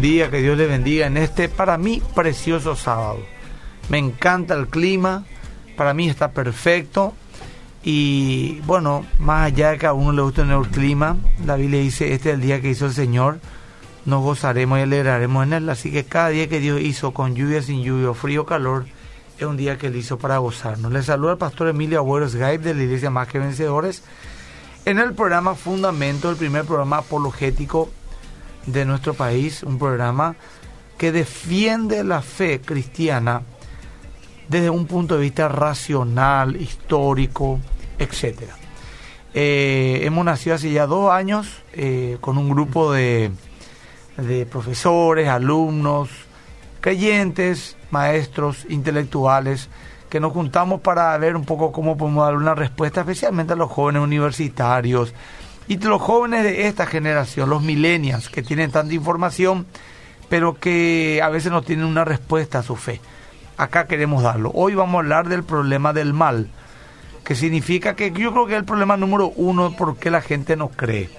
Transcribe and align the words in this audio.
día, 0.00 0.30
que 0.30 0.42
Dios 0.42 0.56
le 0.56 0.66
bendiga 0.66 1.06
en 1.06 1.16
este, 1.16 1.48
para 1.48 1.78
mí, 1.78 2.02
precioso 2.14 2.76
sábado. 2.76 3.18
Me 3.88 3.98
encanta 3.98 4.54
el 4.54 4.68
clima, 4.68 5.24
para 5.76 5.94
mí 5.94 6.08
está 6.08 6.32
perfecto. 6.32 7.14
Y 7.82 8.60
bueno, 8.66 9.06
más 9.18 9.46
allá 9.46 9.70
de 9.70 9.78
que 9.78 9.86
a 9.86 9.92
uno 9.92 10.12
le 10.12 10.22
guste 10.22 10.42
el 10.42 10.68
clima, 10.68 11.16
la 11.44 11.56
Biblia 11.56 11.80
dice, 11.80 12.12
este 12.12 12.30
es 12.30 12.34
el 12.34 12.40
día 12.40 12.60
que 12.60 12.70
hizo 12.70 12.86
el 12.86 12.92
Señor, 12.92 13.38
nos 14.04 14.22
gozaremos 14.22 14.78
y 14.78 14.82
alegraremos 14.82 15.46
en 15.46 15.52
él. 15.52 15.68
Así 15.68 15.92
que 15.92 16.04
cada 16.04 16.30
día 16.30 16.48
que 16.48 16.60
Dios 16.60 16.80
hizo, 16.80 17.12
con 17.12 17.34
lluvia, 17.34 17.62
sin 17.62 17.82
lluvia, 17.82 18.12
frío, 18.14 18.44
calor, 18.44 18.86
es 19.38 19.44
un 19.44 19.56
día 19.56 19.78
que 19.78 19.88
él 19.88 19.96
hizo 19.96 20.18
para 20.18 20.38
gozarnos. 20.38 20.92
Le 20.92 21.02
saluda 21.02 21.32
el 21.32 21.38
pastor 21.38 21.68
Emilio 21.68 21.98
Agüero 21.98 22.28
Skype 22.28 22.58
de 22.58 22.74
la 22.74 22.82
Iglesia 22.82 23.10
Más 23.10 23.28
que 23.28 23.38
Vencedores 23.38 24.02
en 24.86 25.00
el 25.00 25.14
programa 25.14 25.56
Fundamento, 25.56 26.30
el 26.30 26.36
primer 26.36 26.64
programa 26.64 26.98
apologético 26.98 27.90
de 28.66 28.84
nuestro 28.84 29.14
país, 29.14 29.62
un 29.62 29.78
programa 29.78 30.36
que 30.98 31.12
defiende 31.12 32.04
la 32.04 32.22
fe 32.22 32.60
cristiana 32.60 33.42
desde 34.48 34.70
un 34.70 34.86
punto 34.86 35.16
de 35.16 35.22
vista 35.22 35.48
racional, 35.48 36.56
histórico, 36.56 37.60
etc. 37.98 38.42
Eh, 39.34 40.00
hemos 40.02 40.24
nacido 40.24 40.56
hace 40.56 40.70
ya 40.70 40.86
dos 40.86 41.10
años 41.10 41.62
eh, 41.72 42.18
con 42.20 42.38
un 42.38 42.48
grupo 42.48 42.92
de, 42.92 43.30
de 44.16 44.46
profesores, 44.46 45.28
alumnos, 45.28 46.08
creyentes, 46.80 47.76
maestros, 47.90 48.66
intelectuales, 48.68 49.68
que 50.08 50.20
nos 50.20 50.32
juntamos 50.32 50.80
para 50.80 51.16
ver 51.18 51.36
un 51.36 51.44
poco 51.44 51.72
cómo 51.72 51.96
podemos 51.96 52.24
dar 52.24 52.36
una 52.36 52.54
respuesta, 52.54 53.00
especialmente 53.00 53.54
a 53.54 53.56
los 53.56 53.70
jóvenes 53.70 54.02
universitarios, 54.02 55.12
y 55.68 55.78
los 55.78 56.00
jóvenes 56.00 56.44
de 56.44 56.68
esta 56.68 56.86
generación, 56.86 57.50
los 57.50 57.62
millennials, 57.62 58.28
que 58.28 58.42
tienen 58.42 58.70
tanta 58.70 58.94
información, 58.94 59.66
pero 60.28 60.54
que 60.58 61.20
a 61.22 61.28
veces 61.28 61.50
no 61.50 61.62
tienen 61.62 61.86
una 61.86 62.04
respuesta 62.04 62.60
a 62.60 62.62
su 62.62 62.76
fe. 62.76 63.00
Acá 63.56 63.86
queremos 63.86 64.22
darlo. 64.22 64.50
Hoy 64.54 64.74
vamos 64.74 64.96
a 64.96 64.98
hablar 64.98 65.28
del 65.28 65.42
problema 65.42 65.92
del 65.92 66.12
mal, 66.12 66.48
que 67.24 67.34
significa 67.34 67.96
que 67.96 68.12
yo 68.12 68.32
creo 68.32 68.46
que 68.46 68.52
es 68.52 68.58
el 68.58 68.64
problema 68.64 68.96
número 68.96 69.32
uno 69.34 69.74
porque 69.76 70.10
la 70.10 70.20
gente 70.20 70.56
no 70.56 70.68
cree. 70.68 71.10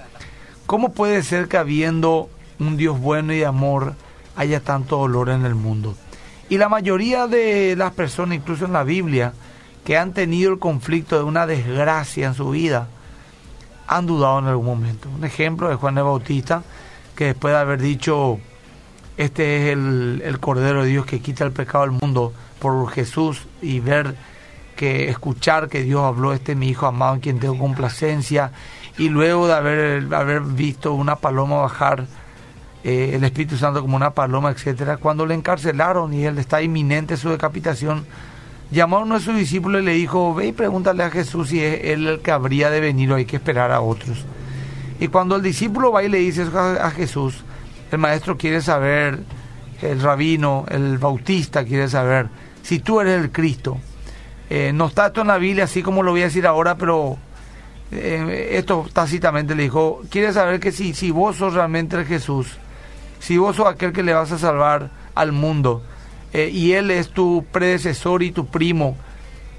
¿Cómo 0.66 0.92
puede 0.92 1.22
ser 1.22 1.48
que 1.48 1.56
habiendo 1.56 2.30
un 2.58 2.76
Dios 2.76 2.98
bueno 2.98 3.32
y 3.32 3.38
de 3.38 3.46
amor 3.46 3.94
haya 4.36 4.60
tanto 4.60 4.96
dolor 4.98 5.28
en 5.28 5.44
el 5.44 5.54
mundo? 5.54 5.94
Y 6.48 6.56
la 6.56 6.70
mayoría 6.70 7.26
de 7.26 7.74
las 7.76 7.92
personas, 7.92 8.36
incluso 8.36 8.64
en 8.64 8.72
la 8.72 8.84
Biblia, 8.84 9.34
que 9.84 9.98
han 9.98 10.14
tenido 10.14 10.50
el 10.52 10.58
conflicto 10.58 11.18
de 11.18 11.24
una 11.24 11.46
desgracia 11.46 12.26
en 12.26 12.34
su 12.34 12.50
vida, 12.50 12.88
han 13.88 14.06
dudado 14.06 14.38
en 14.38 14.46
algún 14.46 14.66
momento. 14.66 15.08
Un 15.08 15.24
ejemplo 15.24 15.68
de 15.68 15.74
Juan 15.74 15.96
el 15.98 16.04
Bautista, 16.04 16.62
que 17.16 17.26
después 17.26 17.52
de 17.52 17.58
haber 17.58 17.80
dicho, 17.80 18.38
este 19.16 19.72
es 19.72 19.72
el, 19.72 20.38
Cordero 20.40 20.84
de 20.84 20.90
Dios 20.90 21.06
que 21.06 21.20
quita 21.20 21.44
el 21.44 21.52
pecado 21.52 21.84
del 21.84 21.92
mundo 21.92 22.32
por 22.60 22.88
Jesús 22.90 23.46
y 23.62 23.80
ver 23.80 24.14
que 24.76 25.08
escuchar 25.08 25.68
que 25.68 25.82
Dios 25.82 26.02
habló, 26.02 26.32
este 26.32 26.52
es 26.52 26.58
mi 26.58 26.68
hijo 26.68 26.86
amado 26.86 27.14
en 27.14 27.20
quien 27.20 27.40
tengo 27.40 27.58
complacencia, 27.58 28.52
y 28.96 29.08
luego 29.08 29.48
de 29.48 29.54
haber, 29.54 30.14
haber 30.14 30.42
visto 30.42 30.92
una 30.92 31.16
paloma 31.16 31.62
bajar, 31.62 32.06
eh, 32.84 33.12
el 33.14 33.24
Espíritu 33.24 33.56
Santo 33.56 33.80
como 33.80 33.96
una 33.96 34.10
paloma, 34.10 34.50
etcétera, 34.50 34.98
cuando 34.98 35.26
le 35.26 35.34
encarcelaron 35.34 36.14
y 36.14 36.24
él 36.24 36.38
está 36.38 36.62
inminente 36.62 37.16
su 37.16 37.30
decapitación, 37.30 38.06
llamó 38.70 38.98
a 38.98 39.00
uno 39.00 39.14
de 39.18 39.24
sus 39.24 39.36
discípulos 39.36 39.82
y 39.82 39.84
le 39.84 39.92
dijo, 39.92 40.34
ve 40.34 40.48
y 40.48 40.52
pregúntale 40.52 41.02
a 41.02 41.10
Jesús 41.10 41.48
si 41.48 41.62
es 41.62 41.80
él 41.84 42.06
el 42.06 42.20
que 42.20 42.30
habría 42.30 42.70
de 42.70 42.80
venir 42.80 43.10
o 43.12 43.16
hay 43.16 43.24
que 43.24 43.36
esperar 43.36 43.70
a 43.72 43.80
otros. 43.80 44.24
Y 45.00 45.08
cuando 45.08 45.36
el 45.36 45.42
discípulo 45.42 45.92
va 45.92 46.02
y 46.02 46.08
le 46.08 46.18
dice 46.18 46.46
a, 46.54 46.90
Jesús, 46.90 47.44
el 47.90 47.98
maestro 47.98 48.36
quiere 48.36 48.60
saber, 48.60 49.20
el 49.80 50.00
rabino, 50.00 50.66
el 50.68 50.98
bautista 50.98 51.64
quiere 51.64 51.88
saber 51.88 52.28
si 52.62 52.80
tú 52.80 53.00
eres 53.00 53.22
el 53.22 53.30
Cristo. 53.30 53.78
Eh, 54.50 54.72
no 54.74 54.86
está 54.86 55.06
esto 55.06 55.20
en 55.20 55.28
la 55.28 55.38
Biblia 55.38 55.64
así 55.64 55.82
como 55.82 56.02
lo 56.02 56.10
voy 56.10 56.22
a 56.22 56.24
decir 56.24 56.46
ahora, 56.46 56.76
pero 56.76 57.16
eh, 57.92 58.50
esto 58.52 58.86
tácitamente 58.92 59.54
le 59.54 59.64
dijo, 59.64 60.02
quiere 60.10 60.32
saber 60.32 60.58
que 60.58 60.72
si, 60.72 60.94
si 60.94 61.10
vos 61.10 61.36
sos 61.36 61.54
realmente 61.54 61.96
el 61.96 62.04
Jesús, 62.04 62.56
si 63.20 63.38
vos 63.38 63.56
sos 63.56 63.66
aquel 63.66 63.92
que 63.92 64.02
le 64.02 64.14
vas 64.14 64.32
a 64.32 64.38
salvar 64.38 64.90
al 65.14 65.32
mundo, 65.32 65.82
eh, 66.32 66.50
y 66.52 66.72
él 66.72 66.90
es 66.90 67.10
tu 67.10 67.44
predecesor 67.50 68.22
y 68.22 68.32
tu 68.32 68.46
primo, 68.46 68.96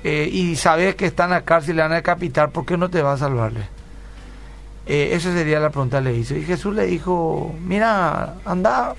eh, 0.03 0.29
y 0.31 0.55
sabes 0.55 0.95
que 0.95 1.05
está 1.05 1.25
en 1.25 1.31
la 1.31 1.41
cárcel 1.41 1.73
y 1.73 1.75
le 1.77 1.81
van 1.81 1.91
a 1.93 1.95
decapitar, 1.95 2.51
¿por 2.51 2.65
qué 2.65 2.77
no 2.77 2.89
te 2.89 3.01
va 3.01 3.13
a 3.13 3.17
salvarle? 3.17 3.67
Eh, 4.85 5.09
esa 5.13 5.33
sería 5.33 5.59
la 5.59 5.69
pregunta 5.69 5.97
que 5.97 6.05
le 6.05 6.17
hizo. 6.17 6.35
Y 6.35 6.43
Jesús 6.43 6.73
le 6.73 6.85
dijo, 6.85 7.53
mira, 7.63 8.35
anda 8.45 8.95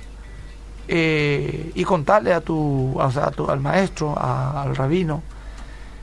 y 0.93 1.85
contale 1.85 2.33
a 2.35 2.41
tu, 2.41 2.99
o 2.99 3.11
sea, 3.13 3.31
al 3.49 3.61
maestro, 3.61 4.19
al 4.19 4.75
rabino, 4.75 5.23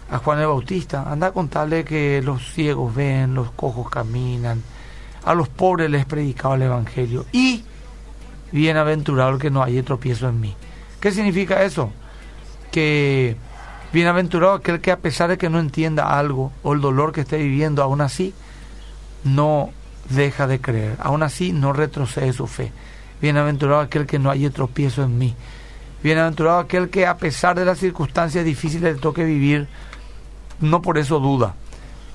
a 0.10 0.18
Juan 0.20 0.40
el 0.40 0.48
Bautista, 0.48 1.04
anda 1.12 1.28
a 1.28 1.32
contarle 1.32 1.84
que 1.84 2.22
los 2.22 2.54
ciegos 2.54 2.96
ven, 2.96 3.34
los 3.34 3.52
cojos 3.52 3.90
caminan, 3.90 4.64
a 5.26 5.34
los 5.34 5.50
pobres 5.50 5.90
les 5.90 6.06
predicaba 6.06 6.56
el 6.56 6.62
Evangelio, 6.62 7.26
y 7.34 7.66
bienaventurado 8.54 9.32
el 9.32 9.40
que 9.40 9.50
no 9.50 9.62
haya 9.62 9.84
tropiezo 9.84 10.30
en 10.30 10.40
mí. 10.40 10.56
¿Qué 11.00 11.12
significa 11.12 11.64
eso? 11.64 11.92
Que 12.72 13.36
bienaventurado 13.94 14.54
aquel 14.54 14.82
que 14.82 14.92
a 14.92 15.00
pesar 15.00 15.30
de 15.30 15.38
que 15.38 15.50
no 15.50 15.60
entienda 15.60 16.18
algo 16.18 16.52
o 16.64 16.74
el 16.74 16.82
dolor 16.82 17.12
que 17.12 17.22
esté 17.22 17.38
viviendo, 17.38 17.84
aún 17.84 18.02
así 18.02 18.34
no 19.24 19.70
deja 20.10 20.48
de 20.48 20.60
creer, 20.60 20.98
aún 21.00 21.24
así 21.24 21.52
no 21.52 21.74
retrocede 21.74 22.34
su 22.34 22.48
fe. 22.48 22.72
Bienaventurado 23.22 23.82
aquel 23.82 24.06
que 24.06 24.20
no 24.20 24.30
haya 24.30 24.50
tropiezo 24.50 25.04
en 25.04 25.18
mí. 25.18 25.36
Bienaventurado 26.04 26.60
aquel 26.60 26.90
que 26.90 27.08
a 27.08 27.18
pesar 27.18 27.58
de 27.58 27.66
las 27.66 27.80
circunstancias 27.80 28.46
difíciles 28.46 28.96
le 28.96 29.00
toque 29.00 29.24
vivir, 29.24 29.68
no 30.60 30.82
por 30.82 30.98
eso 30.98 31.20
duda. 31.20 31.56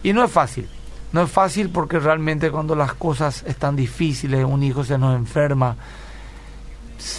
Y 0.03 0.12
no 0.12 0.25
es 0.25 0.31
fácil. 0.31 0.69
No 1.12 1.22
es 1.22 1.31
fácil 1.31 1.71
porque 1.71 1.98
realmente 1.98 2.50
cuando 2.50 2.75
las 2.75 2.94
cosas 2.94 3.44
están 3.47 3.76
difíciles, 3.76 4.44
un 4.44 4.62
hijo 4.62 4.82
se 4.84 4.97
nos 4.97 5.15
enferma, 5.15 5.76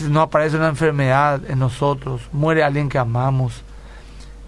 no 0.01 0.21
aparece 0.21 0.57
una 0.57 0.69
enfermedad 0.69 1.41
en 1.49 1.59
nosotros, 1.59 2.21
muere 2.31 2.63
alguien 2.63 2.89
que 2.89 2.97
amamos, 2.97 3.61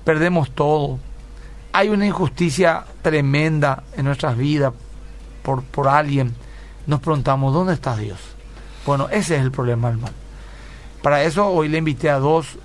perdemos 0.04 0.52
todo. 0.52 1.00
Hay 1.74 1.90
una 1.90 2.06
injusticia 2.06 2.86
tremenda 3.02 3.84
en 3.98 4.06
nuestras 4.06 4.38
vidas 4.38 4.74
por, 5.44 5.64
por 5.64 5.88
alguien. 5.88 6.34
Nos 6.88 7.02
preguntamos, 7.02 7.54
¿dónde 7.54 7.74
está 7.74 7.96
Dios? 7.98 8.20
Bueno, 8.86 9.08
ese 9.10 9.36
es 9.36 9.42
el 9.42 9.52
problema, 9.52 9.90
hermano. 9.90 10.14
Para 11.02 11.24
eso 11.24 11.48
hoy 11.48 11.68
le 11.68 11.78
invité 11.78 12.10
a 12.10 12.20
dos 12.20 12.58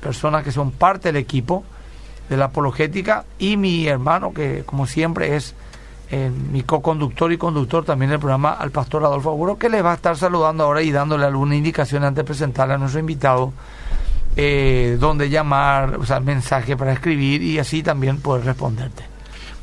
personas 0.00 0.44
que 0.44 0.52
son 0.52 0.70
parte 0.72 1.08
del 1.08 1.16
equipo 1.16 1.64
de 2.28 2.36
la 2.36 2.46
apologética 2.46 3.24
y 3.38 3.56
mi 3.56 3.86
hermano, 3.86 4.32
que 4.32 4.62
como 4.64 4.86
siempre 4.86 5.36
es 5.36 5.54
mi 6.52 6.62
co-conductor 6.62 7.32
y 7.32 7.36
conductor 7.36 7.84
también 7.84 8.10
del 8.10 8.18
programa, 8.18 8.52
al 8.52 8.70
pastor 8.70 9.04
Adolfo 9.04 9.30
Aguro, 9.30 9.58
que 9.58 9.68
le 9.68 9.80
va 9.80 9.92
a 9.92 9.94
estar 9.94 10.16
saludando 10.16 10.64
ahora 10.64 10.82
y 10.82 10.90
dándole 10.90 11.24
alguna 11.24 11.54
indicación 11.54 12.02
antes 12.02 12.16
de 12.16 12.24
presentarle 12.24 12.74
a 12.74 12.78
nuestro 12.78 13.00
invitado 13.00 13.52
eh, 14.36 14.96
dónde 14.98 15.28
llamar, 15.30 15.96
o 15.96 16.06
sea, 16.06 16.20
mensaje 16.20 16.76
para 16.76 16.92
escribir 16.92 17.42
y 17.42 17.58
así 17.58 17.82
también 17.82 18.18
poder 18.18 18.44
responderte. 18.44 19.04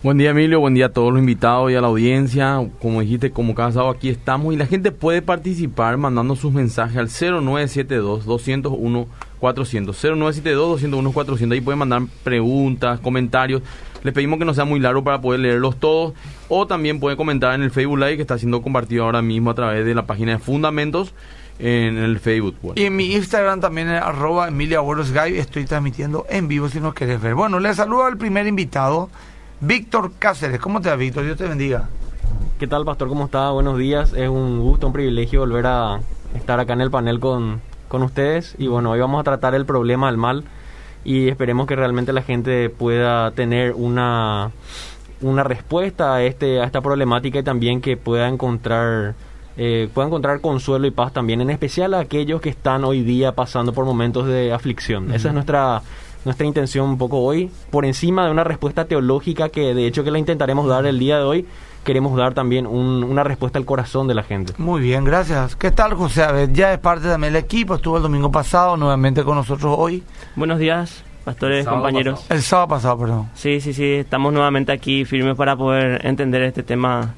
Buen 0.03 0.19
día 0.19 0.29
Emilio, 0.29 0.59
buen 0.59 0.73
día 0.73 0.85
a 0.85 0.89
todos 0.89 1.11
los 1.11 1.19
invitados 1.19 1.71
y 1.71 1.75
a 1.75 1.81
la 1.81 1.87
audiencia. 1.87 2.59
Como 2.81 3.01
dijiste, 3.01 3.31
como 3.31 3.55
cada 3.55 3.71
sábado 3.71 3.91
aquí 3.91 4.09
estamos 4.09 4.53
y 4.53 4.57
la 4.57 4.67
gente 4.67 4.91
puede 4.91 5.21
participar 5.21 5.97
mandando 5.97 6.35
sus 6.35 6.53
mensajes 6.53 6.97
al 6.97 7.09
0972 7.09 8.25
201 8.25 9.07
400 9.39 9.95
0972 9.95 10.69
201 10.69 11.11
400 11.11 11.55
ahí 11.55 11.61
pueden 11.61 11.79
mandar 11.79 12.03
preguntas, 12.23 12.99
comentarios. 12.99 13.61
Les 14.03 14.13
pedimos 14.13 14.39
que 14.39 14.45
no 14.45 14.53
sea 14.53 14.65
muy 14.65 14.79
largo 14.79 15.03
para 15.03 15.21
poder 15.21 15.41
leerlos 15.41 15.77
todos 15.77 16.13
o 16.49 16.67
también 16.67 16.99
pueden 16.99 17.17
comentar 17.17 17.55
en 17.55 17.63
el 17.63 17.71
Facebook 17.71 17.97
Live 17.97 18.15
que 18.15 18.21
está 18.21 18.37
siendo 18.37 18.61
compartido 18.61 19.05
ahora 19.05 19.21
mismo 19.21 19.49
a 19.49 19.53
través 19.53 19.85
de 19.85 19.95
la 19.95 20.05
página 20.05 20.33
de 20.33 20.39
Fundamentos 20.39 21.13
en 21.59 21.97
el 21.97 22.19
Facebook. 22.19 22.55
Y 22.75 22.83
en 22.83 22.95
mi 22.95 23.13
Instagram 23.13 23.59
también 23.59 23.89
es 23.89 24.01
arroba 24.01 24.47
Emilia 24.47 24.81
estoy 25.35 25.65
transmitiendo 25.65 26.25
en 26.29 26.47
vivo 26.47 26.69
si 26.69 26.79
nos 26.79 26.93
quieres 26.93 27.21
ver. 27.21 27.35
Bueno, 27.35 27.59
les 27.59 27.77
saludo 27.77 28.05
al 28.05 28.17
primer 28.17 28.47
invitado. 28.47 29.09
Víctor 29.59 30.11
Cáceres. 30.19 30.59
¿Cómo 30.59 30.81
te 30.81 30.89
va, 30.89 30.95
Víctor? 30.95 31.23
Dios 31.23 31.37
te 31.37 31.47
bendiga. 31.47 31.89
¿Qué 32.59 32.67
tal, 32.67 32.85
pastor? 32.85 33.07
¿Cómo 33.07 33.25
está? 33.25 33.49
Buenos 33.49 33.77
días. 33.77 34.13
Es 34.13 34.29
un 34.29 34.59
gusto, 34.59 34.87
un 34.87 34.93
privilegio 34.93 35.39
volver 35.39 35.65
a 35.65 35.99
estar 36.35 36.59
acá 36.59 36.73
en 36.73 36.81
el 36.81 36.91
panel 36.91 37.19
con, 37.19 37.61
con 37.87 38.03
ustedes. 38.03 38.55
Y 38.57 38.67
bueno, 38.67 38.91
hoy 38.91 38.99
vamos 38.99 39.19
a 39.19 39.23
tratar 39.23 39.55
el 39.55 39.65
problema 39.65 40.07
del 40.07 40.17
mal 40.17 40.43
y 41.03 41.29
esperemos 41.29 41.67
que 41.67 41.75
realmente 41.75 42.13
la 42.13 42.21
gente 42.21 42.69
pueda 42.69 43.31
tener 43.31 43.73
una, 43.73 44.51
una 45.21 45.43
respuesta 45.43 46.15
a, 46.15 46.23
este, 46.23 46.59
a 46.59 46.65
esta 46.65 46.81
problemática 46.81 47.39
y 47.39 47.43
también 47.43 47.81
que 47.81 47.97
pueda 47.97 48.27
encontrar... 48.27 49.15
Eh, 49.59 49.89
pueda 49.91 50.05
encontrar 50.05 50.39
consuelo 50.39 50.85
y 50.85 50.91
paz 50.91 51.11
también, 51.13 51.41
en 51.41 51.49
especial 51.49 51.95
a 51.95 51.99
aquellos 51.99 52.41
que 52.41 52.49
están 52.49 52.83
hoy 52.83 53.01
día 53.01 53.31
pasando 53.31 53.73
por 53.73 53.85
momentos 53.85 54.27
de 54.27 54.53
aflicción. 54.53 55.11
Esa 55.11 55.29
es 55.29 55.33
nuestra 55.33 55.81
nuestra 56.27 56.45
intención 56.45 56.89
un 56.89 56.97
poco 56.97 57.19
hoy, 57.19 57.49
por 57.71 57.85
encima 57.85 58.25
de 58.25 58.31
una 58.31 58.43
respuesta 58.43 58.85
teológica 58.85 59.49
que 59.49 59.73
de 59.73 59.87
hecho 59.87 60.03
que 60.03 60.11
la 60.11 60.19
intentaremos 60.19 60.67
dar 60.67 60.85
el 60.85 60.99
día 60.99 61.17
de 61.17 61.23
hoy, 61.23 61.45
queremos 61.87 62.15
dar 62.17 62.33
también 62.33 62.67
un- 62.67 63.03
una 63.03 63.23
respuesta 63.23 63.57
al 63.57 63.65
corazón 63.65 64.07
de 64.07 64.13
la 64.13 64.21
gente. 64.23 64.53
Muy 64.57 64.81
bien, 64.81 65.05
gracias. 65.05 65.55
¿Qué 65.55 65.71
tal, 65.71 65.93
José? 65.93 66.21
A 66.23 66.31
ver, 66.33 66.51
ya 66.51 66.73
es 66.73 66.79
parte 66.79 67.07
también 67.07 67.31
del 67.33 67.41
equipo, 67.43 67.75
estuvo 67.75 67.95
el 67.97 68.03
domingo 68.03 68.29
pasado 68.31 68.75
nuevamente 68.75 69.23
con 69.23 69.35
nosotros 69.37 69.73
hoy. 69.77 70.03
Buenos 70.35 70.59
días, 70.59 71.03
pastores, 71.23 71.63
Sábado 71.63 71.81
compañeros. 71.83 72.19
pasado. 72.19 72.35
El 72.35 72.43
sábado 72.43 72.67
pasado, 72.67 72.99
perdón. 72.99 73.29
Sí, 73.35 73.61
sí, 73.61 73.73
sí, 73.73 73.85
estamos 73.85 74.33
nuevamente 74.33 74.71
aquí 74.73 75.05
firmes 75.05 75.35
para 75.37 75.55
poder 75.55 76.05
entender 76.05 76.41
este 76.43 76.61
tema 76.61 77.13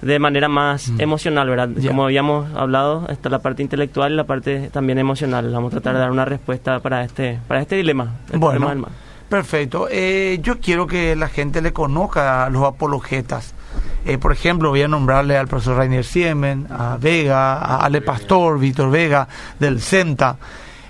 de 0.00 0.18
manera 0.18 0.48
más 0.48 0.92
emocional, 0.98 1.48
¿verdad? 1.48 1.68
Mm. 1.68 1.78
Ya. 1.80 1.88
Como 1.88 2.04
habíamos 2.04 2.54
hablado, 2.54 3.06
está 3.08 3.28
la 3.30 3.40
parte 3.40 3.62
intelectual 3.62 4.12
y 4.12 4.16
la 4.16 4.24
parte 4.24 4.68
también 4.70 4.98
emocional. 4.98 5.50
Vamos 5.52 5.72
a 5.72 5.80
tratar 5.80 5.94
de 5.94 6.00
dar 6.00 6.10
una 6.12 6.24
respuesta 6.24 6.78
para 6.80 7.02
este 7.04 7.40
para 7.48 7.60
este 7.62 7.76
dilema. 7.76 8.12
el 8.32 8.38
Bueno, 8.38 8.60
mal. 8.66 8.84
perfecto. 9.28 9.88
Eh, 9.90 10.38
yo 10.42 10.60
quiero 10.60 10.86
que 10.86 11.16
la 11.16 11.28
gente 11.28 11.60
le 11.62 11.72
conozca 11.72 12.44
a 12.44 12.50
los 12.50 12.62
apologetas. 12.64 13.54
Eh, 14.04 14.18
por 14.18 14.32
ejemplo, 14.32 14.68
voy 14.68 14.82
a 14.82 14.88
nombrarle 14.88 15.36
al 15.36 15.48
profesor 15.48 15.76
Rainier 15.76 16.04
Siemen, 16.04 16.66
a 16.70 16.98
Vega, 16.98 17.54
a 17.54 17.84
Ale 17.84 18.02
Pastor, 18.02 18.58
Víctor 18.58 18.90
Vega, 18.90 19.26
del 19.58 19.80
CENTA. 19.80 20.36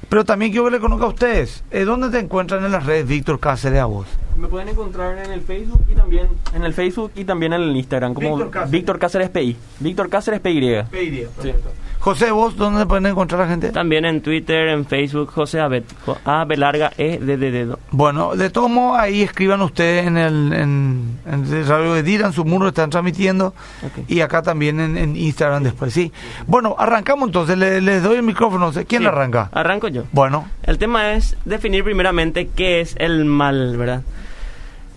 Pero 0.08 0.24
también 0.24 0.50
quiero 0.50 0.66
que 0.66 0.72
le 0.72 0.80
conozca 0.80 1.06
a 1.06 1.08
ustedes. 1.08 1.64
Eh, 1.70 1.84
¿Dónde 1.84 2.10
te 2.10 2.18
encuentran 2.18 2.64
en 2.64 2.72
las 2.72 2.84
redes 2.84 3.06
Víctor 3.06 3.38
Cáceres 3.38 3.80
a 3.80 3.86
vos? 3.86 4.06
Me 4.36 4.48
pueden 4.48 4.68
encontrar 4.68 5.16
en 5.18 5.30
el 5.32 5.40
Facebook 5.40 5.84
y 5.90 5.94
también 5.94 6.28
en 6.54 6.64
el 6.64 6.74
Facebook 6.74 7.12
y 7.14 7.24
también 7.24 7.52
en 7.52 7.62
el 7.62 7.76
Instagram 7.76 8.14
como 8.14 8.30
Víctor 8.36 8.50
Cáceres. 8.50 8.70
Víctor 8.70 8.98
Cáceres 8.98 9.30
PI. 9.30 9.56
Víctor 9.80 10.08
Cáceres 10.10 10.40
PY. 10.40 10.82
José, 12.00 12.30
¿vos 12.32 12.54
dónde 12.56 12.80
te 12.80 12.86
pueden 12.86 13.06
encontrar 13.06 13.40
la 13.40 13.48
gente? 13.48 13.70
También 13.70 14.04
en 14.04 14.20
Twitter, 14.20 14.68
en 14.68 14.84
Facebook, 14.84 15.30
José 15.30 15.60
Abed, 15.60 15.84
Jo- 16.04 16.18
A 16.26 16.44
B 16.44 16.58
larga 16.58 16.92
E 16.98 17.18
D 17.18 17.38
dedo. 17.38 17.78
Bueno, 17.92 18.36
de 18.36 18.50
todos 18.50 18.70
modos, 18.70 18.98
ahí 18.98 19.22
escriban 19.22 19.62
ustedes 19.62 20.06
en 20.06 20.18
el, 20.18 20.52
en, 20.52 21.18
en 21.24 21.44
el 21.50 21.66
Radio 21.66 21.94
de 21.94 22.02
Dira, 22.02 22.26
en 22.26 22.34
su 22.34 22.44
muro 22.44 22.68
están 22.68 22.90
transmitiendo, 22.90 23.54
y 24.06 24.20
acá 24.20 24.42
también 24.42 24.80
en, 24.80 24.98
en 24.98 25.16
Instagram 25.16 25.62
después, 25.62 25.94
sí. 25.94 26.12
Bueno, 26.46 26.76
arrancamos 26.78 27.28
entonces, 27.28 27.56
le- 27.56 27.80
les 27.80 28.02
doy 28.02 28.16
el 28.16 28.22
micrófono, 28.22 28.70
¿quién 28.86 29.00
Sí, 29.02 29.08
arranca? 29.08 29.48
Arranco 29.52 29.88
yo. 29.88 30.02
Bueno, 30.12 30.46
El 30.64 30.76
tema 30.76 31.14
es 31.14 31.38
definir 31.46 31.84
primeramente 31.84 32.50
qué 32.54 32.82
es 32.82 32.96
el 32.98 33.24
mal, 33.24 33.78
¿verdad? 33.78 34.02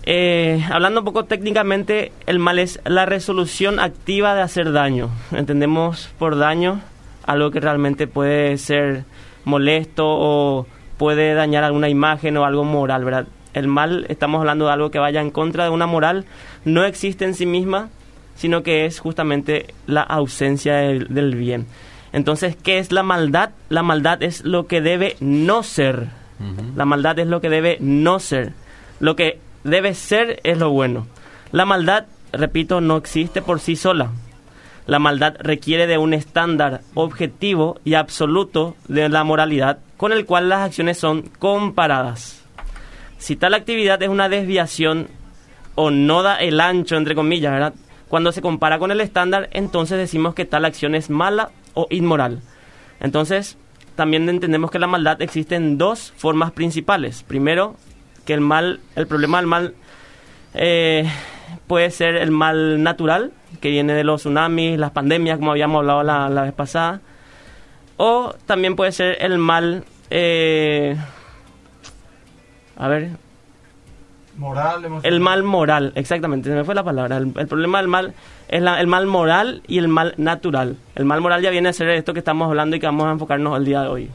Eh, 0.10 0.66
hablando 0.72 1.02
un 1.02 1.06
poco 1.06 1.26
técnicamente, 1.26 2.14
el 2.28 2.40
mal 2.40 2.60
es 2.60 2.80
la 2.86 3.06
resolución 3.06 3.78
activa 3.78 4.36
de 4.36 4.42
hacer 4.42 4.72
daño. 4.72 5.10
Entendemos 5.34 6.10
por 6.18 6.38
daño 6.38 6.80
algo 7.26 7.52
que 7.52 7.60
realmente 7.60 8.08
puede 8.08 8.58
ser 8.58 9.04
molesto 9.44 10.06
o 10.08 10.66
puede 10.98 11.34
dañar 11.34 11.66
alguna 11.66 11.90
imagen 11.90 12.38
o 12.38 12.46
algo 12.46 12.64
moral, 12.64 13.04
¿verdad? 13.04 13.28
El 13.54 13.68
mal, 13.68 14.06
estamos 14.08 14.40
hablando 14.40 14.68
de 14.68 14.72
algo 14.72 14.92
que 14.92 15.00
vaya 15.00 15.20
en 15.20 15.30
contra 15.30 15.66
de 15.66 15.72
una 15.72 15.88
moral, 15.88 16.24
no 16.64 16.86
existe 16.86 17.26
en 17.26 17.34
sí 17.34 17.46
misma, 17.46 17.90
sino 18.38 18.64
que 18.64 18.86
es 18.86 19.02
justamente 19.02 19.74
la 19.88 20.04
ausencia 20.04 20.78
del, 20.78 21.14
del 21.14 21.36
bien. 21.36 21.68
Entonces, 22.14 22.56
¿qué 22.56 22.80
es 22.80 22.94
la 22.94 23.04
maldad? 23.04 23.50
La 23.68 23.84
maldad 23.84 24.24
es 24.24 24.46
lo 24.46 24.68
que 24.68 24.80
debe 24.80 25.18
no 25.20 25.64
ser. 25.64 26.08
La 26.78 26.86
maldad 26.86 27.20
es 27.20 27.28
lo 27.28 27.42
que 27.42 27.50
debe 27.50 27.78
no 27.82 28.20
ser. 28.20 28.54
Lo 29.02 29.18
que 29.18 29.40
debe 29.64 29.94
ser 29.94 30.40
es 30.44 30.58
lo 30.58 30.70
bueno. 30.70 31.08
La 31.52 31.66
maldad, 31.66 32.06
repito, 32.32 32.82
no 32.82 32.98
existe 32.98 33.42
por 33.42 33.60
sí 33.60 33.76
sola. 33.76 34.12
La 34.86 35.00
maldad 35.00 35.36
requiere 35.40 35.88
de 35.88 35.98
un 35.98 36.14
estándar 36.14 36.82
objetivo 36.94 37.80
y 37.84 37.96
absoluto 37.96 38.76
de 38.88 39.10
la 39.10 39.24
moralidad 39.24 39.80
con 39.98 40.12
el 40.14 40.26
cual 40.26 40.50
las 40.50 40.62
acciones 40.62 40.98
son 40.98 41.24
comparadas. 41.40 42.44
Si 43.18 43.36
tal 43.36 43.54
actividad 43.54 44.02
es 44.02 44.10
una 44.10 44.30
desviación 44.30 45.08
o 45.76 45.92
no 45.92 46.24
da 46.24 46.38
el 46.38 46.60
ancho, 46.62 46.96
entre 46.96 47.16
comillas, 47.16 47.52
¿verdad? 47.52 47.74
Cuando 48.08 48.32
se 48.32 48.42
compara 48.42 48.80
con 48.80 48.92
el 48.92 49.02
estándar, 49.02 49.50
entonces 49.52 49.98
decimos 49.98 50.34
que 50.34 50.46
tal 50.46 50.66
acción 50.66 50.96
es 50.96 51.10
mala 51.10 51.50
o 51.74 51.88
inmoral. 51.90 52.42
Entonces, 53.00 53.58
también 53.96 54.30
entendemos 54.30 54.72
que 54.72 54.80
la 54.80 54.88
maldad 54.88 55.22
existe 55.22 55.56
en 55.56 55.78
dos 55.78 56.14
formas 56.16 56.52
principales. 56.52 57.24
Primero, 57.24 57.76
que 58.28 58.34
el 58.36 58.42
mal, 58.42 58.80
el 58.96 59.08
problema 59.08 59.38
del 59.40 59.48
mal 59.48 59.74
eh, 60.54 61.10
puede 61.66 61.90
ser 61.90 62.16
el 62.16 62.30
mal 62.30 62.84
natural, 62.84 63.32
que 63.62 63.70
viene 63.72 63.94
de 63.94 64.04
los 64.04 64.22
tsunamis, 64.22 64.78
las 64.78 64.92
pandemias, 64.92 65.40
como 65.40 65.50
habíamos 65.52 65.80
hablado 65.80 66.04
la, 66.04 66.30
la 66.30 66.44
vez 66.44 66.54
pasada. 66.54 67.02
O 67.98 68.36
también 68.46 68.76
puede 68.76 68.92
ser 68.92 69.18
el 69.22 69.40
mal... 69.40 69.84
eh, 70.12 70.96
a 72.78 72.88
ver, 72.88 73.10
moral, 74.38 74.86
el 75.02 75.20
mal 75.20 75.42
moral, 75.42 75.94
exactamente, 75.96 76.50
se 76.50 76.56
me 76.56 76.64
fue 76.64 76.76
la 76.76 76.84
palabra. 76.84 77.18
El, 77.18 77.34
el 77.36 77.48
problema 77.48 77.80
del 77.80 77.88
mal 77.88 78.14
es 78.50 78.62
la- 78.62 78.80
el 78.80 78.86
mal 78.86 79.08
moral 79.08 79.64
y 79.68 79.80
el 79.80 79.88
mal 79.88 80.14
natural. 80.18 80.78
El 80.94 81.06
mal 81.06 81.22
moral 81.22 81.42
ya 81.42 81.50
viene 81.50 81.70
a 81.70 81.74
ser 81.74 81.90
esto 81.90 82.14
que 82.14 82.20
estamos 82.20 82.48
hablando 82.48 82.76
y 82.76 82.80
que 82.80 82.86
vamos 82.86 83.08
a 83.08 83.12
enfocarnos 83.14 83.58
el 83.58 83.66
día 83.66 83.82
de 83.82 83.88
hoy. 83.88 84.12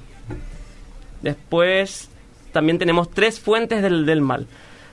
Después, 1.22 2.08
también 2.52 2.78
tenemos 2.78 3.10
tres 3.10 3.40
fuentes 3.40 3.82
del, 3.82 4.06
del 4.06 4.20
mal. 4.20 4.46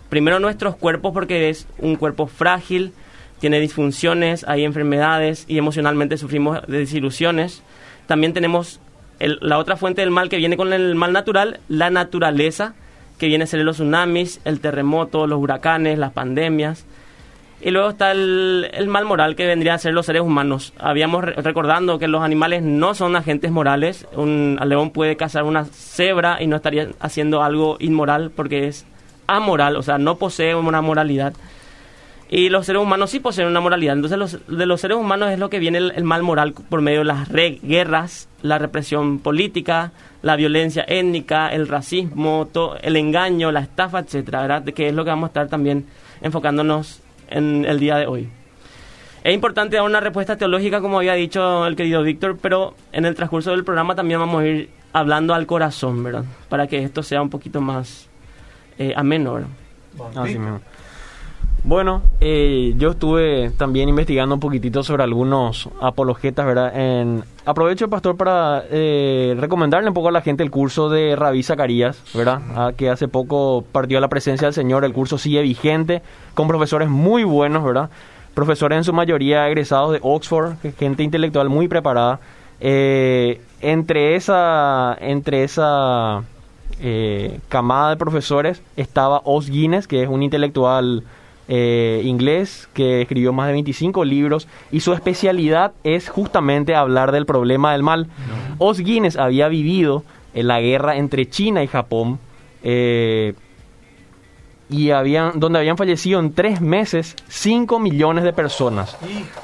Primero, 0.10 0.40
nuestros 0.40 0.76
cuerpos, 0.76 1.14
porque 1.14 1.50
es 1.50 1.68
un 1.78 1.96
cuerpo 1.96 2.28
frágil, 2.28 2.94
tiene 3.40 3.60
disfunciones, 3.60 4.44
hay 4.48 4.66
enfermedades 4.66 5.46
y 5.48 5.58
emocionalmente 5.58 6.18
sufrimos 6.18 6.60
de 6.68 6.80
desilusiones. 6.80 7.62
También 8.08 8.34
tenemos 8.34 8.80
el- 9.20 9.38
la 9.42 9.58
otra 9.60 9.78
fuente 9.78 10.02
del 10.02 10.12
mal 10.12 10.30
que 10.30 10.38
viene 10.38 10.58
con 10.58 10.74
el 10.74 10.96
mal 10.96 11.14
natural, 11.14 11.60
la 11.70 11.90
naturaleza, 11.90 12.74
que 13.18 13.28
viene 13.28 13.44
a 13.44 13.48
ser 13.48 13.60
los 13.62 13.76
tsunamis, 13.78 14.40
el 14.46 14.60
terremoto, 14.62 15.28
los 15.28 15.40
huracanes, 15.40 16.00
las 16.00 16.12
pandemias. 16.14 16.86
Y 17.62 17.72
luego 17.72 17.90
está 17.90 18.12
el, 18.12 18.70
mal 18.88 19.04
moral 19.04 19.36
que 19.36 19.46
vendría 19.46 19.74
a 19.74 19.78
ser 19.78 19.94
los 19.94 20.06
seres 20.06 20.22
humanos. 20.22 20.74
Habíamos 20.80 21.24
re- 21.26 21.34
recordando 21.34 22.00
que 22.00 22.08
los 22.08 22.22
animales 22.22 22.64
no 22.64 22.94
son 22.96 23.16
agentes 23.18 23.52
morales. 23.52 24.08
Un 24.16 24.58
león 24.66 24.92
puede 24.92 25.18
cazar 25.18 25.44
una 25.44 25.66
cebra 25.66 26.42
y 26.42 26.48
no 26.48 26.56
estaría 26.56 26.90
haciendo 27.02 27.44
algo 27.44 27.76
inmoral 27.80 28.32
porque 28.34 28.68
es 28.68 28.86
amoral, 29.28 29.76
o 29.76 29.84
sea, 29.84 29.98
no 29.98 30.16
posee 30.16 30.56
una 30.56 30.82
moralidad. 30.82 31.34
Y 32.32 32.50
los 32.50 32.68
seres 32.68 32.82
humanos 32.82 33.10
sí 33.10 33.20
poseen 33.20 33.48
una 33.48 33.60
moralidad. 33.60 33.96
Entonces, 33.96 34.18
los, 34.18 34.48
de 34.48 34.66
los 34.66 34.80
seres 34.80 34.98
humanos 34.98 35.32
es 35.32 35.40
lo 35.40 35.50
que 35.50 35.60
viene 35.60 35.80
el, 35.80 36.04
mal 36.04 36.22
moral 36.24 36.54
por 36.54 36.82
medio 36.82 37.00
de 37.00 37.06
las 37.06 37.28
guerras, 37.30 38.30
la 38.44 38.58
represión 38.60 39.20
política, 39.20 39.92
la 40.22 40.36
violencia 40.36 40.86
étnica, 40.88 41.50
el 41.50 41.68
racismo, 41.68 42.48
el 42.82 42.96
engaño, 42.96 43.52
la 43.52 43.62
estafa, 43.62 44.00
etcétera, 44.00 44.42
¿verdad? 44.44 44.64
Que 44.64 44.90
es 44.90 44.94
lo 44.94 45.04
que 45.04 45.10
vamos 45.10 45.28
a 45.28 45.32
estar 45.32 45.48
también 45.48 45.88
enfocándonos 46.22 47.02
en 47.30 47.66
el 47.66 47.80
día 47.80 47.98
de 47.98 48.08
hoy. 48.08 48.30
Es 49.24 49.34
importante 49.34 49.76
dar 49.76 49.86
una 49.86 50.00
respuesta 50.00 50.38
teológica, 50.38 50.82
como 50.82 50.98
había 50.98 51.14
dicho 51.14 51.66
el 51.66 51.76
querido 51.76 52.02
Víctor, 52.04 52.38
pero 52.42 52.76
en 52.92 53.06
el 53.06 53.16
transcurso 53.16 53.52
del 53.52 53.64
programa 53.64 53.96
también 53.96 54.20
vamos 54.20 54.42
a 54.42 54.46
ir 54.46 54.70
hablando 54.94 55.34
al 55.34 55.46
corazón, 55.46 56.04
¿verdad? 56.04 56.24
Para 56.48 56.68
que 56.68 56.84
esto 56.84 57.04
sea 57.04 57.22
un 57.22 57.30
poquito 57.30 57.62
más 57.62 58.08
eh, 58.78 58.94
ameno, 58.96 59.34
¿verdad? 59.34 59.50
Así 60.16 60.40
mismo. 60.40 60.62
Bueno, 61.64 62.02
eh, 62.22 62.74
yo 62.78 62.92
estuve 62.92 63.52
también 63.52 63.90
investigando 63.90 64.34
un 64.36 64.40
poquitito 64.40 64.82
sobre 64.82 65.04
algunos 65.04 65.70
apologetas, 65.82 66.46
¿verdad? 66.46 66.72
En, 66.76 67.24
aprovecho, 67.46 67.90
pastor, 67.90 68.16
para 68.16 68.64
eh, 68.72 69.36
recomendarle 69.38 69.90
un 69.90 69.94
poco 69.94 70.08
a 70.08 70.12
la 70.12 70.22
gente 70.22 70.42
el 70.42 70.52
curso 70.52 70.90
de 70.90 71.16
Rabí 71.16 71.44
Zacarías, 71.44 72.02
¿verdad? 72.14 72.42
Ah, 72.56 72.72
que 72.76 72.90
hace 72.90 73.08
poco 73.08 73.64
partió 73.72 73.98
a 73.98 74.02
la 74.02 74.08
presencia 74.08 74.48
del 74.48 74.54
Señor. 74.54 74.86
El 74.86 74.94
curso 74.94 75.18
sigue 75.18 75.42
vigente, 75.42 76.02
con 76.34 76.48
profesores 76.48 76.90
muy 76.90 77.24
buenos, 77.24 77.64
¿verdad? 77.64 77.90
Profesores 78.34 78.78
en 78.78 78.84
su 78.84 78.94
mayoría 78.94 79.48
egresados 79.48 79.92
de 79.92 80.00
Oxford, 80.02 80.54
gente 80.78 81.04
intelectual 81.04 81.50
muy 81.50 81.68
preparada. 81.68 82.20
Eh, 82.62 83.42
entre 83.62 84.16
esa, 84.16 84.98
entre 85.00 85.44
esa 85.44 86.24
eh, 86.82 87.40
camada 87.50 87.90
de 87.90 87.98
profesores 87.98 88.62
estaba 88.78 89.22
Os 89.26 89.50
Guinness, 89.50 89.88
que 89.88 90.04
es 90.04 90.10
un 90.10 90.24
intelectual 90.24 91.04
eh, 91.52 92.04
inglés 92.06 92.70
que 92.74 93.02
escribió 93.02 93.34
más 93.34 93.48
de 93.48 93.54
25 93.54 94.06
libros 94.06 94.48
y 94.72 94.82
su 94.82 94.94
especialidad 94.94 95.74
es 95.84 96.08
justamente 96.08 96.76
hablar 96.76 97.12
del 97.12 97.26
problema 97.26 97.72
del 97.72 97.82
mal. 97.82 98.08
Os 98.60 98.80
Guinness 98.80 99.18
había 99.18 99.48
vivido 99.48 100.04
en 100.36 100.48
la 100.48 100.62
guerra 100.62 100.98
entre 100.98 101.28
China 101.28 101.64
y 101.64 101.68
Japón 101.68 102.20
eh, 102.62 103.34
y 104.70 104.92
habían, 104.92 105.40
donde 105.40 105.58
habían 105.58 105.76
fallecido 105.76 106.20
en 106.20 106.34
tres 106.34 106.62
meses 106.62 107.16
5 107.30 107.80
millones 107.80 108.24
de 108.24 108.32
personas. 108.32 108.96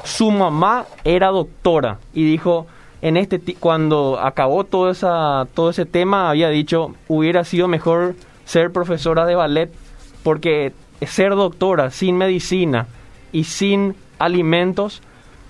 Su 0.04 0.30
mamá 0.30 0.86
era 1.04 1.30
doctora 1.30 1.98
y 2.14 2.24
dijo, 2.24 2.68
en 3.02 3.18
este 3.18 3.42
cuando 3.60 4.20
acabó 4.20 4.64
todo, 4.64 4.92
esa, 4.92 5.48
todo 5.56 5.72
ese 5.72 5.88
tema, 5.88 6.30
había 6.30 6.50
dicho, 6.50 6.94
hubiera 7.08 7.44
sido 7.46 7.68
mejor 7.68 8.14
ser 8.46 8.72
profesora 8.72 9.26
de 9.26 9.34
ballet 9.34 9.74
porque 10.22 10.72
ser 11.06 11.36
doctora 11.36 11.90
sin 11.92 12.18
medicina 12.18 12.88
y 13.32 13.46
sin 13.46 13.96
alimentos 14.20 15.02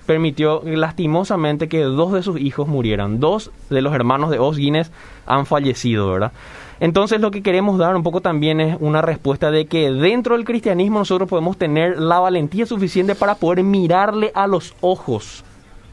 permitió 0.06 0.62
lastimosamente 0.64 1.68
que 1.68 1.80
dos 1.80 2.12
de 2.12 2.22
sus 2.22 2.40
hijos 2.40 2.68
murieran. 2.68 3.20
Dos 3.20 3.50
de 3.70 3.82
los 3.82 3.94
hermanos 3.94 4.30
de 4.30 4.38
Os 4.38 4.56
Guinness 4.56 4.90
han 5.26 5.46
fallecido, 5.46 6.10
¿verdad? 6.10 6.32
Entonces 6.78 7.20
lo 7.20 7.30
que 7.30 7.42
queremos 7.42 7.78
dar 7.78 7.96
un 7.96 8.02
poco 8.02 8.20
también 8.20 8.60
es 8.60 8.76
una 8.80 9.02
respuesta 9.02 9.50
de 9.50 9.66
que 9.66 9.90
dentro 9.90 10.36
del 10.36 10.44
cristianismo 10.44 11.00
nosotros 11.00 11.28
podemos 11.28 11.56
tener 11.56 11.98
la 11.98 12.20
valentía 12.20 12.66
suficiente 12.66 13.14
para 13.14 13.34
poder 13.34 13.64
mirarle 13.64 14.30
a 14.34 14.46
los 14.46 14.74
ojos, 14.80 15.42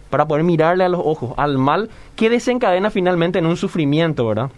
para 0.10 0.28
poder 0.28 0.44
mirarle 0.44 0.84
a 0.84 0.90
los 0.90 1.02
ojos 1.04 1.34
al 1.38 1.58
mal 1.58 1.90
que 2.16 2.30
desencadena 2.30 2.92
finalmente 2.92 3.40
en 3.40 3.46
un 3.46 3.58
sufrimiento, 3.58 4.28
¿verdad? 4.28 4.50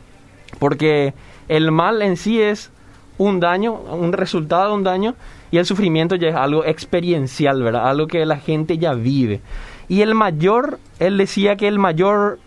Porque 0.60 1.14
el 1.48 1.72
mal 1.72 2.02
en 2.02 2.18
sí 2.18 2.42
es 2.42 2.72
un 3.18 3.40
daño, 3.40 3.74
un 3.74 4.14
resultado 4.14 4.70
de 4.70 4.76
un 4.76 4.84
daño, 4.84 5.16
y 5.52 5.58
el 5.58 5.66
sufrimiento 5.66 6.16
ya 6.16 6.30
es 6.30 6.36
algo 6.36 6.66
experiencial, 6.66 7.62
¿verdad? 7.64 7.88
Algo 7.90 8.08
que 8.08 8.26
la 8.26 8.38
gente 8.38 8.78
ya 8.78 8.94
vive. 8.94 9.42
Y 9.88 10.02
el 10.02 10.16
mayor, 10.16 10.80
él 11.00 11.18
decía 11.18 11.56
que 11.56 11.68
el 11.68 11.80
mayor 11.80 12.40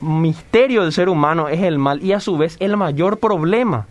misterio 0.00 0.82
del 0.82 0.92
ser 0.92 1.08
humano 1.08 1.48
es 1.48 1.62
el 1.62 1.78
mal 1.78 2.02
y 2.02 2.12
a 2.12 2.20
su 2.20 2.36
vez 2.36 2.56
el 2.60 2.76
mayor 2.76 3.18
problema. 3.18 3.86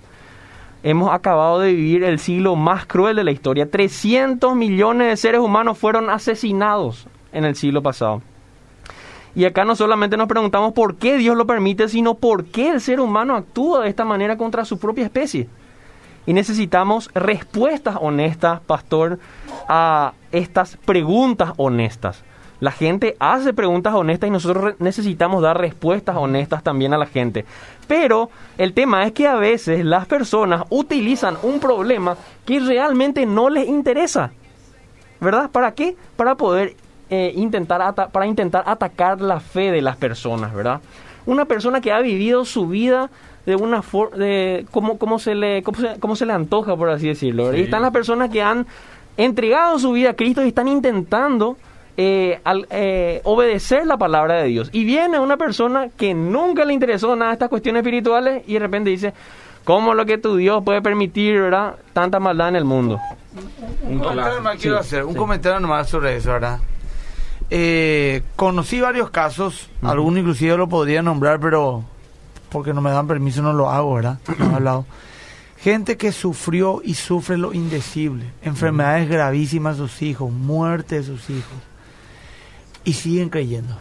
Hemos 0.83 1.11
acabado 1.11 1.59
de 1.59 1.73
vivir 1.73 2.03
el 2.03 2.19
siglo 2.19 2.55
más 2.55 2.85
cruel 2.85 3.15
de 3.15 3.23
la 3.23 3.31
historia. 3.31 3.69
300 3.69 4.55
millones 4.55 5.07
de 5.07 5.17
seres 5.17 5.41
humanos 5.41 5.77
fueron 5.77 6.09
asesinados 6.09 7.07
en 7.31 7.43
el 7.43 7.55
siglo 7.55 7.81
pasado. 7.81 8.21
Y 9.35 9.45
acá 9.45 9.65
no 9.65 9.75
solamente 9.75 10.15
nos 10.15 10.27
preguntamos 10.27 10.73
por 10.73 10.95
qué 10.95 11.17
Dios 11.17 11.35
lo 11.35 11.45
permite, 11.45 11.89
sino 11.89 12.13
por 12.13 12.45
qué 12.45 12.69
el 12.69 12.81
ser 12.81 12.99
humano 12.99 13.35
actúa 13.35 13.81
de 13.81 13.89
esta 13.89 14.05
manera 14.05 14.37
contra 14.37 14.63
su 14.63 14.77
propia 14.77 15.05
especie. 15.05 15.49
Y 16.25 16.33
necesitamos 16.33 17.09
respuestas 17.13 17.97
honestas, 17.99 18.61
pastor, 18.61 19.19
a 19.67 20.13
estas 20.31 20.77
preguntas 20.77 21.53
honestas. 21.57 22.23
La 22.59 22.71
gente 22.71 23.15
hace 23.19 23.53
preguntas 23.53 23.93
honestas 23.93 24.27
y 24.27 24.31
nosotros 24.31 24.75
necesitamos 24.79 25.41
dar 25.41 25.59
respuestas 25.59 26.15
honestas 26.15 26.63
también 26.63 26.93
a 26.93 26.97
la 26.97 27.05
gente. 27.05 27.45
Pero 27.87 28.29
el 28.57 28.73
tema 28.73 29.05
es 29.05 29.11
que 29.11 29.27
a 29.27 29.35
veces 29.35 29.83
las 29.83 30.05
personas 30.05 30.63
utilizan 30.69 31.37
un 31.43 31.59
problema 31.59 32.15
que 32.45 32.59
realmente 32.59 33.25
no 33.25 33.49
les 33.49 33.67
interesa. 33.67 34.31
¿Verdad? 35.19 35.49
¿Para 35.51 35.73
qué? 35.73 35.95
Para 36.15 36.35
poder 36.35 36.75
eh, 37.09 37.33
intentar, 37.35 37.93
para 38.11 38.25
intentar 38.25 38.63
atacar 38.65 39.21
la 39.21 39.39
fe 39.39 39.71
de 39.71 39.81
las 39.81 39.97
personas, 39.97 40.53
¿verdad? 40.53 40.81
Una 41.25 41.45
persona 41.45 41.81
que 41.81 41.91
ha 41.91 41.99
vivido 42.01 42.45
su 42.45 42.67
vida 42.67 43.09
de 43.45 43.55
una 43.55 43.81
forma, 43.81 44.17
de 44.17 44.65
cómo, 44.71 44.97
cómo, 44.97 45.19
se 45.19 45.35
le, 45.35 45.63
cómo, 45.63 46.15
se, 46.15 46.25
le 46.25 46.33
antoja, 46.33 46.75
por 46.75 46.89
así 46.89 47.07
decirlo. 47.07 47.55
Y 47.55 47.61
están 47.61 47.81
las 47.81 47.91
personas 47.91 48.29
que 48.29 48.41
han 48.41 48.65
entregado 49.17 49.79
su 49.79 49.91
vida 49.91 50.11
a 50.11 50.13
Cristo 50.13 50.43
y 50.43 50.49
están 50.49 50.67
intentando 50.67 51.57
eh, 51.97 52.39
al, 52.43 52.67
eh, 52.71 53.21
obedecer 53.23 53.85
la 53.85 53.97
palabra 53.97 54.41
de 54.41 54.47
Dios. 54.47 54.69
Y 54.73 54.83
viene 54.83 55.19
una 55.19 55.37
persona 55.37 55.89
que 55.95 56.13
nunca 56.13 56.65
le 56.65 56.73
interesó 56.73 57.15
nada 57.15 57.33
estas 57.33 57.49
cuestiones 57.49 57.81
espirituales 57.81 58.43
y 58.47 58.53
de 58.53 58.59
repente 58.59 58.89
dice, 58.89 59.13
¿cómo 59.63 59.93
lo 59.93 60.05
que 60.05 60.17
tu 60.17 60.35
Dios 60.35 60.63
puede 60.63 60.81
permitir, 60.81 61.39
verdad, 61.39 61.75
tanta 61.93 62.19
maldad 62.19 62.49
en 62.49 62.55
el 62.57 62.65
mundo? 62.65 62.99
Un 63.83 63.99
comentario 63.99 64.41
más 64.41 64.57
quiero 64.57 64.79
hacer, 64.79 65.03
un 65.03 65.13
comentario 65.13 65.59
nomás 65.59 65.89
sobre 65.89 66.15
eso, 66.15 66.31
¿verdad? 66.31 66.59
Eh, 67.49 68.23
conocí 68.35 68.79
varios 68.79 69.11
casos, 69.11 69.69
algunos 69.81 70.19
inclusive 70.19 70.57
lo 70.57 70.67
podría 70.67 71.01
nombrar, 71.01 71.39
pero 71.39 71.83
porque 72.49 72.73
no 72.73 72.81
me 72.81 72.91
dan 72.91 73.07
permiso 73.07 73.41
no 73.41 73.53
lo 73.53 73.69
hago, 73.69 73.95
¿verdad? 73.95 74.19
No 74.39 74.51
he 74.51 74.55
hablado. 74.55 74.85
Gente 75.57 75.97
que 75.97 76.11
sufrió 76.11 76.81
y 76.83 76.93
sufre 76.93 77.37
lo 77.37 77.53
indecible, 77.53 78.25
enfermedades 78.41 79.09
gravísimas 79.09 79.77
de 79.77 79.87
sus 79.87 80.01
hijos, 80.01 80.31
muerte 80.31 80.95
de 80.95 81.03
sus 81.03 81.29
hijos 81.29 81.57
y 82.85 82.93
siguen 82.93 83.29
creyendo. 83.29 83.75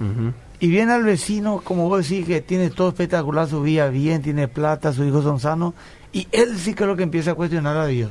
Y 0.58 0.68
viene 0.68 0.92
al 0.92 1.04
vecino, 1.04 1.60
como 1.62 1.88
vos 1.88 2.08
decís, 2.08 2.26
que 2.26 2.40
tiene 2.40 2.70
todo 2.70 2.88
espectacular, 2.88 3.46
su 3.48 3.62
vida 3.62 3.88
bien, 3.88 4.22
tiene 4.22 4.48
plata, 4.48 4.92
sus 4.92 5.06
hijos 5.06 5.24
son 5.24 5.38
sanos, 5.38 5.74
y 6.12 6.26
él 6.32 6.58
sí 6.58 6.74
que 6.74 6.84
es 6.84 6.88
lo 6.88 6.96
que 6.96 7.02
empieza 7.02 7.32
a 7.32 7.34
cuestionar 7.34 7.76
a 7.76 7.86
Dios. 7.86 8.10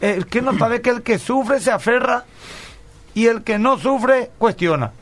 El 0.00 0.26
que 0.26 0.40
no 0.40 0.56
sabe 0.56 0.80
que 0.80 0.90
el 0.90 1.02
que 1.02 1.18
sufre 1.18 1.60
se 1.60 1.70
aferra 1.70 2.24
y 3.14 3.26
el 3.26 3.42
que 3.42 3.58
no 3.58 3.78
sufre 3.78 4.30
cuestiona. 4.38 4.92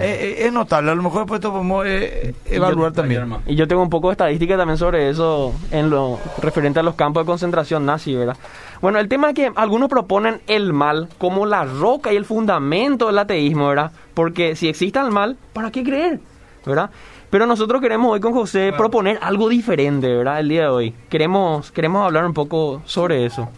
Es, 0.00 0.52
notable, 0.52 0.92
a 0.92 0.94
lo 0.94 1.02
mejor 1.02 1.22
después 1.22 1.40
podemos 1.40 1.84
eh, 1.86 2.34
evaluar 2.44 2.92
también. 2.92 3.36
Y 3.46 3.56
yo 3.56 3.66
tengo 3.66 3.82
un 3.82 3.90
poco 3.90 4.08
de 4.08 4.12
estadística 4.12 4.56
también 4.56 4.78
sobre 4.78 5.10
eso 5.10 5.52
en 5.72 5.90
lo 5.90 6.20
referente 6.40 6.78
a 6.78 6.82
los 6.84 6.94
campos 6.94 7.24
de 7.24 7.26
concentración 7.26 7.84
nazi, 7.84 8.14
¿verdad? 8.14 8.36
Bueno, 8.80 9.00
el 9.00 9.08
tema 9.08 9.30
es 9.30 9.34
que 9.34 9.50
algunos 9.56 9.88
proponen 9.88 10.40
el 10.46 10.72
mal 10.72 11.08
como 11.18 11.46
la 11.46 11.64
roca 11.64 12.12
y 12.12 12.16
el 12.16 12.24
fundamento 12.24 13.08
del 13.08 13.18
ateísmo, 13.18 13.68
¿verdad? 13.68 13.90
Porque 14.14 14.54
si 14.54 14.68
existe 14.68 15.00
el 15.00 15.10
mal, 15.10 15.36
¿para 15.52 15.72
qué 15.72 15.82
creer? 15.82 16.20
¿Verdad? 16.64 16.90
Pero 17.30 17.46
nosotros 17.46 17.82
queremos 17.82 18.12
hoy 18.12 18.20
con 18.20 18.32
José 18.32 18.72
proponer 18.76 19.18
algo 19.20 19.48
diferente, 19.48 20.14
¿verdad? 20.14 20.38
El 20.38 20.48
día 20.48 20.62
de 20.62 20.68
hoy. 20.68 20.94
Queremos, 21.08 21.72
queremos 21.72 22.04
hablar 22.04 22.24
un 22.24 22.34
poco 22.34 22.82
sobre 22.84 23.26
eso. 23.26 23.48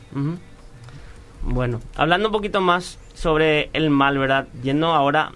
Bueno, 1.43 1.81
hablando 1.97 2.28
un 2.28 2.33
poquito 2.33 2.61
más 2.62 2.99
sobre 3.18 3.68
el 3.72 3.90
mal, 3.90 4.16
¿verdad? 4.16 4.46
Yendo 4.62 4.94
ahora 4.94 5.32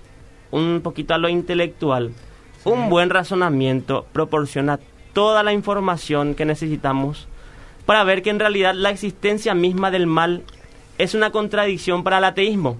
un 0.52 0.80
poquito 0.82 1.14
a 1.14 1.18
lo 1.18 1.28
intelectual. 1.28 2.12
Un 2.64 2.88
buen 2.88 3.10
razonamiento 3.10 4.06
proporciona 4.12 4.78
toda 5.12 5.42
la 5.42 5.52
información 5.52 6.36
que 6.36 6.44
necesitamos 6.44 7.26
para 7.84 8.04
ver 8.04 8.22
que 8.22 8.30
en 8.30 8.38
realidad 8.38 8.74
la 8.74 8.90
existencia 8.90 9.54
misma 9.54 9.90
del 9.90 10.06
mal 10.06 10.44
es 10.98 11.14
una 11.14 11.32
contradicción 11.32 12.04
para 12.04 12.18
el 12.18 12.24
ateísmo. 12.24 12.76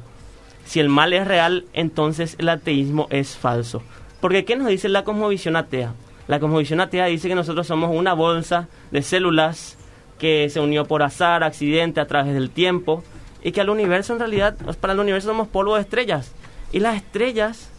Si 0.65 0.79
el 0.79 0.89
mal 0.89 1.13
es 1.13 1.27
real, 1.27 1.65
entonces 1.73 2.37
el 2.39 2.49
ateísmo 2.49 3.09
es 3.11 3.37
falso. 3.37 3.83
Porque 4.21 4.45
¿qué 4.45 4.55
nos 4.55 4.69
dice 4.69 4.89
la 4.89 5.03
cosmovisión 5.03 5.57
atea? 5.57 5.95
La 6.29 6.39
cosmovisión 6.39 6.81
atea 6.81 7.07
dice 7.07 7.27
que 7.27 7.35
nosotros 7.35 7.67
somos 7.67 7.91
una 7.93 8.13
bolsa 8.13 8.69
de 8.93 9.03
células 9.03 9.77
que 10.21 10.49
se 10.49 10.61
unió 10.61 10.85
por 10.85 11.03
azar, 11.03 11.43
accidente, 11.43 12.01
a 12.01 12.07
través 12.07 12.33
del 12.33 12.51
tiempo, 12.51 13.03
y 13.43 13.53
que 13.53 13.61
al 13.61 13.71
universo 13.71 14.13
en 14.13 14.19
realidad, 14.19 14.57
para 14.81 14.93
el 14.93 15.01
universo 15.01 15.29
somos 15.29 15.49
polvo 15.49 15.75
de 15.75 15.83
estrellas. 15.83 16.33
Y 16.73 16.81
las 16.81 16.97
estrellas 16.97 17.71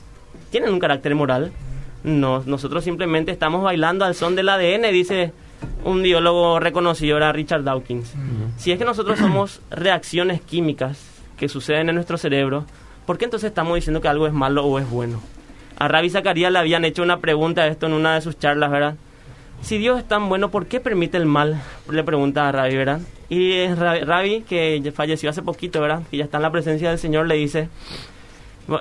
tienen 0.52 0.74
un 0.74 0.80
carácter 0.80 1.16
moral. 1.16 1.52
No, 2.04 2.44
nosotros 2.46 2.84
simplemente 2.84 3.32
estamos 3.32 3.64
bailando 3.64 4.06
al 4.06 4.16
son 4.16 4.36
del 4.36 4.50
ADN, 4.50 4.92
dice 4.92 5.32
un 5.86 6.02
biólogo 6.02 6.60
reconocido, 6.60 7.18
era 7.18 7.32
Richard 7.32 7.64
Dawkins. 7.64 8.14
Si 8.58 8.72
es 8.72 8.78
que 8.78 8.86
nosotros 8.86 9.20
somos 9.20 9.62
reacciones 9.72 10.42
químicas 10.42 11.00
que 11.38 11.48
suceden 11.48 11.90
en 11.90 11.96
nuestro 11.96 12.18
cerebro, 12.18 12.66
¿por 13.06 13.18
qué 13.18 13.26
entonces 13.26 13.50
estamos 13.50 13.76
diciendo 13.76 14.02
que 14.02 14.08
algo 14.10 14.28
es 14.28 14.34
malo 14.34 14.66
o 14.66 14.80
es 14.80 14.90
bueno? 14.90 15.22
A 15.80 15.88
Ravi 15.88 16.10
Zacarías 16.10 16.52
le 16.52 16.60
habían 16.60 16.86
hecho 16.86 17.04
una 17.04 17.20
pregunta 17.20 17.62
a 17.62 17.68
esto 17.68 17.88
en 17.88 17.94
una 17.94 18.16
de 18.16 18.22
sus 18.22 18.38
charlas, 18.38 18.70
¿verdad? 18.70 18.96
Si 19.64 19.78
Dios 19.78 19.98
es 19.98 20.08
tan 20.08 20.28
bueno, 20.28 20.50
¿por 20.50 20.66
qué 20.66 20.82
permite 20.82 21.18
el 21.18 21.26
mal? 21.26 21.62
Le 21.90 22.04
pregunta 22.04 22.50
a 22.50 22.52
Ravi, 22.52 22.76
¿verdad? 22.76 23.00
Y 23.30 23.66
Ravi, 23.68 24.42
que 24.42 24.92
falleció 24.94 25.30
hace 25.30 25.42
poquito, 25.42 25.80
¿verdad? 25.80 26.04
Que 26.12 26.18
ya 26.18 26.26
está 26.26 26.38
en 26.38 26.44
la 26.44 26.52
presencia 26.52 26.90
del 26.90 27.00
Señor, 27.00 27.28
le 27.28 27.36
dice, 27.36 27.70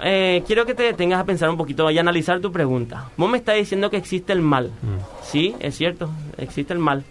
eh, 0.03 0.43
quiero 0.47 0.67
que 0.67 0.75
te 0.75 0.83
detengas 0.83 1.21
a 1.21 1.25
pensar 1.25 1.49
un 1.51 1.57
poquito 1.57 1.89
y 1.91 1.99
a 1.99 2.01
analizar 2.01 2.41
tu 2.41 2.51
pregunta. 2.51 3.11
Vos 3.17 3.31
me 3.31 3.39
estás 3.39 3.57
diciendo 3.57 3.91
que 3.91 3.97
existe 3.97 4.33
el 4.33 4.43
mal. 4.43 4.67
Mm. 4.83 5.23
Sí, 5.23 5.55
es 5.61 5.77
cierto, 5.77 6.11
existe 6.37 6.73
el 6.73 6.81
mal. 6.81 7.05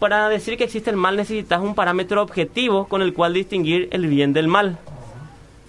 Para 0.00 0.28
decir 0.28 0.56
que 0.56 0.64
existe 0.64 0.90
el 0.90 0.96
mal 0.96 1.16
necesitas 1.16 1.60
un 1.60 1.74
parámetro 1.74 2.22
objetivo 2.22 2.88
con 2.88 3.02
el 3.02 3.12
cual 3.12 3.34
distinguir 3.34 3.88
el 3.92 4.06
bien 4.06 4.32
del 4.32 4.48
mal. 4.48 4.78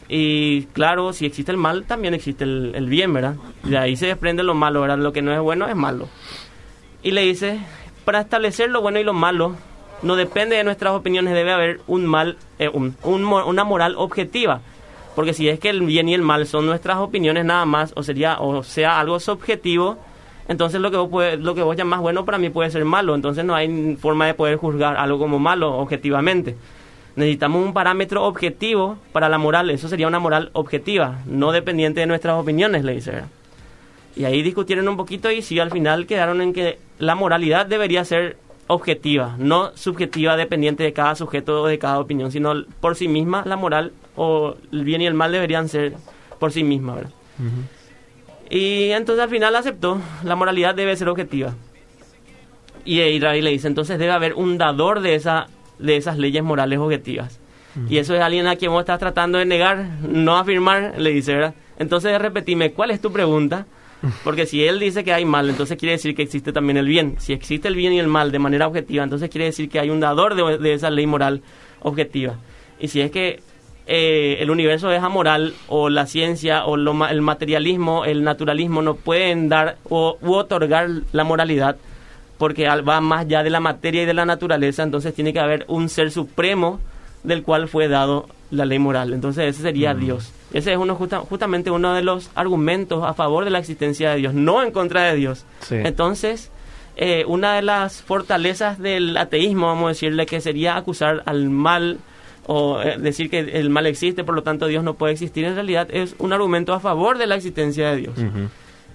Y 0.08 0.64
claro, 0.74 1.14
si 1.14 1.26
existe 1.26 1.52
el 1.52 1.58
mal, 1.58 1.86
también 1.86 2.14
existe 2.14 2.44
el, 2.44 2.86
bien, 2.90 3.14
¿verdad? 3.14 3.36
De 3.64 3.78
ahí 3.78 3.96
se 3.96 4.08
desprende 4.08 4.44
lo 4.44 4.54
malo, 4.54 4.82
¿verdad? 4.82 4.98
Lo 4.98 5.14
que 5.14 5.22
no 5.22 5.34
es 5.34 5.40
bueno 5.40 5.68
es 5.68 5.76
malo. 5.76 6.10
Y 7.04 7.12
le 7.12 7.22
dice, 7.22 7.60
para 8.06 8.22
establecer 8.22 8.70
lo 8.70 8.82
bueno 8.82 9.00
y 9.00 9.04
lo 9.04 9.14
malo, 9.14 9.56
no 10.02 10.16
depende 10.16 10.56
de 10.56 10.64
nuestras 10.64 10.94
opiniones, 10.94 11.34
debe 11.34 11.52
haber 11.52 11.82
un 11.88 12.06
mal, 12.06 12.38
eh, 12.60 12.70
una 13.04 13.64
moral 13.64 13.96
objetiva 13.98 14.62
porque 15.16 15.34
si 15.34 15.50
es 15.50 15.60
que 15.60 15.70
el 15.70 15.82
bien 15.82 16.08
y 16.10 16.14
el 16.14 16.22
mal 16.22 16.46
son 16.48 16.66
nuestras 16.66 16.98
opiniones 16.98 17.46
nada 17.46 17.66
más, 17.66 17.92
o 17.96 18.04
sería, 18.04 18.40
o 18.40 18.64
sea, 18.64 19.00
algo 19.00 19.20
subjetivo, 19.20 19.98
entonces 20.48 20.80
lo 20.82 20.90
que 20.90 20.98
vos 20.98 21.10
puede, 21.10 21.38
lo 21.38 21.54
que 21.54 21.64
vos 21.64 21.76
llamas 21.76 22.00
bueno 22.00 22.26
para 22.26 22.38
mí 22.38 22.50
puede 22.50 22.70
ser 22.72 22.84
malo. 22.86 23.16
Entonces 23.16 23.46
no 23.46 23.56
hay 23.56 23.96
forma 23.96 24.26
de 24.26 24.34
poder 24.34 24.58
juzgar 24.58 24.98
algo 24.98 25.20
como 25.20 25.40
malo 25.40 25.78
objetivamente. 25.78 26.56
Necesitamos 27.16 27.66
un 27.66 27.74
parámetro 27.74 28.24
objetivo 28.24 28.98
para 29.12 29.30
la 29.30 29.38
moral. 29.38 29.70
Eso 29.70 29.88
sería 29.88 30.08
una 30.08 30.20
moral 30.20 30.50
objetiva, 30.54 31.20
no 31.26 31.52
dependiente 31.52 32.00
de 32.00 32.06
nuestras 32.06 32.36
opiniones, 32.36 32.84
le 32.84 32.94
dice. 32.94 33.24
Y 34.16 34.26
ahí 34.26 34.42
discutieron 34.42 34.88
un 34.88 34.98
poquito 34.98 35.32
y 35.32 35.42
sí, 35.42 35.60
al 35.60 35.72
final 35.72 36.06
quedaron 36.06 36.42
en 36.42 36.54
que 36.54 36.80
la 37.00 37.16
moralidad 37.16 37.66
debería 37.66 38.04
ser 38.04 38.38
objetiva, 38.68 39.36
no 39.38 39.76
subjetiva, 39.76 40.38
dependiente 40.38 40.84
de 40.84 40.94
cada 40.94 41.16
sujeto 41.16 41.64
o 41.64 41.68
de 41.68 41.80
cada 41.80 42.00
opinión, 42.00 42.32
sino 42.32 42.54
por 42.80 42.96
sí 42.96 43.08
misma 43.08 43.44
la 43.46 43.58
moral 43.58 43.92
o 44.16 44.56
el 44.72 44.84
bien 44.84 45.02
y 45.02 45.08
el 45.08 45.14
mal 45.14 45.32
deberían 45.32 45.68
ser 45.68 45.94
por 46.40 46.52
sí 46.52 46.64
mismas, 46.64 46.96
¿verdad? 46.96 47.12
Y 48.50 48.92
entonces 48.92 49.24
al 49.24 49.30
final 49.30 49.56
aceptó, 49.56 50.00
la 50.24 50.36
moralidad 50.36 50.76
debe 50.76 50.96
ser 50.96 51.10
objetiva. 51.10 51.54
Y 52.84 53.02
Israel 53.02 53.44
le 53.44 53.52
dice, 53.52 53.68
entonces 53.68 54.00
debe 54.00 54.12
haber 54.12 54.34
un 54.34 54.58
dador 54.58 55.02
de, 55.02 55.16
esa, 55.16 55.48
de 55.80 55.98
esas 55.98 56.18
leyes 56.18 56.44
morales 56.44 56.80
objetivas. 56.80 57.40
Y 57.90 57.98
eso 57.98 58.14
es 58.14 58.22
alguien 58.22 58.48
a 58.48 58.58
quien 58.58 58.72
vos 58.72 58.82
estás 58.82 59.00
tratando 59.00 59.38
de 59.38 59.46
negar, 59.46 59.86
no 60.02 60.38
afirmar, 60.38 60.96
le 60.98 61.12
dice, 61.12 61.36
¿verdad? 61.36 61.54
Entonces 61.80 62.20
repetime, 62.22 62.74
¿cuál 62.74 62.92
es 62.92 63.00
tu 63.00 63.14
pregunta? 63.14 63.66
Porque 64.24 64.46
si 64.46 64.64
él 64.64 64.80
dice 64.80 65.04
que 65.04 65.14
hay 65.14 65.26
mal, 65.26 65.50
entonces 65.50 65.78
quiere 65.78 65.94
decir 65.94 66.16
que 66.16 66.24
existe 66.24 66.52
también 66.52 66.78
el 66.78 66.88
bien. 66.88 67.16
Si 67.20 67.34
existe 67.34 67.68
el 67.68 67.76
bien 67.76 67.94
y 67.94 68.00
el 68.00 68.08
mal 68.08 68.32
de 68.32 68.40
manera 68.40 68.68
objetiva, 68.68 69.04
entonces 69.04 69.30
quiere 69.30 69.46
decir 69.46 69.70
que 69.70 69.80
hay 69.80 69.90
un 69.90 70.00
dador 70.00 70.36
de, 70.60 70.74
esa 70.74 70.90
ley 70.90 71.06
moral 71.06 71.42
objetiva. 71.82 72.36
Y 72.80 72.88
si 72.88 73.02
es 73.02 73.12
que 73.12 73.42
eh, 73.86 74.38
el 74.40 74.50
universo 74.50 74.92
es 74.92 75.04
amoral 75.04 75.54
o 75.68 75.90
la 75.90 76.08
ciencia 76.08 76.66
o 76.66 76.78
lo, 76.78 77.08
el 77.08 77.22
materialismo, 77.22 78.06
el 78.06 78.24
naturalismo 78.24 78.82
no 78.82 78.96
pueden 78.96 79.50
dar 79.50 79.78
o 79.90 80.18
u 80.22 80.34
otorgar 80.34 80.90
la 81.12 81.24
moralidad 81.24 81.78
porque 82.42 82.68
va 82.68 83.02
más 83.02 83.22
allá 83.22 83.44
de 83.44 83.52
la 83.52 83.60
materia 83.60 84.02
y 84.02 84.06
de 84.08 84.16
la 84.16 84.26
naturaleza, 84.26 84.82
entonces 84.82 85.14
tiene 85.14 85.32
que 85.32 85.40
haber 85.40 85.64
un 85.68 85.90
ser 85.90 86.10
supremo 86.10 86.80
del 87.24 87.44
cual 87.44 87.68
fue 87.68 87.88
dado 87.88 88.28
la 88.50 88.66
ley 88.66 88.80
moral. 88.80 89.14
Entonces 89.14 89.56
ese 89.56 89.62
sería 89.62 89.94
Dios. 89.94 90.32
Ese 90.54 90.74
es 90.74 90.78
uno 90.78 90.96
justamente 90.96 91.72
uno 91.72 91.94
de 91.94 92.02
los 92.02 92.30
argumentos 92.36 93.04
a 93.04 93.14
favor 93.14 93.46
de 93.46 93.52
la 93.52 93.60
existencia 93.60 94.12
de 94.12 94.18
Dios, 94.18 94.34
no 94.34 94.64
en 94.64 94.72
contra 94.72 95.04
de 95.04 95.16
Dios. 95.16 95.46
Entonces, 95.70 96.52
eh, 96.98 97.24
una 97.26 97.56
de 97.56 97.62
las 97.62 98.02
fortalezas 98.02 98.78
del 98.78 99.16
ateísmo, 99.16 99.68
vamos 99.68 99.86
a 99.86 99.88
decirle, 99.90 100.26
que 100.26 100.42
sería 100.42 100.76
acusar 100.76 101.24
al 101.26 101.50
mal 101.50 102.00
o 102.48 102.82
eh, 102.82 102.98
decir 102.98 103.30
que 103.30 103.40
el 103.40 103.70
mal 103.70 103.86
existe, 103.86 104.24
por 104.24 104.36
lo 104.36 104.44
tanto 104.44 104.68
Dios 104.68 104.84
no 104.84 104.96
puede 104.96 105.14
existir, 105.14 105.46
en 105.46 105.56
realidad 105.56 105.88
es 105.92 106.16
un 106.18 106.34
argumento 106.34 106.74
a 106.74 106.80
favor 106.80 107.18
de 107.18 107.28
la 107.28 107.36
existencia 107.36 107.92
de 107.92 107.98
Dios. 107.98 108.16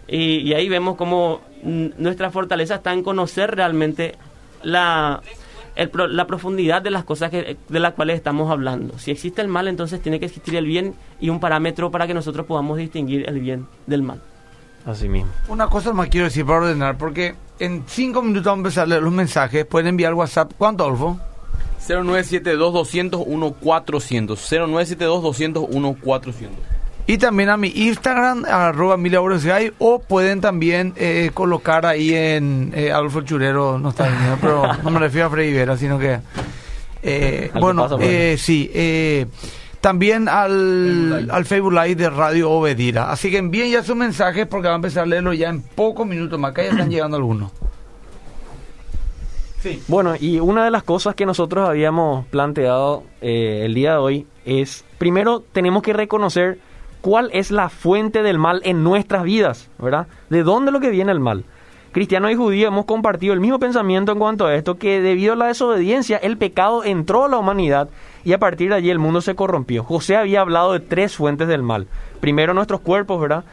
y, 0.09 0.53
ahí 0.53 0.69
vemos 0.69 0.97
cómo 0.97 1.41
nuestra 1.63 2.31
fortaleza 2.31 2.77
está 2.77 2.93
en 2.93 3.03
conocer 3.03 3.57
realmente 3.57 4.15
la, 4.63 5.23
la 5.77 6.27
profundidad 6.27 6.83
de 6.83 6.91
las 6.91 7.05
cosas 7.05 7.31
que, 7.31 7.57
de 7.69 7.81
las 7.81 7.95
cuales 7.95 8.17
estamos 8.17 8.51
hablando. 8.51 8.99
Si 8.99 9.11
existe 9.11 9.43
el 9.43 9.49
mal, 9.49 9.69
entonces 9.69 10.01
tiene 10.01 10.19
que 10.19 10.27
existir 10.27 10.57
el 10.57 10.67
bien 10.67 10.95
y 11.21 11.29
un 11.29 11.41
parámetro 11.41 11.91
para 11.91 12.07
que 12.07 12.15
nosotros 12.15 12.47
podamos 12.47 12.79
distinguir 12.79 13.29
el 13.29 13.41
bien 13.41 13.67
del 13.87 14.03
mal. 14.03 14.21
Así 14.87 15.09
mismo. 15.09 15.31
Una 15.49 15.67
cosa 15.67 15.93
más 15.93 16.09
quiero 16.09 16.27
decir 16.27 16.47
para 16.47 16.61
ordenar, 16.61 16.97
porque 16.97 17.35
en 17.59 17.83
cinco 17.87 18.23
minutos 18.23 18.45
vamos 18.45 18.59
a 18.59 18.61
empezar 18.61 18.85
a 18.85 18.87
leer 18.87 19.03
los 19.03 19.13
mensajes. 19.13 19.67
Pueden 19.67 19.89
enviar 19.89 20.15
WhatsApp. 20.15 20.53
¿Cuánto, 20.57 20.85
Adolfo? 20.85 21.19
0972-200-1400. 21.87 24.37
0972-200-1400. 24.37 26.76
Y 27.09 27.19
también 27.19 27.51
a 27.51 27.57
mi 27.57 27.69
Instagram, 27.69 28.45
arroba 28.45 28.99
o 29.79 29.99
pueden 30.01 30.41
también 30.41 30.93
eh, 30.97 31.31
colocar 31.33 31.87
ahí 31.87 32.13
en 32.13 32.73
eh, 32.75 32.91
Adolfo 32.91 33.23
Churero, 33.23 33.79
no 33.79 33.91
está 33.91 34.09
bien, 34.09 34.39
pero 34.41 34.65
no 34.83 34.91
me 34.91 34.99
refiero 34.99 35.29
a 35.29 35.31
Freddy 35.31 35.53
Vera, 35.53 35.77
sino 35.77 35.99
que... 35.99 36.19
Eh, 37.03 37.53
bueno, 37.61 37.89
eh, 38.01 38.35
sí, 38.37 38.69
eh, 38.75 39.27
también 39.81 40.29
al, 40.29 41.29
al 41.31 41.45
Facebook 41.45 41.73
Live 41.73 41.95
de 41.95 42.11
Radio 42.11 42.51
Obedira. 42.51 43.13
Así 43.13 43.31
que 43.31 43.39
envíen 43.39 43.71
ya 43.71 43.85
sus 43.85 43.95
mensajes 43.95 44.49
porque 44.49 44.67
va 44.67 44.75
a 44.75 44.77
empezar 44.77 45.05
a 45.05 45.07
leerlo 45.07 45.33
ya 45.33 45.49
en 45.49 45.63
pocos 45.63 46.05
minutos 46.05 46.41
más. 46.41 46.51
Acá 46.51 46.65
ya 46.65 46.71
están 46.71 46.91
llegando 46.91 47.17
algunos. 47.17 47.53
Bueno, 49.87 50.15
y 50.19 50.41
una 50.41 50.65
de 50.65 50.71
las 50.71 50.83
cosas 50.83 51.15
que 51.15 51.27
nosotros 51.27 51.69
habíamos 51.69 52.27
planteado 52.27 53.05
eh, 53.21 53.63
el 53.65 53.75
día 53.75 53.93
de 53.93 53.99
hoy 53.99 54.27
es, 54.45 54.85
primero 54.99 55.41
tenemos 55.53 55.83
que 55.83 55.93
reconocer 55.93 56.59
cuál 57.07 57.31
es 57.33 57.53
la 57.53 57.69
fuente 57.69 58.25
del 58.25 58.37
mal 58.37 58.61
en 58.65 58.83
nuestras 58.83 59.23
vidas, 59.23 59.71
¿verdad? 59.79 60.09
¿De 60.29 60.43
dónde 60.43 60.71
es 60.71 60.73
lo 60.73 60.81
que 60.81 60.91
viene 60.91 61.13
el 61.13 61.21
mal? 61.21 61.45
Cristianos 61.93 62.33
y 62.33 62.35
judíos 62.35 62.67
hemos 62.67 62.85
compartido 62.85 63.33
el 63.33 63.39
mismo 63.39 63.61
pensamiento 63.61 64.11
en 64.11 64.19
cuanto 64.19 64.47
a 64.47 64.57
esto, 64.57 64.77
que 64.77 65.01
debido 65.01 65.35
a 65.35 65.37
la 65.37 65.47
desobediencia 65.47 66.17
el 66.17 66.37
pecado 66.37 66.83
entró 66.83 67.25
a 67.25 67.29
la 67.29 67.37
humanidad 67.37 67.91
y 68.25 68.33
a 68.33 68.39
partir 68.39 68.71
de 68.71 68.75
allí 68.75 68.91
el 68.91 68.99
mundo 68.99 69.21
se 69.21 69.37
corrompió. 69.37 69.85
José 69.85 70.17
había 70.17 70.41
hablado 70.41 70.73
de 70.73 70.81
tres 70.81 71.15
fuentes 71.15 71.47
del 71.47 71.63
mal. 71.63 71.87
Primero 72.19 72.55
nuestros 72.55 72.81
cuerpos, 72.81 73.21
¿verdad? 73.21 73.45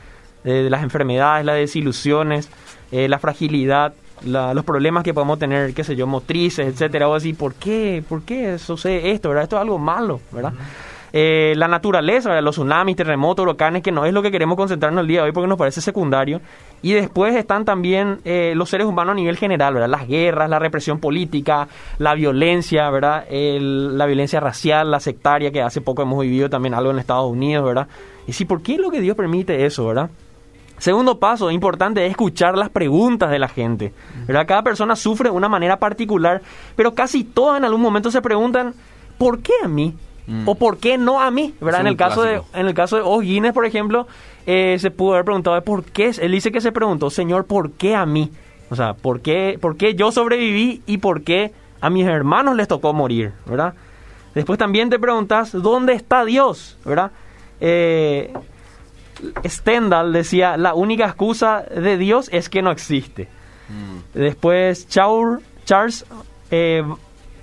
de 0.44 0.68
las 0.72 0.82
enfermedades, 0.82 1.46
las 1.46 1.58
desilusiones, 1.58 2.50
eh, 2.92 3.08
la 3.08 3.20
fragilidad, 3.20 3.94
los 4.24 4.66
problemas 4.66 5.04
que 5.04 5.14
podemos 5.14 5.38
tener, 5.38 5.76
qué 5.76 5.84
sé 5.84 5.96
yo, 5.96 6.08
motrices, 6.08 6.68
etcétera, 6.68 7.08
o 7.08 7.14
así, 7.14 7.34
¿por 7.34 7.54
qué? 7.54 8.04
¿Por 8.10 8.24
qué 8.24 8.58
sucede 8.58 9.12
esto, 9.12 9.30
verdad? 9.30 9.44
Esto 9.44 9.58
es 9.58 9.62
algo 9.62 9.78
malo, 9.78 10.22
¿verdad? 10.32 10.54
Eh, 11.16 11.54
la 11.58 11.68
naturaleza, 11.68 12.42
los 12.42 12.56
tsunamis, 12.56 12.96
terremotos, 12.96 13.44
huracanes, 13.44 13.84
que 13.84 13.92
no 13.92 14.04
es 14.04 14.14
lo 14.14 14.24
que 14.24 14.32
queremos 14.32 14.58
concentrarnos 14.58 15.04
el 15.04 15.08
día 15.08 15.20
de 15.20 15.28
hoy 15.28 15.32
porque 15.32 15.48
nos 15.48 15.60
parece 15.60 15.80
secundario. 15.80 16.42
Y 16.82 16.94
después 16.94 17.36
están 17.36 17.66
también 17.66 18.18
eh, 18.26 18.54
los 18.56 18.70
seres 18.70 18.88
humanos 18.88 19.14
a 19.14 19.16
nivel 19.16 19.38
general, 19.38 19.76
¿verdad? 19.76 19.90
Las 19.90 20.08
guerras, 20.08 20.50
la 20.50 20.58
represión 20.58 21.00
política, 21.00 21.68
la 22.00 22.16
violencia, 22.16 22.90
¿verdad? 22.90 23.26
la 23.30 24.06
violencia 24.08 24.40
racial, 24.40 24.90
la 24.90 25.00
sectaria, 25.00 25.52
que 25.52 25.62
hace 25.62 25.82
poco 25.82 26.02
hemos 26.02 26.20
vivido 26.22 26.50
también 26.50 26.74
algo 26.74 26.90
en 26.90 26.98
Estados 26.98 27.32
Unidos, 27.32 27.64
¿verdad? 27.64 27.88
Y 28.26 28.34
sí, 28.34 28.46
¿por 28.46 28.64
qué 28.64 28.74
es 28.74 28.80
lo 28.80 28.90
que 28.90 29.00
Dios 29.00 29.16
permite 29.16 29.66
eso, 29.66 29.86
¿verdad? 29.86 30.10
Segundo 30.80 31.20
paso 31.20 31.52
importante 31.52 32.04
es 32.06 32.12
escuchar 32.12 32.58
las 32.58 32.70
preguntas 32.70 33.30
de 33.30 33.40
la 33.40 33.48
gente. 33.48 33.94
¿verdad? 34.28 34.46
Cada 34.48 34.64
persona 34.64 34.96
sufre 34.96 35.30
de 35.30 35.36
una 35.36 35.48
manera 35.48 35.78
particular, 35.78 36.42
pero 36.76 36.94
casi 36.94 37.24
todas 37.24 37.60
en 37.60 37.66
algún 37.66 37.82
momento 37.82 38.12
se 38.12 38.22
preguntan, 38.22 38.74
¿por 39.18 39.40
qué 39.40 39.54
a 39.64 39.68
mí? 39.68 39.96
Mm. 40.28 40.48
¿O 40.48 40.56
por 40.56 40.78
qué 40.78 40.98
no 40.98 41.20
a 41.20 41.32
mí? 41.32 41.54
¿verdad? 41.60 41.82
En 41.82 41.88
el, 41.88 41.98
caso 41.98 42.24
de, 42.24 42.42
en 42.54 42.68
el 42.68 42.74
caso 42.74 42.96
de 42.96 43.02
O'Guinness, 43.02 43.54
por 43.54 43.66
ejemplo, 43.66 44.08
eh, 44.46 44.78
se 44.80 44.92
pudo 44.92 45.14
haber 45.14 45.26
preguntado, 45.26 45.62
¿por 45.64 45.84
qué? 45.84 46.12
Él 46.20 46.32
dice 46.32 46.52
que 46.52 46.62
se 46.62 46.72
preguntó, 46.72 47.10
Señor, 47.10 47.46
¿por 47.46 47.72
qué 47.72 47.96
a 47.96 48.06
mí? 48.06 48.32
O 48.70 48.76
sea, 48.76 48.94
¿por 48.94 49.22
qué, 49.22 49.58
¿por 49.60 49.78
qué 49.78 49.96
yo 49.96 50.12
sobreviví 50.12 50.82
y 50.86 50.98
por 50.98 51.24
qué 51.24 51.54
a 51.82 51.90
mis 51.90 52.06
hermanos 52.06 52.56
les 52.56 52.68
tocó 52.68 52.94
morir? 52.94 53.34
¿verdad? 53.46 53.74
Después 54.34 54.58
también 54.58 54.90
te 54.90 54.98
preguntas, 54.98 55.52
¿dónde 55.52 55.94
está 55.94 56.26
Dios? 56.26 56.78
¿verdad? 56.86 57.12
Eh, 57.60 58.34
Stendhal 59.46 60.14
decía, 60.14 60.58
la 60.58 60.74
única 60.74 61.06
excusa 61.06 61.62
de 61.64 61.98
Dios 61.98 62.30
es 62.32 62.50
que 62.50 62.62
no 62.62 62.72
existe. 62.72 63.28
Mm. 63.70 64.18
Después 64.20 64.88
Charles 64.88 66.06
eh, 66.52 66.84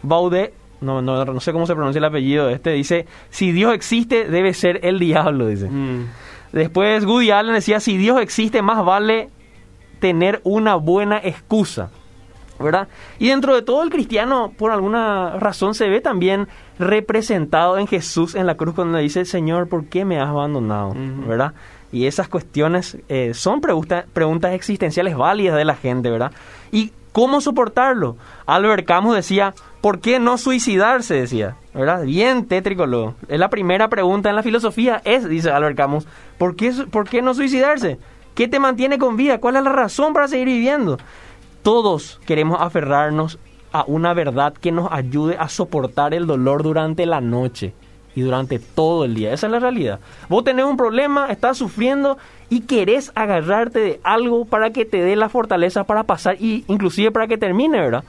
Baudet, 0.03 0.55
no, 0.81 1.03
no, 1.03 1.25
no, 1.25 1.41
sé 1.41 1.53
cómo 1.53 1.67
se 1.67 1.75
pronuncia 1.75 1.99
el 1.99 2.05
apellido 2.05 2.47
de 2.47 2.55
este, 2.55 2.71
dice, 2.73 3.07
si 3.31 3.53
Dios 3.53 3.75
existe, 3.75 4.29
debe 4.29 4.55
ser 4.55 4.81
el 4.85 4.99
diablo, 4.99 5.47
dice. 5.47 5.69
Mm. 5.69 6.07
Después 6.53 7.05
Woody 7.05 7.31
Allen 7.31 7.55
decía, 7.55 7.81
si 7.81 7.97
Dios 7.97 8.21
existe, 8.21 8.63
más 8.63 8.85
vale 8.85 9.29
tener 10.01 10.41
una 10.45 10.75
buena 10.75 11.19
excusa. 11.19 11.91
¿verdad? 12.59 12.89
Y 13.19 13.29
dentro 13.29 13.55
de 13.55 13.63
todo 13.63 13.83
el 13.83 13.89
cristiano, 13.89 14.53
por 14.57 14.71
alguna 14.71 15.39
razón, 15.39 15.75
se 15.75 15.89
ve 15.89 16.03
también 16.03 16.47
representado 16.79 17.79
en 17.79 17.87
Jesús 17.87 18.35
en 18.35 18.47
la 18.47 18.57
cruz 18.57 18.75
cuando 18.75 18.99
dice, 18.99 19.25
Señor, 19.25 19.69
¿por 19.69 19.87
qué 19.87 20.05
me 20.05 20.21
has 20.21 20.29
abandonado? 20.29 20.95
¿verdad? 21.27 21.55
Y 21.91 22.07
esas 22.07 22.29
cuestiones 22.29 22.99
eh, 23.09 23.33
son 23.33 23.61
preguntas 23.63 24.53
existenciales 24.53 25.17
válidas 25.17 25.57
de 25.57 25.65
la 25.65 25.75
gente, 25.75 26.11
¿verdad? 26.11 26.33
¿Y 26.71 26.93
cómo 27.13 27.41
soportarlo? 27.41 28.17
Albert 28.47 28.87
Camus 28.87 29.15
decía, 29.15 29.55
¿por 29.81 30.01
qué 30.01 30.19
no 30.19 30.39
suicidarse? 30.39 31.15
Decía, 31.15 31.57
¿verdad? 31.75 32.05
Bien 32.05 32.47
tétrico 32.47 32.87
lo. 32.87 33.15
Es 33.29 33.39
la 33.39 33.51
primera 33.51 33.89
pregunta 33.89 34.31
en 34.31 34.37
la 34.37 34.43
filosofía, 34.43 35.01
es, 35.05 35.29
dice 35.29 35.51
Albert 35.51 35.77
Camus, 35.77 36.07
¿por 36.39 36.57
qué, 36.57 36.73
¿por 36.91 37.09
qué 37.09 37.23
no 37.23 37.35
suicidarse? 37.35 37.99
¿Qué 38.35 38.49
te 38.49 38.61
mantiene 38.61 38.99
con 38.99 39.17
vida? 39.17 39.39
¿Cuál 39.39 39.57
es 39.57 39.63
la 39.63 39.73
razón 39.73 40.13
para 40.13 40.29
seguir 40.29 40.47
viviendo? 40.47 40.99
Todos 41.63 42.21
queremos 42.27 42.61
aferrarnos 42.61 43.39
a 43.73 43.85
una 43.87 44.15
verdad 44.15 44.55
que 44.55 44.73
nos 44.73 44.91
ayude 44.91 45.37
a 45.39 45.49
soportar 45.49 46.15
el 46.15 46.27
dolor 46.27 46.63
durante 46.63 47.07
la 47.07 47.21
noche 47.21 47.75
y 48.15 48.23
durante 48.23 48.59
todo 48.59 49.05
el 49.05 49.15
día. 49.15 49.33
Esa 49.33 49.47
es 49.47 49.53
la 49.53 49.61
realidad. 49.61 50.01
Vos 50.29 50.45
tenés 50.45 50.65
un 50.65 50.77
problema, 50.77 51.27
estás 51.27 51.59
sufriendo 51.59 52.19
y 52.51 52.63
querés 52.63 53.13
agarrarte 53.15 53.79
de 53.79 54.01
algo 54.03 54.45
para 54.45 54.71
que 54.71 54.85
te 54.85 55.01
dé 55.01 55.17
la 55.17 55.29
fortaleza 55.29 55.85
para 55.85 56.03
pasar 56.03 56.37
y 56.41 56.65
inclusive 56.67 57.13
para 57.13 57.29
que 57.29 57.39
termine, 57.39 57.81
¿verdad? 57.81 58.05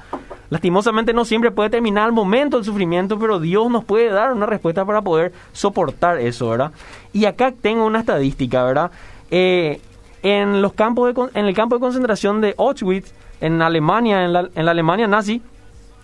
Lastimosamente 0.49 1.13
no 1.13 1.23
siempre 1.23 1.51
puede 1.51 1.69
terminar 1.69 2.05
al 2.05 2.11
momento 2.11 2.57
el 2.57 2.65
sufrimiento, 2.65 3.17
pero 3.17 3.39
Dios 3.39 3.69
nos 3.69 3.85
puede 3.85 4.09
dar 4.09 4.33
una 4.33 4.47
respuesta 4.47 4.83
para 4.83 5.01
poder 5.01 5.31
soportar 5.53 6.19
eso, 6.19 6.49
¿verdad? 6.49 6.71
Y 7.13 7.25
acá 7.25 7.53
tengo 7.53 7.85
una 7.85 7.99
estadística, 7.99 8.63
¿verdad? 8.63 8.91
Eh, 9.29 9.79
en 10.23 10.61
los 10.61 10.73
campos 10.73 11.13
de, 11.13 11.39
en 11.39 11.45
el 11.45 11.53
campo 11.53 11.75
de 11.75 11.81
concentración 11.81 12.41
de 12.41 12.55
Auschwitz 12.57 13.13
en 13.39 13.61
Alemania, 13.61 14.25
en 14.25 14.33
la, 14.33 14.49
en 14.53 14.65
la 14.65 14.71
Alemania 14.71 15.07
nazi, 15.07 15.41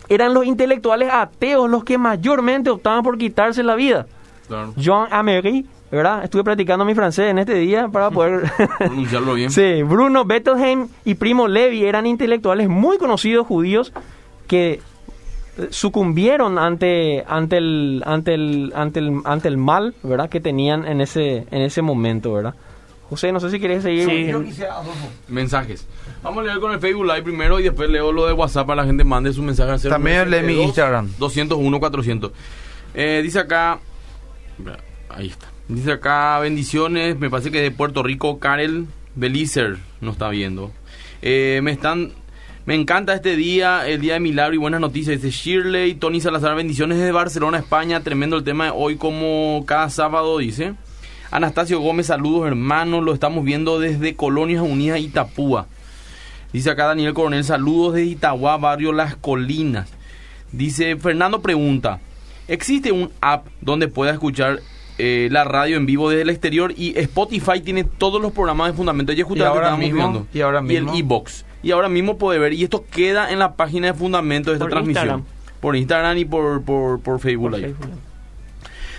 eran 0.09 0.33
los 0.33 0.45
intelectuales 0.45 1.09
ateos 1.11 1.69
los 1.69 1.83
que 1.83 1.97
mayormente 1.97 2.69
optaban 2.69 3.03
por 3.03 3.17
quitarse 3.17 3.63
la 3.63 3.75
vida. 3.75 4.05
Jean 4.77 5.07
Amery, 5.11 5.65
¿verdad? 5.91 6.23
Estuve 6.23 6.43
practicando 6.43 6.85
mi 6.85 6.95
francés 6.95 7.29
en 7.31 7.39
este 7.39 7.55
día 7.55 7.87
para 7.87 8.11
poder 8.11 8.51
pronunciarlo 8.77 9.33
bien. 9.33 9.51
sí, 9.51 9.83
Bruno 9.83 10.25
Bettelheim 10.25 10.87
y 11.05 11.15
Primo 11.15 11.47
Levi 11.47 11.85
eran 11.85 12.05
intelectuales 12.05 12.67
muy 12.69 12.97
conocidos 12.97 13.47
judíos 13.47 13.93
que 14.47 14.79
eh, 15.57 15.67
sucumbieron 15.69 16.57
ante 16.57 17.23
ante 17.27 17.57
el 17.57 18.03
ante 18.05 18.33
el 18.33 18.73
ante 18.75 18.99
el 18.99 19.21
ante 19.23 19.47
el 19.47 19.57
mal, 19.57 19.95
¿verdad? 20.03 20.29
que 20.29 20.39
tenían 20.39 20.85
en 20.85 21.01
ese 21.01 21.47
en 21.51 21.61
ese 21.61 21.81
momento, 21.81 22.33
¿verdad? 22.33 22.55
José, 23.09 23.31
no 23.31 23.39
sé 23.39 23.49
si 23.49 23.59
quieres 23.59 23.83
seguir. 23.83 24.05
Sí. 24.05 24.65
Mensajes. 25.29 25.87
Vamos 26.21 26.39
a 26.39 26.47
leer 26.47 26.59
con 26.59 26.73
el 26.73 26.79
Facebook 26.81 27.05
Live 27.05 27.21
primero 27.21 27.57
y 27.57 27.63
después 27.63 27.89
leo 27.89 28.11
lo 28.11 28.27
de 28.27 28.33
WhatsApp 28.33 28.67
para 28.67 28.81
la 28.81 28.85
gente 28.85 29.05
mande 29.05 29.31
su 29.31 29.41
mensaje. 29.41 29.87
También 29.87 30.29
lee 30.29 30.41
mi 30.41 30.61
Instagram. 30.61 31.09
201 31.17 31.79
400. 31.79 32.31
Eh, 32.93 33.21
dice 33.23 33.39
acá. 33.39 33.79
Ahí 35.09 35.27
está. 35.27 35.47
Dice 35.67 35.91
acá 35.91 36.39
bendiciones. 36.39 37.17
Me 37.19 37.29
parece 37.29 37.51
que 37.51 37.61
de 37.61 37.71
Puerto 37.71 38.03
Rico, 38.03 38.39
Karel. 38.39 38.87
Belizer 39.15 39.77
nos 40.01 40.13
está 40.13 40.29
viendo. 40.29 40.71
Eh, 41.21 41.59
me 41.63 41.71
están... 41.71 42.11
Me 42.65 42.75
encanta 42.75 43.13
este 43.13 43.37
día, 43.37 43.87
el 43.87 44.01
día 44.01 44.15
de 44.15 44.19
milagro 44.19 44.53
y 44.53 44.57
buenas 44.57 44.81
noticias. 44.81 45.21
Dice 45.21 45.35
Shirley, 45.35 45.95
Tony 45.95 46.19
Salazar, 46.19 46.53
bendiciones 46.53 46.97
desde 46.97 47.13
Barcelona, 47.13 47.59
España. 47.59 48.01
Tremendo 48.01 48.35
el 48.35 48.43
tema 48.43 48.73
hoy, 48.73 48.97
como 48.97 49.63
cada 49.65 49.89
sábado, 49.89 50.37
dice. 50.37 50.73
Anastasio 51.31 51.79
Gómez, 51.81 52.07
saludos 52.07 52.47
hermanos, 52.47 53.03
lo 53.03 53.13
estamos 53.13 53.43
viendo 53.43 53.79
desde 53.79 54.15
Colonias 54.15 54.61
Unidas, 54.61 54.99
Itapúa. 54.99 55.67
Dice 56.53 56.69
acá 56.69 56.85
Daniel 56.85 57.13
Coronel, 57.13 57.43
saludos 57.43 57.95
de 57.95 58.05
Itagua, 58.05 58.57
barrio 58.57 58.93
Las 58.93 59.17
Colinas. 59.17 59.89
Dice 60.53 60.95
Fernando 60.95 61.41
pregunta, 61.41 61.99
¿existe 62.47 62.93
un 62.93 63.11
app 63.19 63.47
donde 63.59 63.89
pueda 63.89 64.13
escuchar 64.13 64.61
eh, 64.97 65.27
la 65.31 65.43
radio 65.43 65.77
en 65.77 65.85
vivo 65.85 66.09
desde 66.09 66.23
el 66.23 66.29
exterior 66.29 66.73
y 66.75 66.97
Spotify 66.99 67.61
tiene 67.61 67.83
todos 67.83 68.21
los 68.21 68.31
programas 68.31 68.67
de 68.71 68.73
Fundamento? 68.73 69.13
Justamente 69.13 69.45
ahora 69.45 69.59
estábamos 69.67 69.85
mismo? 69.85 70.01
viendo. 70.11 70.27
¿Y 70.33 70.41
ahora 70.41 70.59
el 70.59 70.65
mismo? 70.65 70.93
e-box. 70.95 71.45
Y 71.63 71.71
ahora 71.71 71.89
mismo 71.89 72.17
puede 72.17 72.39
ver, 72.39 72.53
y 72.53 72.63
esto 72.63 72.85
queda 72.89 73.31
en 73.31 73.39
la 73.39 73.55
página 73.55 73.87
de 73.87 73.93
Fundamento 73.93 74.51
de 74.51 74.55
esta 74.55 74.65
Por 74.65 74.71
transmisión. 74.71 75.03
Instagram. 75.05 75.25
Por 75.59 75.75
Instagram 75.75 76.17
y 76.17 76.25
por, 76.25 76.61
por, 76.63 76.99
por 77.01 77.19
Facebook. 77.19 77.51
Por. 77.51 77.59
Facebook. 77.61 77.89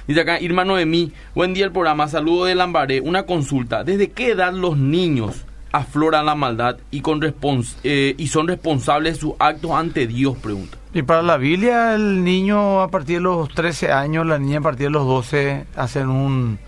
Dice 0.07 0.21
acá 0.23 0.41
Irma 0.41 0.65
Noemí, 0.65 1.13
buen 1.35 1.53
día 1.53 1.67
el 1.67 1.73
programa, 1.73 2.09
saludo 2.09 2.47
de 2.47 2.55
Lambaré, 2.55 3.01
una 3.03 3.25
consulta, 3.25 3.85
¿desde 3.85 4.11
qué 4.11 4.31
edad 4.31 4.55
los 4.55 4.79
niños 4.79 5.45
afloran 5.71 6.25
la 6.25 6.35
maldad 6.35 6.79
y, 6.91 7.03
con 7.03 7.21
respons- 7.21 7.77
eh, 7.85 8.15
y 8.17 8.29
son 8.29 8.49
responsables 8.49 9.15
de 9.15 9.21
sus 9.21 9.35
actos 9.39 9.71
ante 9.73 10.07
Dios? 10.07 10.37
Pregunta. 10.39 10.78
Y 10.95 11.03
para 11.03 11.23
la 11.23 11.37
Biblia, 11.37 11.95
el 11.95 12.25
niño 12.25 12.81
a 12.81 12.89
partir 12.89 13.17
de 13.17 13.23
los 13.23 13.49
13 13.51 13.93
años, 13.93 14.27
la 14.27 14.39
niña 14.39 14.59
a 14.59 14.63
partir 14.63 14.87
de 14.87 14.91
los 14.91 15.07
12, 15.07 15.67
hacen 15.77 16.09
un, 16.09 16.59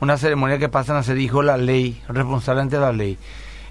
una 0.00 0.16
ceremonia 0.16 0.58
que 0.58 0.68
pasan 0.68 0.96
a 0.96 1.02
ser 1.02 1.18
hijo 1.18 1.40
de 1.40 1.46
la 1.46 1.56
ley, 1.56 2.02
responsable 2.08 2.62
ante 2.62 2.78
la 2.78 2.92
ley. 2.92 3.16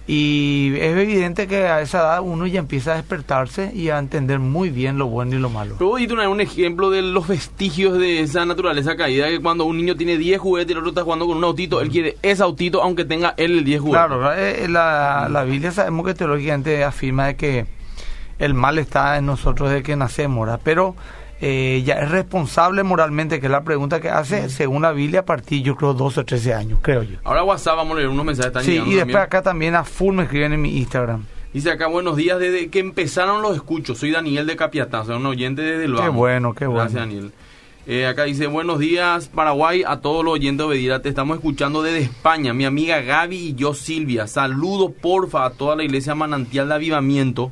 Y 0.07 0.73
es 0.77 0.97
evidente 0.97 1.47
que 1.47 1.67
a 1.67 1.81
esa 1.81 1.99
edad 1.99 2.21
uno 2.23 2.47
ya 2.47 2.59
empieza 2.59 2.93
a 2.93 2.95
despertarse 2.95 3.71
y 3.75 3.89
a 3.89 3.99
entender 3.99 4.39
muy 4.39 4.71
bien 4.71 4.97
lo 4.97 5.05
bueno 5.05 5.35
y 5.35 5.39
lo 5.39 5.51
malo. 5.51 5.75
Pero 5.77 5.91
voy 5.91 6.05
a 6.05 6.15
dar 6.15 6.29
un 6.29 6.41
ejemplo 6.41 6.89
de 6.89 7.03
los 7.03 7.27
vestigios 7.27 7.99
de 7.99 8.21
esa 8.21 8.43
naturaleza 8.43 8.95
caída, 8.95 9.27
que 9.27 9.39
cuando 9.39 9.65
un 9.65 9.77
niño 9.77 9.95
tiene 9.95 10.17
10 10.17 10.39
juguetes 10.39 10.69
y 10.69 10.71
el 10.71 10.77
otro 10.79 10.89
está 10.89 11.03
jugando 11.03 11.27
con 11.27 11.37
un 11.37 11.43
autito, 11.43 11.79
él 11.81 11.89
quiere 11.89 12.17
ese 12.23 12.41
autito 12.41 12.81
aunque 12.81 13.05
tenga 13.05 13.35
él 13.37 13.59
el 13.59 13.63
10 13.63 13.81
juguetes. 13.81 14.07
Claro, 14.07 14.33
eh, 14.33 14.67
la, 14.67 15.27
la 15.29 15.43
Biblia 15.43 15.71
sabemos 15.71 16.07
que 16.07 16.15
teológicamente 16.15 16.83
afirma 16.83 17.27
de 17.27 17.35
que 17.35 17.78
el 18.39 18.53
mal 18.53 18.79
está 18.79 19.17
en 19.17 19.25
nosotros 19.25 19.69
desde 19.69 19.83
que 19.83 19.95
nacemos, 19.95 20.45
¿verdad? 20.45 20.61
Pero 20.63 20.95
eh, 21.41 21.83
ya 21.85 21.95
es 21.95 22.09
responsable 22.09 22.83
moralmente, 22.83 23.39
que 23.39 23.45
es 23.45 23.51
la 23.51 23.63
pregunta 23.63 24.01
que 24.01 24.09
hace, 24.09 24.49
según 24.49 24.81
la 24.81 24.91
Biblia, 24.91 25.21
a 25.21 25.25
partir, 25.25 25.63
yo 25.63 25.75
creo, 25.75 25.93
12 25.93 26.19
o 26.21 26.25
13 26.25 26.53
años, 26.53 26.79
creo 26.81 27.03
yo. 27.03 27.17
Ahora 27.23 27.43
WhatsApp, 27.43 27.77
vamos 27.77 27.93
a 27.93 27.97
leer 27.97 28.09
unos 28.09 28.25
mensajes. 28.25 28.47
Están 28.47 28.63
Sí, 28.63 28.71
y 28.73 28.75
después 28.75 28.97
también. 28.97 29.17
acá 29.17 29.41
también 29.41 29.75
a 29.75 29.83
full 29.83 30.15
me 30.15 30.23
escriben 30.23 30.53
en 30.53 30.61
mi 30.61 30.77
Instagram. 30.77 31.25
Dice 31.53 31.71
acá, 31.71 31.87
buenos 31.87 32.15
días, 32.15 32.39
desde 32.39 32.69
que 32.69 32.79
empezaron 32.79 33.41
los 33.41 33.55
escuchos. 33.55 33.97
Soy 33.97 34.11
Daniel 34.11 34.45
de 34.45 34.55
Capiatá, 34.55 35.03
soy 35.05 35.15
un 35.15 35.25
oyente 35.25 35.61
desde 35.61 35.85
el 35.85 35.95
Qué 35.95 36.09
bueno, 36.09 36.53
qué 36.53 36.65
bueno. 36.67 36.81
Gracias, 36.81 37.01
Daniel. 37.01 37.31
Eh, 37.87 38.05
acá 38.05 38.25
dice, 38.25 38.45
buenos 38.45 38.77
días, 38.77 39.29
Paraguay, 39.29 39.83
a 39.87 39.97
todos 40.01 40.23
los 40.23 40.35
oyentes 40.35 40.59
de 40.59 40.63
Obedira. 40.65 41.01
Te 41.01 41.09
estamos 41.09 41.37
escuchando 41.37 41.81
desde 41.81 42.01
España. 42.01 42.53
Mi 42.53 42.65
amiga 42.65 43.01
Gaby 43.01 43.35
y 43.35 43.53
yo, 43.55 43.73
Silvia. 43.73 44.27
Saludo, 44.27 44.91
porfa, 44.91 45.45
a 45.45 45.49
toda 45.51 45.75
la 45.75 45.83
iglesia 45.83 46.13
Manantial 46.13 46.67
de 46.69 46.75
Avivamiento. 46.75 47.51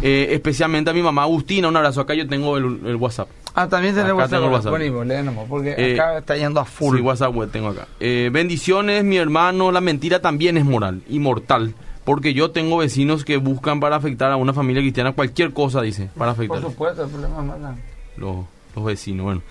Eh, 0.00 0.28
especialmente 0.30 0.90
a 0.90 0.94
mi 0.94 1.02
mamá 1.02 1.22
Agustina. 1.22 1.68
Un 1.68 1.76
abrazo. 1.76 2.00
Acá 2.00 2.14
yo 2.14 2.26
tengo 2.28 2.56
el, 2.56 2.80
el 2.86 2.96
WhatsApp. 2.96 3.28
Ah, 3.54 3.68
también 3.68 3.94
tenemos 3.94 4.22
Acá 4.22 4.36
tengo 4.36 4.48
WhatsApp. 4.52 4.70
Buenísimo, 4.70 5.46
porque 5.48 5.74
Eh, 5.76 5.94
acá 5.94 6.18
está 6.18 6.36
yendo 6.36 6.60
a 6.60 6.64
full. 6.64 6.96
Sí, 6.98 7.02
WhatsApp 7.02 7.34
web 7.34 7.50
tengo 7.50 7.68
acá. 7.68 7.88
Eh, 7.98 8.30
bendiciones, 8.32 9.02
mi 9.02 9.16
hermano. 9.16 9.72
La 9.72 9.80
mentira 9.80 10.20
también 10.20 10.56
es 10.56 10.64
moral 10.64 11.02
y 11.08 11.18
mortal. 11.18 11.74
Porque 12.04 12.32
yo 12.32 12.52
tengo 12.52 12.78
vecinos 12.78 13.24
que 13.24 13.36
buscan 13.36 13.80
para 13.80 13.96
afectar 13.96 14.30
a 14.30 14.36
una 14.36 14.54
familia 14.54 14.80
cristiana 14.80 15.12
cualquier 15.12 15.52
cosa, 15.52 15.82
dice, 15.82 16.08
para 16.16 16.30
afectar. 16.30 16.60
Por 16.62 16.70
supuesto, 16.70 17.04
el 17.04 17.10
problema 17.10 17.40
es 17.40 17.44
más- 17.60 17.78
los, 18.16 18.36
los 18.76 18.84
vecinos. 18.84 19.24
Bueno. 19.24 19.42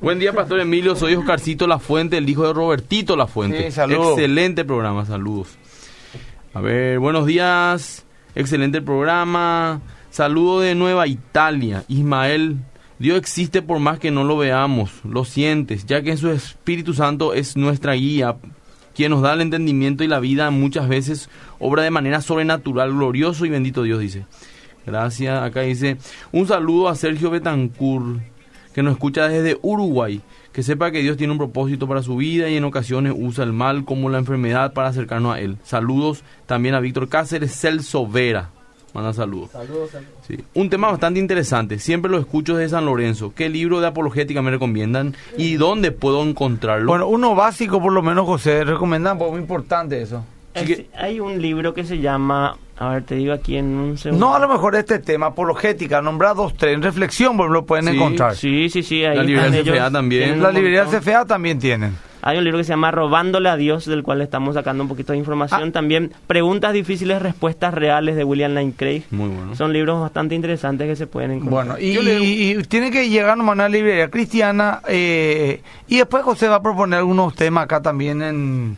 Buen 0.00 0.18
día, 0.20 0.32
Pastor 0.32 0.60
Emilio. 0.60 0.94
Soy 0.94 1.16
Oscarcito 1.16 1.66
La 1.66 1.80
Fuente, 1.80 2.16
el 2.16 2.28
hijo 2.30 2.46
de 2.46 2.52
Robertito 2.52 3.16
La 3.16 3.26
Fuente. 3.26 3.64
Sí, 3.66 3.72
saludos. 3.72 4.12
Excelente 4.12 4.64
programa, 4.64 5.04
saludos. 5.04 5.48
A 6.54 6.60
ver, 6.60 6.98
buenos 7.00 7.26
días. 7.26 8.04
Excelente 8.38 8.80
programa. 8.80 9.80
Saludo 10.10 10.60
de 10.60 10.76
Nueva 10.76 11.08
Italia. 11.08 11.82
Ismael, 11.88 12.58
Dios 13.00 13.18
existe 13.18 13.62
por 13.62 13.80
más 13.80 13.98
que 13.98 14.12
no 14.12 14.22
lo 14.22 14.36
veamos, 14.36 14.92
lo 15.02 15.24
sientes, 15.24 15.86
ya 15.86 16.02
que 16.02 16.16
su 16.16 16.30
Espíritu 16.30 16.94
Santo 16.94 17.34
es 17.34 17.56
nuestra 17.56 17.94
guía, 17.94 18.36
quien 18.94 19.10
nos 19.10 19.22
da 19.22 19.32
el 19.32 19.40
entendimiento 19.40 20.04
y 20.04 20.06
la 20.06 20.20
vida 20.20 20.52
muchas 20.52 20.88
veces 20.88 21.28
obra 21.58 21.82
de 21.82 21.90
manera 21.90 22.20
sobrenatural, 22.20 22.92
glorioso 22.92 23.44
y 23.44 23.48
bendito 23.48 23.82
Dios, 23.82 23.98
dice. 23.98 24.24
Gracias. 24.86 25.42
Acá 25.42 25.62
dice, 25.62 25.96
un 26.30 26.46
saludo 26.46 26.88
a 26.88 26.94
Sergio 26.94 27.30
Betancourt, 27.30 28.20
que 28.72 28.84
nos 28.84 28.92
escucha 28.92 29.26
desde 29.26 29.58
Uruguay. 29.62 30.20
Que 30.58 30.64
sepa 30.64 30.90
que 30.90 31.02
Dios 31.02 31.16
tiene 31.16 31.30
un 31.30 31.38
propósito 31.38 31.86
para 31.86 32.02
su 32.02 32.16
vida 32.16 32.48
y 32.48 32.56
en 32.56 32.64
ocasiones 32.64 33.12
usa 33.16 33.44
el 33.44 33.52
mal 33.52 33.84
como 33.84 34.08
la 34.10 34.18
enfermedad 34.18 34.72
para 34.72 34.88
acercarnos 34.88 35.36
a 35.36 35.40
Él. 35.40 35.56
Saludos 35.62 36.24
también 36.46 36.74
a 36.74 36.80
Víctor 36.80 37.08
Cáceres, 37.08 37.52
Celso 37.54 38.08
Vera. 38.08 38.50
Manda 38.92 39.12
saludos. 39.12 39.50
Sí. 40.26 40.36
Un 40.54 40.68
tema 40.68 40.90
bastante 40.90 41.20
interesante. 41.20 41.78
Siempre 41.78 42.10
lo 42.10 42.18
escucho 42.18 42.56
desde 42.56 42.70
San 42.70 42.86
Lorenzo. 42.86 43.32
¿Qué 43.36 43.48
libro 43.48 43.80
de 43.80 43.86
apologética 43.86 44.42
me 44.42 44.50
recomiendan 44.50 45.14
y 45.36 45.54
dónde 45.54 45.92
puedo 45.92 46.24
encontrarlo? 46.24 46.88
Bueno, 46.88 47.06
uno 47.06 47.36
básico 47.36 47.80
por 47.80 47.92
lo 47.92 48.02
menos, 48.02 48.26
José, 48.26 48.64
recomendan, 48.64 49.16
pues 49.16 49.30
muy 49.30 49.40
importante 49.40 50.02
eso. 50.02 50.24
Es- 50.54 50.86
hay 50.96 51.20
un 51.20 51.40
libro 51.40 51.72
que 51.72 51.84
se 51.84 52.00
llama, 52.00 52.58
a 52.80 52.90
ver, 52.90 53.02
te 53.02 53.16
digo 53.16 53.32
aquí 53.32 53.56
en 53.56 53.66
un 53.66 53.98
segundo. 53.98 54.24
No 54.26 54.34
a 54.34 54.38
lo 54.38 54.48
mejor 54.48 54.76
este 54.76 55.00
tema, 55.00 55.26
apologética, 55.26 56.00
nombrados 56.00 56.54
tres, 56.56 56.74
en 56.74 56.82
reflexión, 56.82 57.36
pues 57.36 57.50
lo 57.50 57.66
pueden 57.66 57.86
Sí, 57.86 57.96
encontrar. 57.96 58.36
Sí, 58.36 58.68
sí, 58.70 58.82
sí. 58.84 59.04
Ahí 59.04 59.16
La 59.16 59.22
librería 59.24 59.60
ellos. 59.60 59.76
CFA 59.76 59.90
también. 59.90 60.42
La 60.42 60.52
librería. 60.52 60.84
CFA 60.84 61.24
también 61.24 61.58
tienen. 61.58 61.96
Hay 62.20 62.36
un 62.36 62.44
libro 62.44 62.58
que 62.58 62.64
se 62.64 62.70
llama 62.70 62.90
Robándole 62.90 63.48
a 63.48 63.56
Dios, 63.56 63.86
del 63.86 64.02
cual 64.02 64.20
estamos 64.20 64.54
sacando 64.54 64.82
un 64.82 64.88
poquito 64.88 65.12
de 65.12 65.18
información. 65.18 65.68
Ah. 65.68 65.72
También 65.72 66.12
Preguntas 66.26 66.72
difíciles, 66.72 67.22
respuestas 67.22 67.72
reales 67.74 68.16
de 68.16 68.24
William 68.24 68.52
Lane 68.54 68.74
Craig. 68.76 69.04
Muy 69.10 69.28
bueno. 69.28 69.54
Son 69.54 69.72
libros 69.72 70.00
bastante 70.00 70.34
interesantes 70.34 70.88
que 70.88 70.96
se 70.96 71.06
pueden 71.06 71.32
encontrar. 71.32 71.66
Bueno, 71.66 71.76
y 71.80 72.62
tiene 72.64 72.90
que 72.90 73.08
llegar 73.08 73.38
nomás 73.38 73.52
a 73.52 73.54
una 73.54 73.68
librería 73.68 74.08
cristiana 74.08 74.82
eh, 74.88 75.62
y 75.86 75.98
después 75.98 76.22
José 76.24 76.48
va 76.48 76.56
a 76.56 76.62
proponer 76.62 76.98
algunos 76.98 77.34
temas 77.34 77.64
acá 77.64 77.80
también 77.82 78.20
en, 78.22 78.76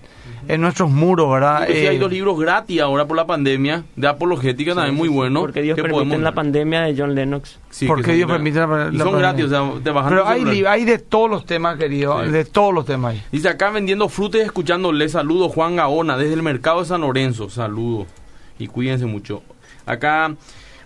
en 0.48 0.60
nuestros 0.60 0.90
muros, 0.90 1.30
¿verdad? 1.32 1.62
Hay 1.62 1.72
Eh, 1.86 1.98
dos 1.98 2.10
libros 2.10 2.38
gratis 2.38 2.80
ahora 2.80 3.06
por 3.06 3.16
la 3.16 3.26
pandemia 3.26 3.84
de 3.96 4.06
apologética 4.08 4.74
también 4.74 4.94
muy 4.96 5.08
bueno. 5.08 5.40
Porque 5.40 5.62
Dios 5.62 5.76
que 5.76 5.82
permite 5.82 5.94
podemos- 5.98 6.16
en 6.16 6.24
la 6.24 6.32
pandemia 6.32 6.82
de 6.82 6.94
John 6.96 7.14
Lennox. 7.14 7.58
Sí, 7.70 7.86
¿Por 7.86 7.98
que 7.98 8.02
qué 8.02 8.08
son 8.10 8.16
Dios 8.16 8.30
permite 8.30 8.58
la- 8.58 8.64
y 8.64 8.68
la 8.68 8.74
son 8.84 8.90
pandemia? 8.92 9.18
gratis, 9.18 9.44
o 9.44 9.48
sea, 9.48 9.82
te 9.82 9.90
bajan 9.90 10.10
Pero 10.10 10.26
hay, 10.26 10.64
hay 10.64 10.84
de 10.84 10.98
todos 10.98 11.30
los 11.30 11.46
temas, 11.46 11.76
querido, 11.78 12.24
Sí. 12.24 12.30
de 12.30 12.44
todos 12.44 12.74
los 12.74 12.84
temas 12.86 13.14
ahí. 13.14 13.22
Dice 13.32 13.48
acá 13.48 13.70
vendiendo 13.70 14.08
frutas 14.08 14.40
y 14.40 14.44
escuchándole. 14.44 15.08
Saludos, 15.08 15.52
Juan 15.52 15.76
Gaona, 15.76 16.16
desde 16.16 16.34
el 16.34 16.42
mercado 16.42 16.80
de 16.80 16.86
San 16.86 17.00
Lorenzo. 17.02 17.48
Saludos. 17.50 18.06
Y 18.58 18.66
cuídense 18.66 19.06
mucho. 19.06 19.42
Acá, 19.86 20.34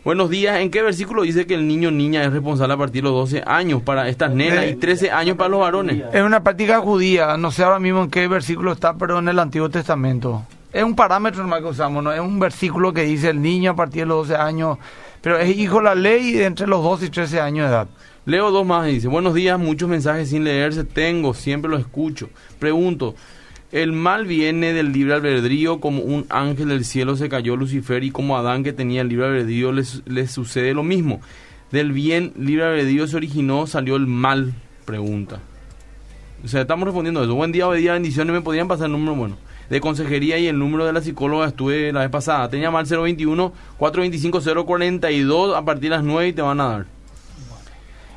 buenos 0.04 0.30
días. 0.30 0.60
¿En 0.60 0.70
qué 0.70 0.82
versículo 0.82 1.22
dice 1.22 1.46
que 1.46 1.54
el 1.54 1.66
niño 1.66 1.90
niña 1.90 2.22
es 2.22 2.32
responsable 2.32 2.74
a 2.74 2.76
partir 2.76 3.02
de 3.02 3.08
los 3.08 3.30
12 3.30 3.42
años 3.46 3.82
para 3.82 4.08
estas 4.08 4.32
nenas 4.32 4.64
Eh, 4.64 4.70
y 4.70 4.76
13 4.76 5.10
años 5.10 5.36
para 5.36 5.48
los 5.48 5.60
varones? 5.60 6.02
Es 6.12 6.22
una 6.22 6.42
práctica 6.42 6.80
judía, 6.80 7.36
no 7.36 7.50
sé 7.50 7.64
ahora 7.64 7.78
mismo 7.78 8.02
en 8.04 8.10
qué 8.10 8.28
versículo 8.28 8.72
está, 8.72 8.94
pero 8.94 9.18
en 9.18 9.28
el 9.28 9.38
Antiguo 9.38 9.68
Testamento. 9.68 10.44
Es 10.72 10.82
un 10.82 10.94
parámetro 10.94 11.40
normal 11.40 11.62
que 11.62 11.68
usamos, 11.68 12.02
¿no? 12.02 12.12
Es 12.12 12.20
un 12.20 12.38
versículo 12.38 12.92
que 12.92 13.02
dice 13.02 13.30
el 13.30 13.40
niño 13.40 13.72
a 13.72 13.76
partir 13.76 14.02
de 14.02 14.06
los 14.06 14.28
12 14.28 14.40
años, 14.40 14.78
pero 15.20 15.38
es 15.38 15.56
hijo 15.56 15.78
de 15.78 15.84
la 15.84 15.94
ley 15.94 16.32
de 16.32 16.44
entre 16.44 16.66
los 16.66 16.82
12 16.82 17.06
y 17.06 17.10
13 17.10 17.40
años 17.40 17.68
de 17.68 17.74
edad. 17.74 17.88
Leo 18.26 18.50
dos 18.50 18.64
más 18.64 18.88
y 18.88 18.92
dice, 18.92 19.08
buenos 19.08 19.34
días, 19.34 19.58
muchos 19.58 19.88
mensajes 19.88 20.30
sin 20.30 20.44
leerse 20.44 20.82
tengo, 20.84 21.34
siempre 21.34 21.70
los 21.70 21.80
escucho. 21.80 22.28
Pregunto, 22.58 23.14
¿el 23.74 23.90
mal 23.90 24.24
viene 24.24 24.72
del 24.72 24.92
libre 24.92 25.14
albedrío 25.14 25.80
como 25.80 26.00
un 26.00 26.26
ángel 26.28 26.68
del 26.68 26.84
cielo 26.84 27.16
se 27.16 27.28
cayó 27.28 27.56
Lucifer 27.56 28.04
y 28.04 28.12
como 28.12 28.38
Adán 28.38 28.62
que 28.62 28.72
tenía 28.72 29.00
el 29.00 29.08
libre 29.08 29.26
albedrío 29.26 29.72
les, 29.72 30.02
les 30.06 30.30
sucede 30.30 30.74
lo 30.74 30.84
mismo? 30.84 31.20
Del 31.72 31.90
bien 31.90 32.32
libre 32.38 32.66
albedrío 32.66 33.08
se 33.08 33.16
originó, 33.16 33.66
salió 33.66 33.96
el 33.96 34.06
mal, 34.06 34.54
pregunta. 34.84 35.40
O 36.44 36.46
sea, 36.48 36.60
estamos 36.60 36.84
respondiendo 36.84 37.20
a 37.20 37.24
eso. 37.24 37.34
Buen 37.34 37.50
día, 37.50 37.66
buen 37.66 37.80
día, 37.80 37.94
bendiciones, 37.94 38.32
me 38.32 38.42
podrían 38.42 38.68
pasar 38.68 38.86
el 38.86 38.92
número, 38.92 39.16
bueno, 39.16 39.36
de 39.68 39.80
consejería 39.80 40.38
y 40.38 40.46
el 40.46 40.56
número 40.56 40.86
de 40.86 40.92
la 40.92 41.00
psicóloga 41.00 41.48
estuve 41.48 41.92
la 41.92 42.02
vez 42.02 42.10
pasada. 42.10 42.48
Te 42.48 42.60
llama 42.60 42.78
al 42.78 42.86
021 42.86 43.52
425 43.76 44.64
042 44.64 45.56
a 45.56 45.64
partir 45.64 45.90
de 45.90 45.96
las 45.96 46.04
9 46.04 46.28
y 46.28 46.32
te 46.32 46.42
van 46.42 46.60
a 46.60 46.68
dar. 46.68 46.86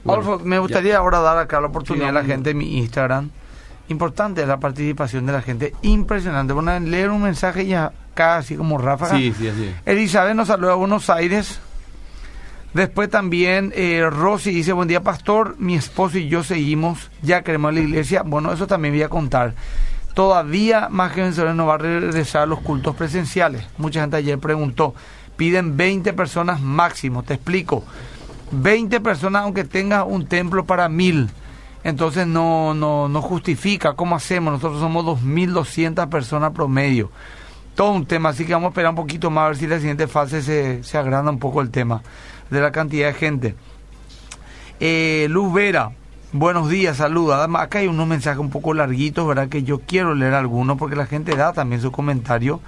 Bueno, 0.03 0.39
me 0.43 0.59
gustaría 0.59 0.97
ahora 0.97 1.19
dar 1.19 1.39
acá 1.39 1.59
la 1.59 1.67
oportunidad 1.67 2.05
Sí, 2.05 2.09
a 2.09 2.13
la 2.13 2.23
gente 2.23 2.51
en 2.51 2.57
mi 2.59 2.77
Instagram. 2.77 3.31
Importante 3.89 4.45
la 4.45 4.59
participación 4.59 5.25
de 5.25 5.33
la 5.33 5.41
gente, 5.41 5.73
impresionante. 5.81 6.53
A 6.53 6.79
leer 6.79 7.09
un 7.09 7.21
mensaje 7.21 7.65
ya 7.65 7.93
casi 8.13 8.55
como 8.55 8.77
ráfaga. 8.77 9.15
Sí, 9.17 9.33
sí, 9.37 9.47
así 9.47 9.65
es. 9.65 9.75
Elizabeth 9.85 10.35
nos 10.35 10.47
saluda 10.47 10.73
a 10.73 10.75
Buenos 10.75 11.09
Aires. 11.09 11.59
Después 12.73 13.09
también 13.09 13.71
eh, 13.75 14.07
Rosy 14.09 14.51
dice, 14.51 14.73
buen 14.73 14.87
día 14.87 15.01
pastor, 15.01 15.55
mi 15.57 15.75
esposo 15.75 16.17
y 16.17 16.27
yo 16.27 16.43
seguimos, 16.43 17.09
ya 17.21 17.41
queremos 17.41 17.73
la 17.73 17.79
iglesia. 17.79 18.23
Bueno, 18.23 18.51
eso 18.51 18.67
también 18.67 18.93
voy 18.93 19.03
a 19.03 19.09
contar. 19.09 19.53
Todavía 20.13 20.89
más 20.89 21.13
que 21.13 21.21
vencedores 21.21 21.55
no 21.55 21.65
va 21.65 21.75
a 21.75 21.77
regresar 21.77 22.43
a 22.43 22.45
los 22.45 22.59
cultos 22.59 22.95
presenciales. 22.95 23.65
Mucha 23.77 24.01
gente 24.01 24.17
ayer 24.17 24.37
preguntó, 24.37 24.93
piden 25.37 25.77
20 25.77 26.11
personas 26.13 26.59
máximo, 26.59 27.23
te 27.23 27.35
explico. 27.35 27.83
20 28.51 28.99
personas 29.01 29.43
aunque 29.43 29.63
tenga 29.63 30.03
un 30.03 30.25
templo 30.25 30.65
para 30.65 30.89
mil. 30.89 31.29
Entonces 31.87 32.27
no, 32.27 32.73
no, 32.73 33.07
no 33.07 33.21
justifica. 33.21 33.93
¿Cómo 33.93 34.17
hacemos? 34.17 34.51
Nosotros 34.51 34.81
somos 34.81 35.05
2.200 35.05 36.09
personas 36.09 36.51
promedio. 36.51 37.09
Todo 37.75 37.91
un 37.91 38.05
tema, 38.05 38.27
así 38.27 38.45
que 38.45 38.51
vamos 38.51 38.67
a 38.67 38.69
esperar 38.71 38.89
un 38.89 38.97
poquito 38.97 39.29
más 39.29 39.45
a 39.45 39.47
ver 39.47 39.57
si 39.57 39.67
la 39.67 39.77
siguiente 39.77 40.05
fase 40.07 40.41
se, 40.41 40.83
se 40.83 40.97
agranda 40.97 41.31
un 41.31 41.39
poco 41.39 41.61
el 41.61 41.69
tema 41.69 42.01
de 42.49 42.59
la 42.59 42.73
cantidad 42.73 43.07
de 43.07 43.13
gente. 43.13 43.55
Eh, 44.81 45.27
Luz 45.29 45.53
Vera, 45.53 45.91
buenos 46.33 46.67
días, 46.67 46.97
saluda. 46.97 47.45
Acá 47.57 47.79
hay 47.79 47.87
unos 47.87 48.05
mensajes 48.05 48.39
un 48.39 48.49
poco 48.49 48.73
larguitos, 48.73 49.25
¿verdad? 49.25 49.47
Que 49.47 49.63
yo 49.63 49.79
quiero 49.79 50.13
leer 50.13 50.33
algunos 50.33 50.77
porque 50.77 50.97
la 50.97 51.05
gente 51.05 51.37
da 51.37 51.53
también 51.53 51.81
su 51.81 51.93
comentario. 51.93 52.59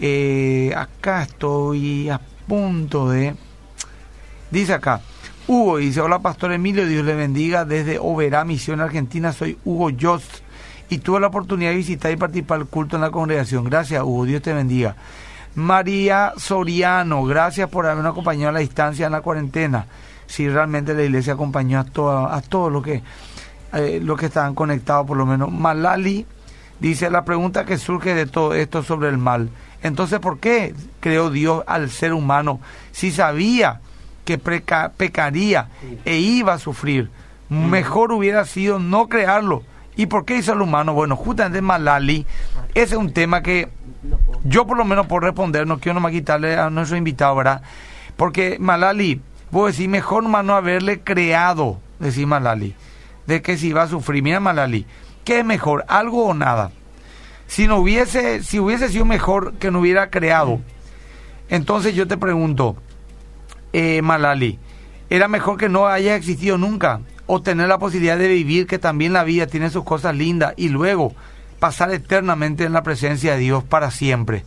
Eh, 0.00 0.74
acá 0.76 1.22
estoy 1.22 2.08
a 2.08 2.20
punto 2.48 3.08
de... 3.08 3.36
Dice 4.50 4.72
acá, 4.72 5.02
Hugo 5.46 5.76
dice, 5.76 6.00
hola 6.00 6.20
Pastor 6.20 6.52
Emilio, 6.52 6.86
Dios 6.86 7.04
le 7.04 7.14
bendiga 7.14 7.66
desde 7.66 7.98
Oberá, 7.98 8.46
Misión 8.46 8.80
Argentina, 8.80 9.30
soy 9.30 9.58
Hugo 9.66 9.90
Jost 10.00 10.38
y 10.88 10.98
tuve 10.98 11.20
la 11.20 11.26
oportunidad 11.26 11.70
de 11.70 11.76
visitar 11.76 12.10
y 12.10 12.16
participar 12.16 12.60
del 12.60 12.68
culto 12.68 12.96
en 12.96 13.02
la 13.02 13.10
congregación. 13.10 13.64
Gracias 13.64 14.02
Hugo, 14.02 14.24
Dios 14.24 14.40
te 14.40 14.54
bendiga. 14.54 14.96
María 15.54 16.32
Soriano, 16.38 17.24
gracias 17.24 17.68
por 17.68 17.84
habernos 17.84 18.12
acompañado 18.12 18.48
a 18.48 18.52
la 18.52 18.60
distancia 18.60 19.04
en 19.04 19.12
la 19.12 19.20
cuarentena. 19.20 19.84
Si 20.26 20.48
realmente 20.48 20.94
la 20.94 21.02
iglesia 21.02 21.34
acompañó 21.34 21.78
a 21.78 21.84
todo, 21.84 22.26
a 22.26 22.40
todo 22.40 22.70
lo 22.70 22.80
que 22.80 23.02
eh, 23.74 24.00
lo 24.02 24.16
que 24.16 24.26
estaban 24.26 24.54
conectados 24.54 25.06
por 25.06 25.18
lo 25.18 25.26
menos. 25.26 25.52
Malali 25.52 26.24
dice 26.80 27.10
la 27.10 27.26
pregunta 27.26 27.66
que 27.66 27.76
surge 27.76 28.14
de 28.14 28.24
todo 28.24 28.54
esto 28.54 28.82
sobre 28.82 29.10
el 29.10 29.18
mal. 29.18 29.50
Entonces, 29.82 30.20
¿por 30.20 30.38
qué 30.38 30.74
creó 31.00 31.28
Dios 31.28 31.62
al 31.66 31.90
ser 31.90 32.14
humano 32.14 32.60
si 32.92 33.12
sabía 33.12 33.82
que 34.24 34.38
pecaría 34.38 35.68
e 36.04 36.16
iba 36.16 36.54
a 36.54 36.58
sufrir? 36.58 37.10
Mejor 37.48 38.12
hubiera 38.12 38.44
sido 38.44 38.78
no 38.78 39.08
crearlo. 39.08 39.62
¿Y 39.96 40.06
por 40.06 40.24
qué 40.24 40.36
hizo 40.38 40.52
al 40.52 40.62
humano? 40.62 40.92
Bueno, 40.92 41.14
justamente 41.14 41.62
Malali, 41.62 42.26
ese 42.74 42.94
es 42.94 43.00
un 43.00 43.12
tema 43.12 43.42
que 43.42 43.68
yo 44.42 44.66
por 44.66 44.76
lo 44.76 44.84
menos 44.84 45.06
por 45.06 45.22
responder, 45.22 45.66
no 45.66 45.78
quiero 45.78 45.94
nomás 45.94 46.12
quitarle 46.12 46.56
a 46.56 46.68
nuestro 46.68 46.96
invitado, 46.96 47.36
¿verdad? 47.36 47.62
Porque 48.16 48.56
Malali, 48.58 49.20
vos 49.50 49.72
decís, 49.72 49.88
mejor 49.88 50.22
nomás 50.24 50.44
no 50.44 50.54
haberle 50.54 51.00
creado, 51.00 51.78
decís 51.98 52.26
Malali, 52.26 52.74
de 53.26 53.40
que 53.40 53.56
si 53.56 53.72
va 53.72 53.82
a 53.82 53.88
sufrir. 53.88 54.22
Mira 54.22 54.40
Malali, 54.40 54.86
¿qué 55.24 55.40
es 55.40 55.44
mejor, 55.44 55.84
algo 55.88 56.26
o 56.26 56.34
nada? 56.34 56.72
Si 57.46 57.68
no 57.68 57.76
hubiese, 57.76 58.42
si 58.42 58.58
hubiese 58.58 58.88
sido 58.88 59.04
mejor 59.04 59.54
que 59.54 59.70
no 59.70 59.80
hubiera 59.80 60.10
creado, 60.10 60.60
entonces 61.48 61.94
yo 61.94 62.08
te 62.08 62.16
pregunto, 62.16 62.76
eh, 63.74 64.02
Malali, 64.02 64.60
¿era 65.10 65.26
mejor 65.26 65.58
que 65.58 65.68
no 65.68 65.88
haya 65.88 66.14
existido 66.14 66.56
nunca? 66.56 67.00
O 67.26 67.42
tener 67.42 67.66
la 67.66 67.78
posibilidad 67.78 68.16
de 68.16 68.28
vivir, 68.28 68.68
que 68.68 68.78
también 68.78 69.12
la 69.12 69.24
vida 69.24 69.48
tiene 69.48 69.68
sus 69.68 69.82
cosas 69.82 70.14
lindas, 70.14 70.54
y 70.56 70.68
luego 70.68 71.12
pasar 71.58 71.92
eternamente 71.92 72.64
en 72.64 72.72
la 72.72 72.84
presencia 72.84 73.32
de 73.32 73.40
Dios 73.40 73.64
para 73.64 73.90
siempre. 73.90 74.44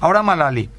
Ahora, 0.00 0.22
Malali, 0.22 0.70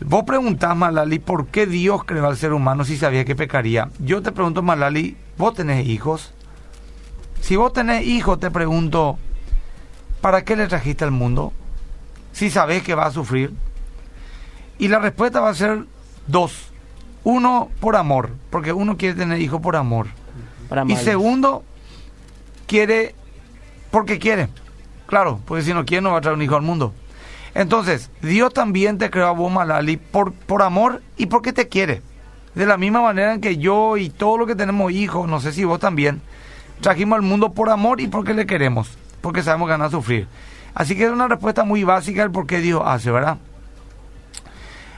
vos 0.00 0.24
preguntás, 0.24 0.76
Malali, 0.76 1.20
¿por 1.20 1.46
qué 1.46 1.66
Dios 1.66 2.02
creó 2.04 2.26
al 2.26 2.36
ser 2.36 2.52
humano 2.52 2.84
si 2.84 2.96
sabía 2.96 3.24
que 3.24 3.36
pecaría? 3.36 3.88
Yo 4.00 4.20
te 4.20 4.32
pregunto, 4.32 4.62
Malali, 4.62 5.16
¿vos 5.38 5.54
tenés 5.54 5.86
hijos? 5.86 6.32
Si 7.40 7.54
vos 7.54 7.72
tenés 7.72 8.04
hijos, 8.04 8.40
te 8.40 8.50
pregunto, 8.50 9.16
¿para 10.20 10.42
qué 10.44 10.56
le 10.56 10.66
trajiste 10.66 11.04
al 11.04 11.12
mundo? 11.12 11.52
Si 12.32 12.50
sabés 12.50 12.82
que 12.82 12.96
va 12.96 13.06
a 13.06 13.12
sufrir. 13.12 13.52
Y 14.78 14.88
la 14.88 14.98
respuesta 14.98 15.40
va 15.40 15.50
a 15.50 15.54
ser 15.54 15.84
dos. 16.26 16.71
Uno, 17.24 17.68
por 17.80 17.96
amor, 17.96 18.30
porque 18.50 18.72
uno 18.72 18.96
quiere 18.96 19.14
tener 19.14 19.40
hijos 19.40 19.60
por 19.60 19.76
amor. 19.76 20.08
y 20.88 20.96
segundo, 20.96 21.62
quiere 22.66 23.14
porque 23.90 24.18
quiere. 24.18 24.48
Claro, 25.06 25.40
porque 25.44 25.62
si 25.62 25.74
no 25.74 25.84
quiere 25.84 26.00
no 26.00 26.12
va 26.12 26.18
a 26.18 26.20
traer 26.20 26.36
un 26.36 26.42
hijo 26.42 26.56
al 26.56 26.62
mundo. 26.62 26.94
Entonces, 27.54 28.10
Dios 28.22 28.52
también 28.54 28.96
te 28.96 29.10
creó 29.10 29.26
a 29.26 29.32
vos, 29.32 29.52
Malali, 29.52 29.98
por, 29.98 30.32
por 30.32 30.62
amor 30.62 31.02
y 31.18 31.26
porque 31.26 31.52
te 31.52 31.68
quiere. 31.68 32.00
De 32.54 32.66
la 32.66 32.78
misma 32.78 33.02
manera 33.02 33.34
en 33.34 33.40
que 33.40 33.58
yo 33.58 33.96
y 33.98 34.08
todo 34.08 34.38
lo 34.38 34.46
que 34.46 34.56
tenemos 34.56 34.90
hijos, 34.92 35.28
no 35.28 35.40
sé 35.40 35.52
si 35.52 35.64
vos 35.64 35.78
también, 35.78 36.22
trajimos 36.80 37.16
al 37.16 37.22
mundo 37.22 37.52
por 37.52 37.68
amor 37.68 38.00
y 38.00 38.08
porque 38.08 38.34
le 38.34 38.46
queremos, 38.46 38.96
porque 39.20 39.42
sabemos 39.42 39.68
que 39.68 39.72
van 39.72 39.82
a 39.82 39.90
sufrir. 39.90 40.26
Así 40.74 40.96
que 40.96 41.04
es 41.04 41.10
una 41.10 41.28
respuesta 41.28 41.64
muy 41.64 41.84
básica 41.84 42.22
del 42.22 42.30
por 42.30 42.46
qué 42.46 42.60
Dios 42.60 42.82
hace, 42.84 43.10
¿verdad? 43.10 43.36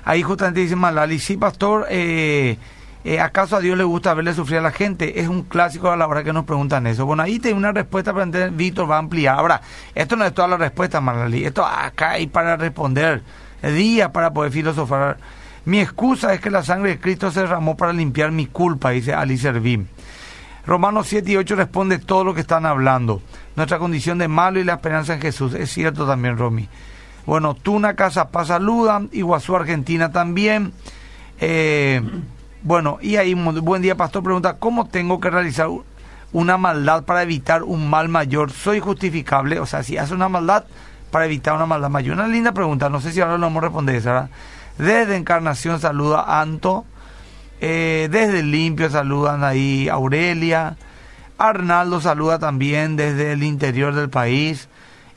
Ahí 0.05 0.23
justamente 0.23 0.61
dice 0.61 0.77
Malali, 0.77 1.19
sí, 1.19 1.37
pastor, 1.37 1.87
eh, 1.89 2.59
eh, 3.05 3.21
¿acaso 3.21 3.57
a 3.57 3.61
Dios 3.61 3.77
le 3.77 3.85
gusta 3.85 4.15
verle 4.15 4.35
sufrir 4.35 4.59
a 4.59 4.63
la 4.63 4.71
gente? 4.71 5.21
Es 5.21 5.29
un 5.29 5.43
clásico 5.43 5.91
a 5.91 5.97
la 5.97 6.07
hora 6.07 6.25
que 6.25 6.33
nos 6.33 6.45
preguntan 6.45 6.87
eso. 6.87 7.07
Bueno, 7.07 7.23
ahí 7.23 7.39
tiene 7.39 7.57
una 7.57 7.73
respuesta 7.73 8.13
para 8.13 8.25
entender, 8.25 8.51
Víctor 8.51 8.91
va 8.91 8.97
a 8.97 8.99
ampliar. 9.01 9.39
Ahora, 9.39 9.61
esto 9.95 10.17
no 10.17 10.25
es 10.25 10.35
toda 10.35 10.49
la 10.49 10.57
respuesta, 10.57 11.01
Marlali. 11.01 11.45
Esto 11.45 11.65
acá 11.65 12.13
hay 12.13 12.27
para 12.27 12.57
responder, 12.57 13.23
día 13.63 14.13
para 14.13 14.33
poder 14.33 14.53
filosofar. 14.53 15.19
Mi 15.67 15.81
excusa 15.81 16.35
es 16.35 16.41
que 16.41 16.51
la 16.51 16.63
sangre 16.63 16.91
de 16.91 17.01
Cristo 17.01 17.31
se 17.31 17.41
derramó 17.41 17.77
para 17.77 17.93
limpiar 17.93 18.31
mi 18.31 18.47
culpa, 18.47 18.91
dice 18.91 19.15
Ali 19.15 19.39
Servín. 19.39 19.89
Romanos 20.67 21.07
7 21.09 21.33
y 21.33 21.37
8 21.37 21.57
responde 21.57 21.99
todo 21.99 22.25
lo 22.25 22.35
que 22.35 22.41
están 22.41 22.65
hablando. 22.67 23.23
Nuestra 23.57 23.79
condición 23.79 24.19
de 24.19 24.29
malo 24.29 24.61
y 24.61 24.65
la 24.65 24.75
esperanza 24.75 25.15
en 25.15 25.21
Jesús. 25.21 25.55
Es 25.55 25.71
cierto 25.71 26.07
también, 26.07 26.39
Romy. 26.39 26.69
Bueno, 27.27 27.55
Tuna 27.55 27.95
Casa 27.95 28.29
Paz 28.29 28.49
saluda, 28.49 29.03
Iguazú 29.13 29.57
Argentina 29.57 30.13
también. 30.13 30.73
Eh, 31.41 32.03
bueno, 32.63 32.99
y 33.01 33.17
ahí, 33.17 33.35
buen 33.35 33.83
día, 33.83 33.97
pastor, 33.97 34.23
pregunta, 34.23 34.57
¿cómo 34.59 34.89
tengo 34.89 35.21
que 35.21 35.31
realizar 35.31 35.69
una 36.33 36.57
maldad 36.59 37.05
para 37.05 37.23
evitar 37.23 37.63
un 37.63 37.89
mal 37.89 38.09
mayor? 38.09 38.51
¿Soy 38.53 38.81
justificable? 38.81 39.59
O 39.59 39.67
sea, 39.67 39.83
si 39.83 39.97
hace 39.97 40.15
una 40.15 40.29
maldad 40.29 40.65
para 41.11 41.27
evitar 41.27 41.55
una 41.55 41.67
maldad 41.67 41.91
mayor. 41.91 42.15
Una 42.15 42.27
linda 42.27 42.53
pregunta, 42.53 42.89
no 42.89 43.01
sé 43.01 43.13
si 43.13 43.21
ahora 43.21 43.39
lo 43.39 43.47
vamos 43.47 43.63
a 43.63 43.67
responder, 43.67 44.03
¿verdad? 44.03 44.31
Desde 44.79 45.17
Encarnación 45.17 45.81
saluda 45.81 46.41
Anto. 46.41 46.85
Eh, 47.61 48.09
desde 48.11 48.43
Limpio 48.43 48.91
saludan 48.91 49.45
ahí 49.45 49.89
Aurelia. 49.89 50.77
Arnaldo 51.39 52.01
saluda 52.01 52.39
también 52.39 52.97
desde 52.97 53.33
el 53.33 53.43
interior 53.43 53.95
del 53.95 54.11
país. 54.11 54.69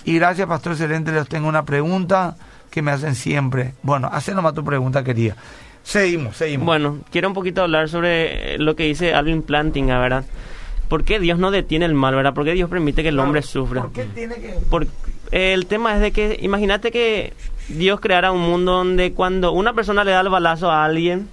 Y 0.08 0.16
gracias, 0.16 0.48
Pastor 0.48 0.72
Excelente, 0.72 1.12
les 1.12 1.28
tengo 1.28 1.50
una 1.50 1.66
pregunta 1.66 2.38
que 2.72 2.82
me 2.82 2.92
hacen 2.92 3.14
siempre. 3.14 3.74
Bueno, 3.84 4.10
hace 4.10 4.34
nomás 4.34 4.54
tu 4.54 4.64
pregunta, 4.64 5.04
querida. 5.04 5.36
Seguimos, 5.84 6.38
seguimos. 6.38 6.66
Bueno, 6.66 7.00
quiero 7.12 7.28
un 7.28 7.34
poquito 7.34 7.62
hablar 7.62 7.90
sobre 7.90 8.58
lo 8.58 8.78
que 8.78 8.86
dice 8.86 9.14
Alvin 9.14 9.42
Plantinga, 9.42 10.00
¿verdad? 10.00 10.24
¿Por 10.88 11.04
qué 11.04 11.20
Dios 11.20 11.40
no 11.40 11.52
detiene 11.52 11.84
el 11.84 11.94
mal, 11.94 12.16
verdad? 12.16 12.34
¿Por 12.34 12.46
qué 12.46 12.54
Dios 12.54 12.70
permite 12.70 13.04
que 13.04 13.10
el 13.10 13.20
hombre 13.20 13.42
sufra? 13.42 13.82
¿Por 13.82 13.92
qué 13.92 14.06
tiene 14.06 14.36
que...? 14.36 14.56
el 15.32 15.66
tema 15.66 15.96
es 15.96 16.00
de 16.00 16.14
que, 16.14 16.40
imagínate 16.42 16.90
que 16.90 17.34
Dios 17.68 18.00
creara 18.00 18.32
un 18.32 18.40
mundo 18.40 18.72
donde 18.76 19.12
cuando 19.12 19.52
una 19.52 19.74
persona 19.74 20.06
le 20.06 20.12
da 20.12 20.22
el 20.22 20.30
balazo 20.30 20.72
a 20.72 20.86
alguien, 20.86 21.28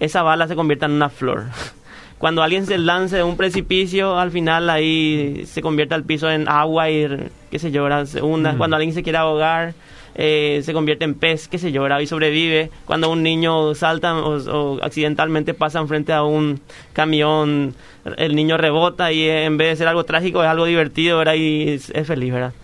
esa 0.00 0.22
bala 0.22 0.48
se 0.48 0.56
convierta 0.56 0.86
en 0.86 0.92
una 0.92 1.10
flor. 1.10 1.44
Cuando 2.18 2.42
alguien 2.42 2.64
se 2.64 2.78
lance 2.78 3.16
de 3.16 3.22
un 3.22 3.36
precipicio, 3.36 4.18
al 4.18 4.30
final 4.30 4.70
ahí 4.70 5.44
se 5.46 5.60
convierte 5.60 5.94
al 5.94 6.04
piso 6.04 6.30
en 6.30 6.48
agua 6.48 6.90
y 6.90 7.06
qué 7.50 7.58
sé 7.58 7.70
yo, 7.70 7.86
se 8.06 8.22
hunda. 8.22 8.56
Cuando 8.56 8.76
alguien 8.76 8.94
se 8.94 9.02
quiere 9.02 9.18
ahogar, 9.18 9.74
eh, 10.14 10.62
se 10.64 10.72
convierte 10.72 11.04
en 11.04 11.14
pez, 11.14 11.46
qué 11.46 11.58
sé 11.58 11.72
yo, 11.72 11.86
y 12.00 12.06
sobrevive. 12.06 12.70
Cuando 12.86 13.10
un 13.10 13.22
niño 13.22 13.74
salta 13.74 14.16
o, 14.16 14.78
accidentalmente 14.82 15.52
pasa 15.52 15.78
enfrente 15.78 16.14
a 16.14 16.22
un 16.22 16.60
camión, 16.94 17.74
el 18.16 18.34
niño 18.34 18.56
rebota 18.56 19.12
y 19.12 19.28
en 19.28 19.58
vez 19.58 19.68
de 19.70 19.76
ser 19.76 19.88
algo 19.88 20.04
trágico 20.04 20.42
es 20.42 20.48
algo 20.48 20.64
divertido, 20.64 21.18
¿verdad? 21.18 21.34
Y 21.34 21.68
es, 21.68 21.92
feliz, 22.06 22.32
¿verdad? 22.32 22.54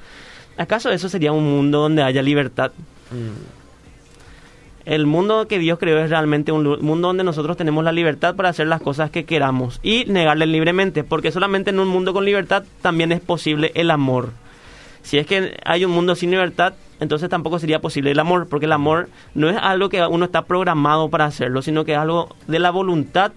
¿Acaso 0.57 0.91
eso 0.91 1.11
sería 1.11 1.33
un 1.33 1.45
mundo 1.45 1.81
donde 1.81 2.03
haya 2.03 2.23
libertad? 2.23 2.73
Mm 3.11 3.62
el 4.85 5.07
mundo 5.07 5.47
que 5.47 5.59
Dios 5.59 5.79
creó 5.79 5.99
es 5.99 6.11
realmente 6.11 6.53
un 6.53 6.79
mundo 6.81 7.09
donde 7.09 7.25
nosotros 7.25 7.57
tenemos 7.57 7.85
la 7.85 7.92
libertad 7.92 8.35
para 8.35 8.49
hacer 8.49 8.66
las 8.66 8.81
cosas 8.81 9.11
que 9.11 9.25
queramos 9.25 9.81
y 9.83 10.05
negarle 10.07 10.47
libremente, 10.47 11.05
porque 11.05 11.33
solamente 11.33 11.71
en 11.71 11.81
un 11.81 11.88
mundo 11.88 12.12
con 12.12 12.25
libertad 12.25 12.64
también 12.81 13.12
es 13.12 13.21
posible 13.21 13.73
el 13.75 13.90
amor. 13.90 14.31
Si 15.03 15.18
es 15.18 15.27
que 15.27 15.57
hay 15.64 15.85
un 15.85 15.90
mundo 15.90 16.14
sin 16.14 16.31
libertad, 16.31 16.75
entonces 17.01 17.29
tampoco 17.29 17.59
sería 17.59 17.81
posible 17.81 18.12
el 18.12 18.18
amor, 18.18 18.49
porque 18.49 18.66
el 18.66 18.73
amor 18.73 19.09
no 19.35 19.51
es 19.51 19.57
algo 19.61 19.88
que 19.88 20.05
uno 20.05 20.25
está 20.25 20.42
programado 20.42 21.11
para 21.11 21.25
hacerlo, 21.25 21.62
sino 21.62 21.85
que 21.85 21.92
es 21.92 21.99
algo 21.99 22.35
de 22.47 22.59
la 22.59 22.71
voluntad 22.71 23.33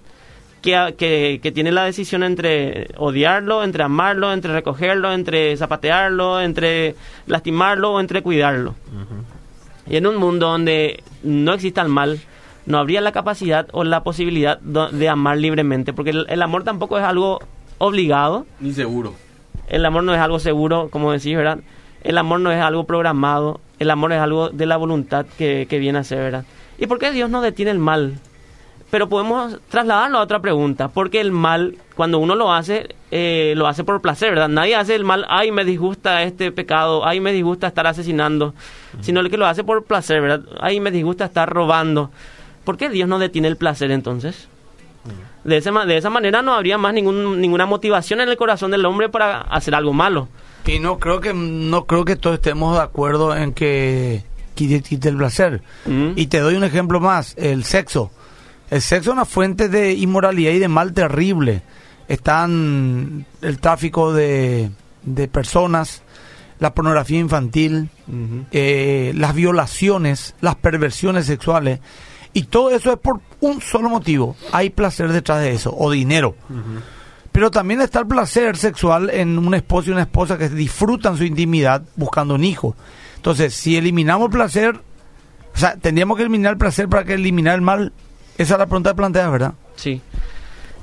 que, 0.61 1.39
que, 1.41 1.51
tiene 1.51 1.71
la 1.71 1.85
decisión 1.85 2.23
entre 2.23 2.87
odiarlo, 2.97 3.63
entre 3.63 3.83
amarlo, 3.83 4.33
entre 4.33 4.51
recogerlo, 4.51 5.13
entre 5.13 5.55
zapatearlo, 5.57 6.41
entre 6.41 6.95
lastimarlo 7.27 7.93
o 7.93 7.99
entre 7.99 8.23
cuidarlo. 8.23 8.73
Y 9.87 9.97
en 9.97 10.07
un 10.07 10.15
mundo 10.17 10.47
donde 10.47 11.03
no 11.23 11.53
exista 11.53 11.81
el 11.81 11.89
mal, 11.89 12.19
no 12.65 12.77
habría 12.77 13.01
la 13.01 13.11
capacidad 13.11 13.67
o 13.71 13.83
la 13.83 14.03
posibilidad 14.03 14.59
de 14.59 15.09
amar 15.09 15.37
libremente, 15.37 15.93
porque 15.93 16.11
el, 16.11 16.41
amor 16.41 16.63
tampoco 16.63 16.97
es 16.97 17.03
algo 17.03 17.39
obligado. 17.77 18.45
Ni 18.59 18.73
seguro. 18.73 19.13
El 19.67 19.85
amor 19.85 20.03
no 20.03 20.13
es 20.13 20.19
algo 20.19 20.39
seguro, 20.39 20.89
como 20.89 21.11
decís, 21.11 21.35
¿verdad? 21.35 21.59
El 22.03 22.17
amor 22.17 22.39
no 22.39 22.51
es 22.51 22.61
algo 22.61 22.85
programado, 22.85 23.59
el 23.79 23.89
amor 23.89 24.11
es 24.13 24.19
algo 24.19 24.49
de 24.49 24.65
la 24.65 24.77
voluntad 24.77 25.25
que, 25.37 25.67
que 25.69 25.79
viene 25.79 25.99
a 25.99 26.03
ser, 26.03 26.19
¿verdad? 26.19 26.45
¿Y 26.77 26.87
por 26.87 26.99
qué 26.99 27.11
Dios 27.11 27.29
no 27.29 27.41
detiene 27.41 27.71
el 27.71 27.79
mal? 27.79 28.19
Pero 28.91 29.09
podemos 29.09 29.59
trasladarlo 29.69 30.19
a 30.19 30.21
otra 30.21 30.39
pregunta, 30.39 30.87
porque 30.89 31.19
el 31.19 31.31
mal, 31.31 31.77
cuando 31.95 32.19
uno 32.19 32.35
lo 32.35 32.53
hace, 32.53 32.95
eh, 33.17 33.53
lo 33.55 33.65
hace 33.67 33.85
por 33.85 34.01
placer, 34.01 34.31
¿verdad? 34.31 34.49
Nadie 34.49 34.75
hace 34.75 34.93
el 34.93 35.05
mal, 35.05 35.25
ay, 35.29 35.49
me 35.51 35.63
disgusta 35.63 36.23
este 36.23 36.51
pecado, 36.51 37.05
ay, 37.07 37.21
me 37.21 37.31
disgusta 37.31 37.67
estar 37.67 37.87
asesinando, 37.87 38.53
sino 38.99 39.21
el 39.21 39.29
que 39.29 39.37
lo 39.37 39.45
hace 39.45 39.63
por 39.63 39.85
placer, 39.85 40.21
¿verdad? 40.21 40.41
Ay, 40.59 40.81
me 40.81 40.91
disgusta 40.91 41.23
estar 41.25 41.49
robando. 41.49 42.11
¿Por 42.65 42.75
qué 42.75 42.89
Dios 42.89 43.07
no 43.07 43.17
detiene 43.19 43.47
el 43.47 43.55
placer 43.55 43.91
entonces? 43.91 44.49
De, 45.45 45.57
ese, 45.57 45.71
ma- 45.71 45.85
de 45.85 45.95
esa 45.95 46.09
manera 46.09 46.41
no 46.41 46.53
habría 46.55 46.77
más 46.77 46.93
ningún, 46.93 47.39
ninguna 47.39 47.65
motivación 47.65 48.19
en 48.19 48.27
el 48.29 48.35
corazón 48.35 48.71
del 48.71 48.85
hombre 48.85 49.07
para 49.07 49.41
hacer 49.41 49.75
algo 49.75 49.93
malo. 49.93 50.27
Y 50.65 50.79
no 50.79 50.97
creo 50.99 51.21
que 51.21 51.33
no 51.33 51.85
creo 51.85 52.03
que 52.03 52.15
todos 52.15 52.35
estemos 52.37 52.75
de 52.75 52.81
acuerdo 52.83 53.33
en 53.35 53.53
que 53.53 54.23
quite, 54.55 54.81
quite 54.81 55.09
el 55.09 55.17
placer. 55.17 55.61
Y 56.15 56.25
te 56.27 56.39
doy 56.39 56.55
un 56.55 56.63
ejemplo 56.63 56.99
más, 56.99 57.35
el 57.37 57.63
sexo. 57.63 58.11
El 58.71 58.81
sexo 58.81 59.11
es 59.11 59.13
una 59.13 59.25
fuente 59.25 59.69
de 59.69 59.93
inmoralidad 59.93 60.51
y 60.51 60.57
de 60.59 60.67
mal 60.67 60.91
terrible. 60.93 61.61
Están 62.07 63.25
el 63.41 63.59
tráfico 63.59 64.13
de, 64.13 64.69
de 65.03 65.27
personas, 65.27 66.03
la 66.59 66.73
pornografía 66.73 67.19
infantil, 67.19 67.89
eh, 68.51 69.13
las 69.15 69.35
violaciones, 69.35 70.35
las 70.41 70.55
perversiones 70.55 71.25
sexuales. 71.25 71.79
Y 72.33 72.43
todo 72.43 72.71
eso 72.71 72.91
es 72.91 72.99
por 72.99 73.21
un 73.41 73.61
solo 73.61 73.89
motivo. 73.89 74.35
Hay 74.51 74.69
placer 74.69 75.11
detrás 75.11 75.41
de 75.41 75.53
eso, 75.53 75.73
o 75.77 75.91
dinero. 75.91 76.35
Pero 77.31 77.51
también 77.51 77.81
está 77.81 77.99
el 77.99 78.07
placer 78.07 78.57
sexual 78.57 79.09
en 79.09 79.37
un 79.37 79.53
esposo 79.53 79.89
y 79.89 79.93
una 79.93 80.03
esposa 80.03 80.37
que 80.37 80.49
disfrutan 80.49 81.17
su 81.17 81.23
intimidad 81.23 81.83
buscando 81.95 82.35
un 82.35 82.43
hijo. 82.43 82.75
Entonces, 83.17 83.53
si 83.53 83.75
eliminamos 83.75 84.27
el 84.27 84.31
placer, 84.31 84.81
o 85.53 85.57
sea, 85.57 85.75
tendríamos 85.75 86.17
que 86.17 86.23
eliminar 86.23 86.53
el 86.53 86.57
placer 86.57 86.87
para 86.87 87.03
que 87.03 87.13
eliminar 87.13 87.55
el 87.55 87.61
mal. 87.61 87.91
Esa 88.37 88.53
es 88.53 88.59
la 88.59 88.65
pregunta 88.65 88.91
que 88.91 88.95
planteas, 88.95 89.31
¿verdad? 89.31 89.53
Sí. 89.75 90.01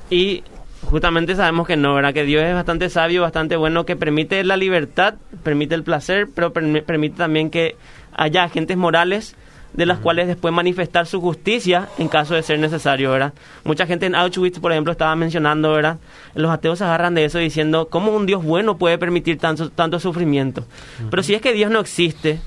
Y 0.09 0.43
justamente 0.85 1.35
sabemos 1.35 1.67
que 1.67 1.75
no, 1.77 1.93
¿verdad? 1.95 2.13
Que 2.13 2.23
Dios 2.23 2.43
es 2.43 2.53
bastante 2.53 2.89
sabio, 2.89 3.21
bastante 3.21 3.55
bueno, 3.55 3.85
que 3.85 3.95
permite 3.95 4.43
la 4.43 4.57
libertad, 4.57 5.15
permite 5.43 5.75
el 5.75 5.83
placer, 5.83 6.27
pero 6.33 6.53
permi- 6.53 6.83
permite 6.83 7.17
también 7.17 7.49
que 7.49 7.75
haya 8.15 8.43
agentes 8.43 8.77
morales 8.77 9.35
de 9.73 9.87
las 9.87 9.97
cuales 9.97 10.27
después 10.27 10.53
manifestar 10.53 11.07
su 11.07 11.19
justicia 11.19 11.89
en 11.97 12.07
caso 12.07 12.35
de 12.35 12.43
ser 12.43 12.59
necesario, 12.59 13.09
¿verdad? 13.09 13.33
Mucha 13.63 13.87
gente 13.87 14.05
en 14.05 14.13
Auschwitz, 14.13 14.59
por 14.59 14.71
ejemplo, 14.71 14.91
estaba 14.91 15.15
mencionando, 15.15 15.71
¿verdad? 15.71 15.97
Los 16.35 16.51
ateos 16.51 16.77
se 16.77 16.83
agarran 16.83 17.15
de 17.15 17.25
eso 17.25 17.39
diciendo, 17.39 17.87
¿cómo 17.89 18.11
un 18.11 18.27
Dios 18.27 18.43
bueno 18.43 18.77
puede 18.77 18.99
permitir 18.99 19.39
tanto, 19.39 19.71
tanto 19.71 19.99
sufrimiento? 19.99 20.63
Pero 21.09 21.23
si 21.23 21.33
es 21.33 21.41
que 21.41 21.53
Dios 21.53 21.71
no 21.71 21.79
existe, 21.79 22.39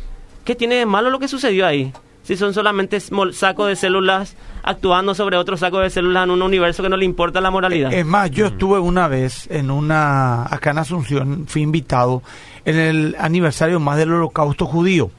¿qué 0.44 0.55
tiene 0.55 0.77
de 0.77 0.87
malo 0.87 1.11
lo 1.11 1.18
que 1.18 1.27
sucedió 1.27 1.66
ahí? 1.66 1.92
Si 2.22 2.37
son 2.37 2.55
solamente 2.55 2.99
sacos 3.33 3.68
de 3.68 3.75
células 3.77 4.37
actuando 4.66 5.14
sobre 5.14 5.37
otro 5.37 5.57
saco 5.57 5.79
de 5.79 5.88
células 5.88 6.24
en 6.24 6.31
un 6.33 6.42
universo 6.42 6.83
que 6.83 6.88
no 6.88 6.96
le 6.96 7.05
importa 7.05 7.40
la 7.40 7.50
moralidad. 7.50 7.92
Es 7.92 8.05
más, 8.05 8.31
yo 8.31 8.46
estuve 8.46 8.79
una 8.79 9.09
vez 9.09 9.48
en 9.50 9.70
una, 9.70 10.42
acá 10.42 10.72
en 10.72 10.79
Asunción, 10.79 11.46
fui 11.46 11.62
invitado 11.62 12.22
en 12.64 12.76
el 12.79 13.16
aniversario 13.18 13.79
más 13.81 13.96
del 13.96 14.12
holocausto 14.12 14.66
judío. 14.66 15.11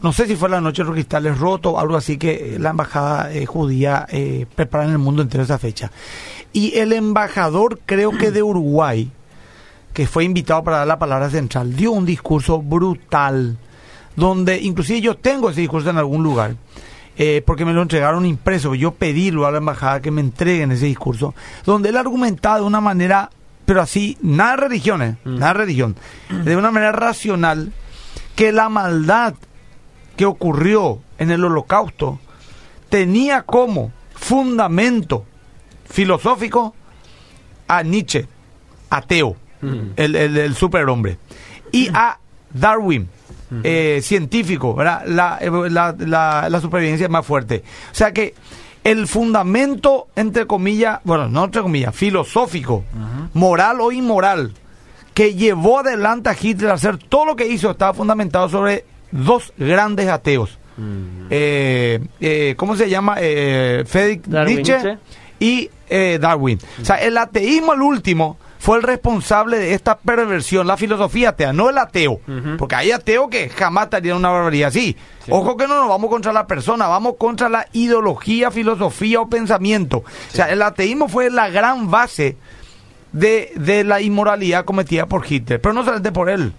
No 0.00 0.12
sé 0.12 0.26
si 0.26 0.36
fue 0.36 0.48
la 0.48 0.60
noche 0.60 0.82
de 0.82 0.86
los 0.86 0.94
cristales 0.94 1.38
rotos 1.38 1.74
o 1.74 1.78
algo 1.78 1.96
así 1.96 2.18
que 2.18 2.56
la 2.58 2.70
embajada 2.70 3.32
eh, 3.32 3.44
judía 3.46 4.06
eh, 4.10 4.46
prepara 4.54 4.84
en 4.84 4.92
el 4.92 4.98
mundo 4.98 5.22
entero 5.22 5.44
esa 5.44 5.58
fecha. 5.58 5.90
Y 6.52 6.78
el 6.78 6.92
embajador, 6.92 7.80
creo 7.84 8.12
que 8.12 8.30
de 8.30 8.42
Uruguay, 8.42 9.10
que 9.92 10.06
fue 10.06 10.24
invitado 10.24 10.64
para 10.64 10.78
dar 10.78 10.86
la 10.86 10.98
palabra 10.98 11.28
central, 11.28 11.76
dio 11.76 11.92
un 11.92 12.06
discurso 12.06 12.62
brutal, 12.62 13.58
donde 14.16 14.58
inclusive 14.60 15.00
yo 15.00 15.16
tengo 15.16 15.50
ese 15.50 15.60
discurso 15.60 15.90
en 15.90 15.98
algún 15.98 16.22
lugar, 16.22 16.54
eh, 17.20 17.42
porque 17.44 17.64
me 17.64 17.72
lo 17.72 17.82
entregaron 17.82 18.24
impreso, 18.24 18.76
yo 18.76 18.92
pedílo 18.92 19.44
a 19.44 19.50
la 19.50 19.58
embajada 19.58 20.00
que 20.00 20.12
me 20.12 20.20
entreguen 20.20 20.70
ese 20.70 20.86
discurso, 20.86 21.34
donde 21.66 21.88
él 21.88 21.96
argumentaba 21.96 22.58
de 22.58 22.62
una 22.62 22.80
manera, 22.80 23.30
pero 23.66 23.82
así, 23.82 24.16
nada 24.22 24.52
de 24.52 24.56
religiones, 24.56 25.16
nada 25.24 25.52
de 25.52 25.58
religión, 25.58 25.96
de 26.30 26.56
una 26.56 26.70
manera 26.70 26.92
racional, 26.92 27.72
que 28.36 28.52
la 28.52 28.68
maldad 28.68 29.34
que 30.16 30.26
ocurrió 30.26 31.00
en 31.18 31.32
el 31.32 31.44
holocausto 31.44 32.20
tenía 32.88 33.42
como 33.42 33.90
fundamento 34.14 35.24
filosófico 35.90 36.74
a 37.66 37.82
Nietzsche, 37.82 38.28
ateo, 38.90 39.36
el, 39.96 40.14
el, 40.14 40.36
el 40.36 40.54
superhombre, 40.54 41.18
y 41.72 41.88
a 41.92 42.18
Darwin, 42.54 43.08
eh, 43.62 44.00
científico, 44.02 44.74
¿verdad? 44.74 45.02
La, 45.06 45.38
eh, 45.40 45.50
la, 45.70 45.94
la, 45.98 46.48
la 46.50 46.60
supervivencia 46.60 47.08
más 47.08 47.24
fuerte. 47.26 47.62
O 47.90 47.94
sea 47.94 48.12
que 48.12 48.34
el 48.84 49.06
fundamento, 49.06 50.08
entre 50.16 50.46
comillas, 50.46 51.00
bueno, 51.04 51.28
no 51.28 51.44
entre 51.44 51.62
comillas, 51.62 51.94
filosófico, 51.94 52.84
moral 53.34 53.80
o 53.80 53.92
inmoral, 53.92 54.52
que 55.14 55.34
llevó 55.34 55.80
adelante 55.80 56.30
a 56.30 56.36
Hitler 56.40 56.70
a 56.70 56.74
hacer 56.74 56.96
todo 56.96 57.24
lo 57.26 57.36
que 57.36 57.46
hizo, 57.46 57.70
estaba 57.70 57.92
fundamentado 57.92 58.48
sobre 58.48 58.84
dos 59.10 59.52
grandes 59.58 60.08
ateos. 60.08 60.58
Eh, 61.28 61.98
eh, 62.20 62.54
¿Cómo 62.56 62.76
se 62.76 62.88
llama? 62.88 63.16
Eh, 63.20 63.82
Friedrich 63.86 64.26
Nietzsche. 64.28 64.96
y 65.40 65.68
eh, 65.90 66.18
Darwin. 66.20 66.58
O 66.80 66.84
sea, 66.84 66.96
el 66.96 67.18
ateísmo, 67.18 67.74
el 67.74 67.82
último, 67.82 68.36
fue 68.58 68.76
el 68.78 68.82
responsable 68.82 69.58
de 69.58 69.74
esta 69.74 69.96
perversión, 69.98 70.66
la 70.66 70.76
filosofía 70.76 71.30
atea, 71.30 71.52
no 71.52 71.70
el 71.70 71.78
ateo. 71.78 72.20
Porque 72.58 72.74
hay 72.74 72.90
ateos 72.90 73.28
que 73.30 73.48
jamás 73.48 73.88
harían 73.92 74.16
una 74.16 74.30
barbaridad 74.30 74.68
así. 74.68 74.96
Ojo 75.30 75.56
que 75.56 75.68
no 75.68 75.76
nos 75.76 75.88
vamos 75.88 76.10
contra 76.10 76.32
la 76.32 76.46
persona, 76.46 76.86
vamos 76.88 77.14
contra 77.18 77.48
la 77.48 77.66
ideología, 77.72 78.50
filosofía 78.50 79.20
o 79.20 79.28
pensamiento. 79.28 79.98
O 79.98 80.04
sea, 80.34 80.46
el 80.50 80.60
ateísmo 80.62 81.08
fue 81.08 81.30
la 81.30 81.48
gran 81.50 81.90
base 81.90 82.36
de, 83.12 83.52
de 83.56 83.84
la 83.84 84.00
inmoralidad 84.00 84.64
cometida 84.64 85.06
por 85.06 85.24
Hitler, 85.30 85.60
pero 85.60 85.72
no 85.72 85.82
solamente 85.82 86.12
por 86.12 86.28
él, 86.30 86.52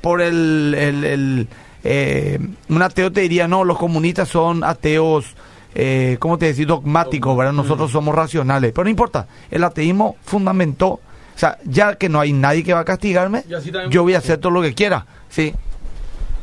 por 0.00 0.20
el... 0.20 0.74
el- 0.76 1.04
el, 1.04 1.48
eh, 1.82 2.38
un 2.68 2.82
ateo 2.82 3.10
te 3.10 3.22
diría, 3.22 3.48
no, 3.48 3.64
los 3.64 3.78
comunistas 3.78 4.28
son 4.28 4.62
ateos, 4.64 5.34
eh, 5.74 6.18
¿cómo 6.20 6.36
te 6.36 6.44
decís? 6.46 6.66
Dogmáticos, 6.66 7.34
¿verdad? 7.34 7.54
Nosotros 7.54 7.90
somos 7.90 8.14
racionales, 8.14 8.72
pero 8.72 8.84
no 8.84 8.90
importa, 8.90 9.26
el 9.50 9.64
ateísmo 9.64 10.16
fundamentó, 10.22 11.00
sea, 11.40 11.58
ya 11.64 11.94
que 11.96 12.08
no 12.08 12.20
hay 12.20 12.32
nadie 12.32 12.62
que 12.62 12.72
va 12.74 12.80
a 12.80 12.84
castigarme, 12.84 13.44
yo 13.90 14.02
voy 14.02 14.14
a 14.14 14.18
hacer 14.18 14.38
todo 14.38 14.52
lo 14.52 14.62
que 14.62 14.74
quiera, 14.74 15.06
¿sí? 15.28 15.54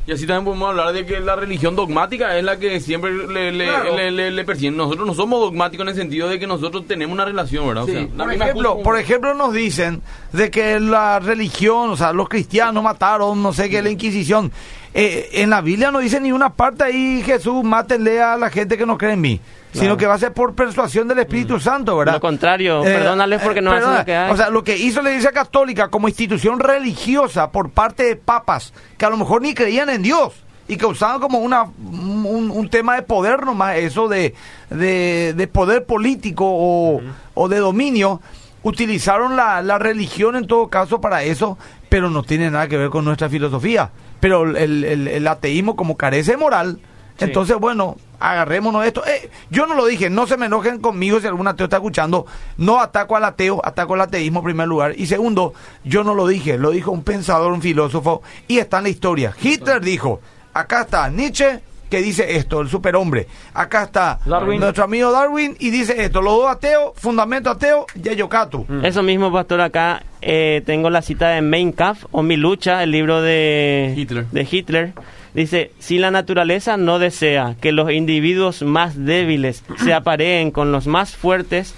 Y 0.06 0.14
así 0.14 0.26
también 0.26 0.46
podemos 0.46 0.70
hablar 0.70 0.94
de 0.94 1.06
que 1.06 1.20
la 1.20 1.36
religión 1.36 1.76
dogmática 1.76 2.38
es 2.38 2.44
la 2.46 2.58
que 2.58 2.80
siempre 2.80 3.12
le, 3.14 3.52
le, 3.52 3.66
Claro. 3.68 3.94
le, 3.98 4.10
le- 4.10 4.32
le 4.32 4.46
persiguen. 4.46 4.78
Nosotros 4.78 5.06
no 5.06 5.14
somos 5.14 5.42
dogmáticos 5.42 5.84
en 5.84 5.90
el 5.90 5.96
sentido 5.96 6.30
de 6.30 6.40
que 6.40 6.48
nosotros 6.48 6.88
tenemos 6.88 7.14
una 7.14 7.26
relación, 7.26 7.68
¿verdad? 7.68 7.84
O 7.84 7.88
sea, 7.88 8.02
la 8.04 8.08
por, 8.24 8.28
misma 8.30 8.46
ejemplo, 8.46 8.70
culpa- 8.76 8.84
por 8.86 8.98
ejemplo, 9.00 9.34
nos 9.34 9.54
dicen 9.54 10.02
de 10.32 10.50
que 10.50 10.80
la 10.80 11.20
religión, 11.20 11.90
o 11.90 11.98
sea, 11.98 12.14
los 12.14 12.30
cristianos 12.30 12.82
mataron, 12.86 13.44
no 13.44 13.52
sé 13.52 13.70
qué, 13.70 13.82
la 13.82 13.90
Inquisición. 13.90 14.50
Eh, 14.94 15.30
en 15.34 15.50
la 15.50 15.62
Biblia 15.62 15.92
no 15.92 16.00
dice 16.00 16.20
ni 16.20 16.32
una 16.32 16.54
parte 16.54 16.86
ahí, 16.86 17.22
Jesús, 17.24 17.64
mátenle 17.64 18.22
a 18.22 18.38
la 18.38 18.50
gente 18.50 18.78
que 18.78 18.86
no 18.86 18.98
cree 18.98 19.14
en 19.14 19.22
mí. 19.22 19.42
Sino 19.74 19.96
que 19.96 20.08
va 20.08 20.16
a 20.16 20.18
ser 20.18 20.34
por 20.34 20.56
persuasión 20.56 21.08
del 21.08 21.20
Espíritu 21.20 21.60
Santo, 21.60 21.96
¿verdad? 21.96 22.14
Lo 22.14 22.20
contrario, 22.20 22.82
perdónales 22.82 23.42
porque 23.44 23.62
no 23.62 23.70
hacen 23.70 23.82
perdona, 23.84 24.00
lo 24.00 24.06
que 24.06 24.16
hay. 24.16 24.32
O 24.32 24.38
sea, 24.38 24.50
lo 24.50 24.64
que 24.64 24.76
hizo 24.76 25.04
la 25.04 25.10
Iglesia 25.10 25.32
Católica 25.32 25.90
como 25.90 26.08
institución 26.08 26.60
religiosa 26.60 27.52
por 27.52 27.70
parte 27.70 28.04
de 28.04 28.16
papas 28.16 28.74
que 28.98 29.06
a 29.06 29.10
lo 29.12 29.18
mejor 29.18 29.44
ni 29.44 29.54
creían 29.54 29.90
en 29.90 30.02
Dios 30.02 30.34
y 30.68 30.78
que 30.78 30.86
usaban 30.88 31.20
como 31.22 31.40
una, 31.40 31.64
un, 31.64 32.50
un 32.52 32.70
tema 32.70 32.96
de 32.96 33.04
poder 33.04 33.46
nomás, 33.46 33.76
eso 33.78 34.08
de, 34.08 34.34
de, 34.72 35.34
de 35.36 35.48
poder 35.48 35.86
político 35.86 36.46
o, 36.48 37.02
o 37.36 37.48
de 37.48 37.58
dominio, 37.60 38.20
utilizaron 38.64 39.36
la, 39.36 39.62
la 39.62 39.78
religión 39.78 40.36
en 40.36 40.48
todo 40.48 40.70
caso 40.70 41.00
para 41.00 41.22
eso, 41.24 41.58
pero 41.88 42.10
no 42.10 42.24
tiene 42.24 42.50
nada 42.50 42.68
que 42.68 42.78
ver 42.78 42.90
con 42.90 43.06
nuestra 43.06 43.30
filosofía. 43.30 43.92
Pero 44.20 44.44
el, 44.58 44.84
el- 44.84 45.08
el 45.08 45.28
ateísmo 45.28 45.76
como 45.76 45.98
carece 45.98 46.32
de 46.32 46.38
moral, 46.38 46.80
Sí. 47.18 47.26
entonces 47.26 47.58
bueno, 47.58 47.98
agarrémonos 48.20 48.82
de 48.84 48.88
esto. 48.90 49.04
Eh, 49.08 49.32
yo 49.50 49.66
no 49.66 49.74
lo 49.74 49.86
dije, 49.88 50.08
no 50.10 50.28
se 50.28 50.38
me 50.38 50.46
enojen 50.46 50.80
conmigo 50.80 51.20
si 51.20 51.26
algún 51.26 51.48
ateo 51.48 51.64
está 51.66 51.78
escuchando. 51.78 52.28
No 52.58 52.80
ataco 52.80 53.16
al 53.16 53.24
ateo, 53.26 53.60
ataco 53.66 53.96
al 53.96 54.02
ateísmo 54.02 54.40
en 54.40 54.46
primer 54.46 54.68
lugar. 54.68 54.94
Y 54.96 55.08
segundo, 55.08 55.54
yo 55.84 56.04
no 56.04 56.14
lo 56.14 56.28
dije, 56.28 56.60
lo 56.60 56.70
dijo 56.70 56.92
un 56.92 57.02
pensador, 57.04 57.52
un 57.54 57.62
filósofo, 57.64 58.22
y 58.48 58.60
está 58.60 58.78
en 58.78 58.84
la 58.84 58.90
historia. 58.90 59.34
Hitler 59.42 59.82
dijo, 59.82 60.22
acá 60.54 60.82
está 60.82 61.10
Nietzsche, 61.10 61.60
que 61.90 62.02
dice 62.02 62.38
esto, 62.38 62.62
el 62.62 62.70
superhombre. 62.70 63.28
Acá 63.54 63.84
está 63.84 64.20
Darwin. 64.26 64.60
nuestro 64.60 64.84
amigo 64.84 65.12
Darwin, 65.12 65.56
y 65.60 65.70
dice 65.70 66.04
esto, 66.04 66.22
los 66.22 66.34
dos 66.34 66.50
ateos, 66.50 66.94
fundamento 66.96 67.50
ateo, 67.50 67.86
Yayokatu. 67.96 68.66
Eso 68.84 69.04
mismo, 69.04 69.32
pastor, 69.32 69.62
acá 69.62 70.04
eh, 70.22 70.62
tengo 70.66 70.90
la 70.90 71.02
cita 71.02 71.30
de 71.30 71.42
Mein 71.42 71.72
Kampf 71.72 72.06
o 72.12 72.24
Mi 72.24 72.38
lucha, 72.38 72.84
el 72.84 72.92
libro 72.92 73.22
de 73.22 73.94
Hitler. 73.96 74.26
de 74.32 74.48
Hitler. 74.50 74.94
Dice, 75.34 75.72
si 75.78 76.00
la 76.00 76.10
naturaleza 76.10 76.78
no 76.78 76.98
desea 77.00 77.56
que 77.62 77.72
los 77.72 77.92
individuos 77.92 78.64
más 78.64 79.06
débiles 79.06 79.64
se 79.78 79.94
apareen 79.94 80.52
con 80.52 80.72
los 80.72 80.88
más 80.88 81.16
fuertes, 81.16 81.76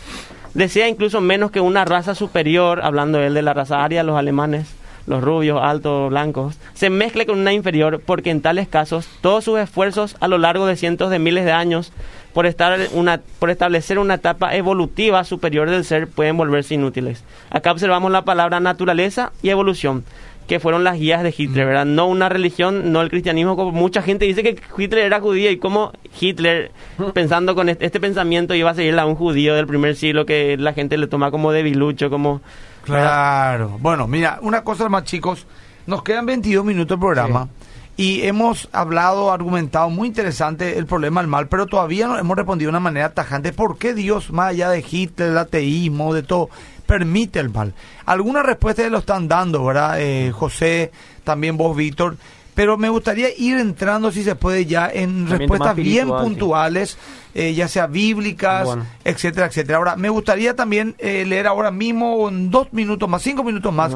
desea 0.54 0.88
incluso 0.88 1.20
menos 1.20 1.52
que 1.52 1.60
una 1.60 1.84
raza 1.86 2.16
superior, 2.16 2.82
hablando 2.84 3.20
él 3.20 3.34
de 3.34 3.42
la 3.42 3.54
raza 3.54 3.84
aria, 3.84 4.04
los 4.04 4.18
alemanes, 4.18 4.68
los 5.10 5.24
rubios, 5.24 5.60
altos, 5.62 6.10
blancos, 6.10 6.58
se 6.76 6.90
mezcle 6.90 7.26
con 7.26 7.40
una 7.40 7.52
inferior 7.52 8.00
porque 8.06 8.30
en 8.30 8.42
tales 8.42 8.68
casos 8.68 9.10
todos 9.22 9.44
sus 9.44 9.60
esfuerzos 9.60 10.16
a 10.20 10.28
lo 10.28 10.38
largo 10.38 10.68
de 10.68 10.76
cientos 10.76 11.10
de 11.10 11.18
miles 11.18 11.46
de 11.46 11.52
años 11.52 11.92
por, 12.34 12.46
estar 12.46 12.80
una, 12.94 13.20
por 13.40 13.50
establecer 13.50 13.98
una 13.98 14.14
etapa 14.14 14.56
evolutiva 14.56 15.24
superior 15.24 15.70
del 15.70 15.84
ser 15.84 16.08
pueden 16.08 16.38
volverse 16.38 16.76
inútiles. 16.76 17.24
Acá 17.50 17.72
observamos 17.72 18.12
la 18.12 18.24
palabra 18.24 18.60
naturaleza 18.60 19.32
y 19.42 19.50
evolución 19.50 20.06
que 20.50 20.60
fueron 20.60 20.84
las 20.84 20.98
guías 20.98 21.22
de 21.22 21.34
Hitler, 21.38 21.68
¿verdad? 21.68 21.86
No 21.86 22.08
una 22.08 22.28
religión, 22.28 22.92
no 22.92 23.02
el 23.02 23.10
cristianismo, 23.12 23.56
como 23.56 23.72
mucha 23.72 24.02
gente 24.02 24.26
dice 24.26 24.42
que 24.42 24.60
Hitler 24.76 25.06
era 25.06 25.22
judío 25.22 25.52
y 25.52 25.58
como 25.58 25.94
Hitler, 26.20 26.72
pensando 27.14 27.54
con 27.54 27.70
este, 27.70 27.86
este, 27.86 28.00
pensamiento, 28.00 28.56
iba 28.56 28.72
a 28.72 28.74
seguir 28.74 28.98
a 28.98 29.06
un 29.06 29.14
judío 29.14 29.54
del 29.54 29.68
primer 29.68 29.96
siglo 29.96 30.26
que 30.26 30.58
la 30.58 30.74
gente 30.74 30.98
le 30.98 31.06
toma 31.06 31.30
como 31.30 31.52
debilucho, 31.52 32.10
como... 32.10 32.42
Claro. 32.84 33.78
Bueno, 33.80 34.08
mira, 34.08 34.40
una 34.42 34.64
cosa 34.64 34.90
más, 34.90 35.04
chicos. 35.04 35.46
Nos 35.86 36.02
quedan 36.02 36.26
22 36.26 36.66
minutos 36.66 36.98
de 36.98 37.00
programa. 37.00 37.48
Y 37.96 38.24
hemos 38.24 38.70
hablado, 38.72 39.32
argumentado 39.32 39.92
muy 39.92 40.08
interesante 40.08 40.80
el 40.80 40.88
problema 40.88 41.22
del 41.22 41.30
mal, 41.30 41.48
pero 41.48 41.68
todavía 41.68 42.08
no 42.08 42.18
hemos 42.18 42.36
respondido 42.36 42.70
de 42.70 42.72
una 42.72 42.80
manera 42.80 43.14
tajante. 43.14 43.54
¿Por 43.54 43.78
qué 43.78 43.94
Dios, 43.94 44.32
más 44.32 44.50
allá 44.50 44.72
de 44.72 44.84
Hitler, 44.90 45.30
el 45.30 45.38
ateísmo, 45.38 46.14
de 46.16 46.24
todo, 46.24 46.50
permite 46.90 47.40
el 47.40 47.52
mal. 47.52 47.76
Algunas 48.08 48.44
respuestas 48.44 48.90
lo 48.90 48.98
están 48.98 49.28
dando, 49.28 49.64
¿verdad? 49.64 50.02
Eh, 50.02 50.32
José, 50.32 50.92
también 51.24 51.56
vos, 51.56 51.78
Víctor. 51.78 52.18
Pero 52.56 52.78
me 52.78 52.90
gustaría 52.90 53.30
ir 53.38 53.58
entrando, 53.60 54.12
si 54.12 54.24
se 54.24 54.34
puede, 54.34 54.66
ya 54.66 54.90
en 54.92 55.30
respuestas 55.30 55.76
bien 55.76 56.10
puntuales, 56.10 56.98
eh, 57.36 57.54
ya 57.54 57.68
sea 57.68 57.86
bíblicas, 57.86 58.68
etcétera, 59.06 59.46
etcétera. 59.46 59.78
Ahora, 59.78 59.96
me 59.96 60.10
gustaría 60.10 60.56
también 60.56 60.96
eh, 60.98 61.26
leer 61.26 61.46
ahora 61.46 61.70
mismo, 61.70 62.28
en 62.28 62.50
dos 62.50 62.74
minutos 62.74 63.08
más, 63.08 63.22
cinco 63.22 63.44
minutos 63.44 63.72
más, 63.72 63.96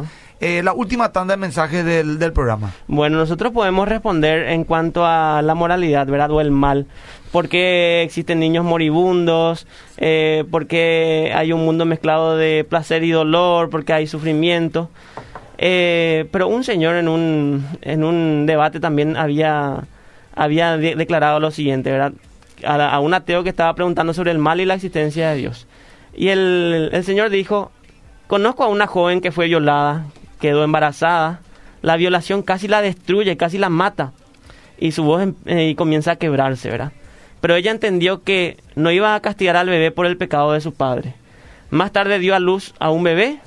la 0.64 0.74
última 0.74 1.12
tanda 1.12 1.36
de 1.36 1.38
mensajes 1.38 1.86
del, 1.86 2.20
del 2.20 2.34
programa. 2.34 2.72
Bueno, 2.88 3.18
nosotros 3.18 3.52
podemos 3.52 3.88
responder 3.88 4.50
en 4.50 4.64
cuanto 4.64 5.06
a 5.06 5.42
la 5.42 5.56
moralidad, 5.56 6.08
¿verdad? 6.08 6.32
O 6.32 6.42
el 6.42 6.52
mal 6.52 6.88
porque 7.34 8.04
existen 8.04 8.40
niños 8.40 8.64
moribundos, 8.64 9.66
eh, 9.98 10.46
porque 10.52 11.34
hay 11.36 11.52
un 11.52 11.66
mundo 11.66 11.84
mezclado 11.84 12.38
de 12.38 12.64
placer 12.64 13.04
y 13.04 13.10
dolor, 13.10 13.72
porque 13.72 13.92
hay 13.92 14.06
sufrimiento. 14.06 14.92
Eh, 15.58 16.28
pero 16.32 16.48
un 16.48 16.64
señor 16.64 16.96
en 16.96 17.08
un, 17.08 17.66
en 17.82 18.04
un 18.04 18.46
debate 18.46 18.80
también 18.80 19.18
había, 19.18 19.86
había 20.36 20.78
declarado 20.78 21.40
lo 21.40 21.50
siguiente, 21.50 21.90
¿verdad? 21.90 22.14
A, 22.64 23.00
un 23.00 23.16
ateo 23.16 23.42
que 23.42 23.50
estaba 23.50 23.74
preguntando 23.74 24.14
sobre 24.14 24.30
el 24.30 24.38
mal 24.38 24.62
y 24.62 24.66
la 24.66 24.76
existencia 24.76 25.32
de 25.32 25.38
Dios. 25.38 25.66
Y 26.16 26.28
el, 26.28 26.92
el 26.94 27.04
señor 27.04 27.32
dijo, 27.32 27.72
conozco 28.28 28.64
a 28.64 28.68
una 28.68 28.86
joven 28.86 29.22
que 29.22 29.32
fue 29.32 29.48
violada, 29.48 30.06
quedó 30.44 30.64
embarazada, 30.64 31.40
la 31.82 31.96
violación 31.96 32.44
casi 32.44 32.68
la 32.68 32.82
destruye, 32.82 33.38
casi 33.38 33.58
la 33.58 33.70
mata, 33.70 34.12
y 34.78 34.92
su 34.92 35.04
voz 35.04 35.24
em, 35.24 35.36
eh, 35.46 35.74
comienza 35.76 36.12
a 36.12 36.16
quebrarse, 36.18 36.70
¿verdad? 36.70 36.92
pero 37.44 37.58
ella 37.58 37.72
entendió 37.72 38.24
que 38.24 38.56
no 38.76 38.90
iba 38.90 39.16
a 39.16 39.20
castigar 39.20 39.58
al 39.58 39.68
bebé 39.68 39.92
por 39.92 40.06
el 40.06 40.16
pecado 40.16 40.54
de 40.54 40.62
su 40.62 40.74
padre. 40.74 41.14
Más 41.72 41.92
tarde 41.92 42.18
dio 42.18 42.36
a 42.36 42.40
luz 42.40 42.74
a 42.80 42.90
un 42.90 43.04
bebé 43.04 43.42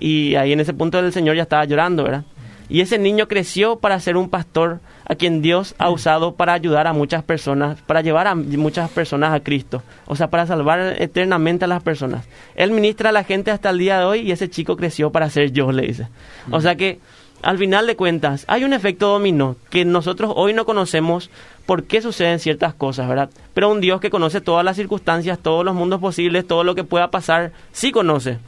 y 0.00 0.34
ahí 0.34 0.52
en 0.52 0.58
ese 0.58 0.74
punto 0.74 0.98
el 0.98 1.12
Señor 1.12 1.36
ya 1.36 1.42
estaba 1.42 1.64
llorando, 1.64 2.02
¿verdad? 2.02 2.24
Y 2.68 2.80
ese 2.80 2.98
niño 2.98 3.28
creció 3.28 3.78
para 3.78 4.00
ser 4.00 4.16
un 4.16 4.28
pastor 4.28 4.80
a 5.08 5.14
quien 5.14 5.40
Dios 5.40 5.74
ha 5.78 5.90
usado 5.90 6.34
para 6.34 6.52
ayudar 6.52 6.86
a 6.86 6.92
muchas 6.92 7.22
personas, 7.24 7.80
para 7.82 8.02
llevar 8.02 8.26
a 8.26 8.34
muchas 8.34 8.90
personas 8.90 9.32
a 9.32 9.40
Cristo, 9.40 9.82
o 10.06 10.14
sea, 10.14 10.28
para 10.28 10.46
salvar 10.46 10.96
eternamente 10.98 11.64
a 11.64 11.68
las 11.68 11.82
personas. 11.82 12.28
Él 12.54 12.70
ministra 12.70 13.08
a 13.08 13.12
la 13.12 13.24
gente 13.24 13.50
hasta 13.50 13.70
el 13.70 13.78
día 13.78 13.98
de 13.98 14.04
hoy 14.04 14.20
y 14.20 14.32
ese 14.32 14.50
chico 14.50 14.76
creció 14.76 15.10
para 15.10 15.30
ser 15.30 15.50
yo, 15.52 15.72
le 15.72 15.86
dice. 15.86 16.08
O 16.50 16.60
sea 16.60 16.76
que 16.76 17.00
al 17.40 17.56
final 17.56 17.86
de 17.86 17.96
cuentas, 17.96 18.44
hay 18.48 18.64
un 18.64 18.72
efecto 18.72 19.08
dominó 19.08 19.56
que 19.70 19.84
nosotros 19.84 20.32
hoy 20.34 20.52
no 20.52 20.66
conocemos 20.66 21.30
por 21.66 21.84
qué 21.84 22.02
suceden 22.02 22.40
ciertas 22.40 22.74
cosas, 22.74 23.08
¿verdad? 23.08 23.30
Pero 23.54 23.70
un 23.70 23.80
Dios 23.80 24.00
que 24.00 24.10
conoce 24.10 24.40
todas 24.40 24.64
las 24.64 24.76
circunstancias, 24.76 25.38
todos 25.38 25.64
los 25.64 25.74
mundos 25.74 26.00
posibles, 26.00 26.46
todo 26.46 26.64
lo 26.64 26.74
que 26.74 26.84
pueda 26.84 27.10
pasar, 27.10 27.52
sí 27.72 27.92
conoce. 27.92 28.38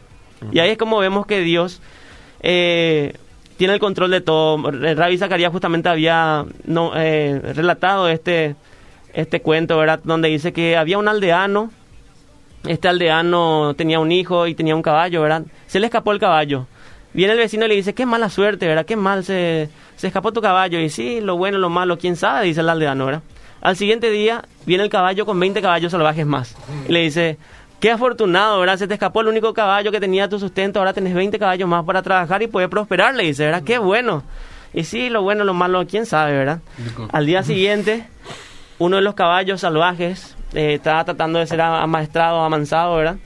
Y 0.53 0.59
ahí 0.59 0.71
es 0.71 0.79
como 0.79 0.99
vemos 0.99 1.27
que 1.27 1.41
Dios 1.41 1.81
eh, 2.43 3.15
tiene 3.61 3.75
el 3.75 3.81
control 3.81 4.11
de 4.11 4.23
todo. 4.23 4.71
Rabbi 4.71 5.19
Zacarías 5.19 5.53
justamente 5.53 5.91
había 5.91 6.47
eh, 6.97 7.53
relatado 7.55 8.09
este, 8.09 8.57
este 9.13 9.43
cuento, 9.43 9.77
¿verdad? 9.77 10.01
Donde 10.03 10.31
dice 10.31 10.55
que 10.55 10.79
había 10.79 10.97
un 10.97 11.09
aldeano, 11.09 11.71
este 12.67 12.89
aldeano 12.89 13.75
tenía 13.77 14.01
un 14.01 14.13
hijo 14.13 14.47
y 14.47 14.55
tenía 14.55 14.75
un 14.75 14.81
caballo, 14.81 15.21
¿verdad? 15.21 15.43
Se 15.67 15.79
le 15.79 15.89
escapó 15.89 16.13
el 16.13 16.19
caballo 16.19 16.69
Viene 17.13 17.35
el 17.35 17.39
vecino 17.39 17.67
y 17.67 17.69
le 17.69 17.75
dice, 17.75 17.93
qué 17.93 18.07
mala 18.07 18.31
suerte, 18.31 18.67
¿verdad? 18.67 18.87
Qué 18.87 18.97
mal 18.97 19.25
se, 19.25 19.69
se 19.95 20.07
escapó 20.07 20.33
tu 20.33 20.41
caballo. 20.41 20.81
Y 20.81 20.89
sí, 20.89 21.21
lo 21.21 21.37
bueno, 21.37 21.59
lo 21.59 21.69
malo, 21.69 21.99
quién 21.99 22.17
sabe, 22.17 22.47
dice 22.47 22.61
el 22.61 22.69
aldeano, 22.71 23.05
¿verdad? 23.05 23.23
Al 23.61 23.77
siguiente 23.77 24.11
día 24.11 24.43
viene 24.65 24.85
el 24.85 24.89
caballo 24.89 25.27
con 25.27 25.39
20 25.39 25.61
caballos 25.61 25.93
salvajes 25.93 26.25
más. 26.25 26.57
Y 26.89 26.93
le 26.93 27.01
dice, 27.01 27.37
qué 27.81 27.91
afortunado, 27.91 28.61
¿verdad? 28.61 28.77
Se 28.77 28.87
te 28.87 28.95
escapó 28.95 29.23
el 29.23 29.29
único 29.29 29.55
caballo 29.55 29.91
que 29.91 30.01
tenía 30.01 30.29
tu 30.29 30.39
sustento, 30.39 30.79
ahora 30.79 30.93
tenés 30.93 31.15
20 31.15 31.39
caballos 31.39 31.69
más 31.69 31.85
para 31.85 32.03
trabajar 32.03 32.43
y 32.43 32.47
puedes 32.47 32.69
prosperar, 32.69 33.15
le 33.15 33.25
dice, 33.25 33.45
¿verdad? 33.47 33.63
Qué 33.65 33.79
bueno. 33.79 34.23
Y 34.73 34.85
sí, 34.85 35.11
lo 35.11 35.23
bueno, 35.23 35.45
lo 35.45 35.55
malo, 35.55 35.85
quién 35.87 36.07
sabe, 36.07 36.37
¿verdad? 36.37 36.61
Al 37.13 37.27
día 37.27 37.43
siguiente, 37.43 38.07
uno 38.79 38.97
de 38.97 39.03
los 39.03 39.15
caballos 39.15 39.63
salvajes 39.63 40.37
eh, 40.55 40.75
estaba 40.75 41.05
tratando 41.05 41.39
de 41.39 41.47
ser 41.47 41.61
amaestrado, 41.61 42.41
amansado, 42.45 42.97
¿verdad? 42.97 43.17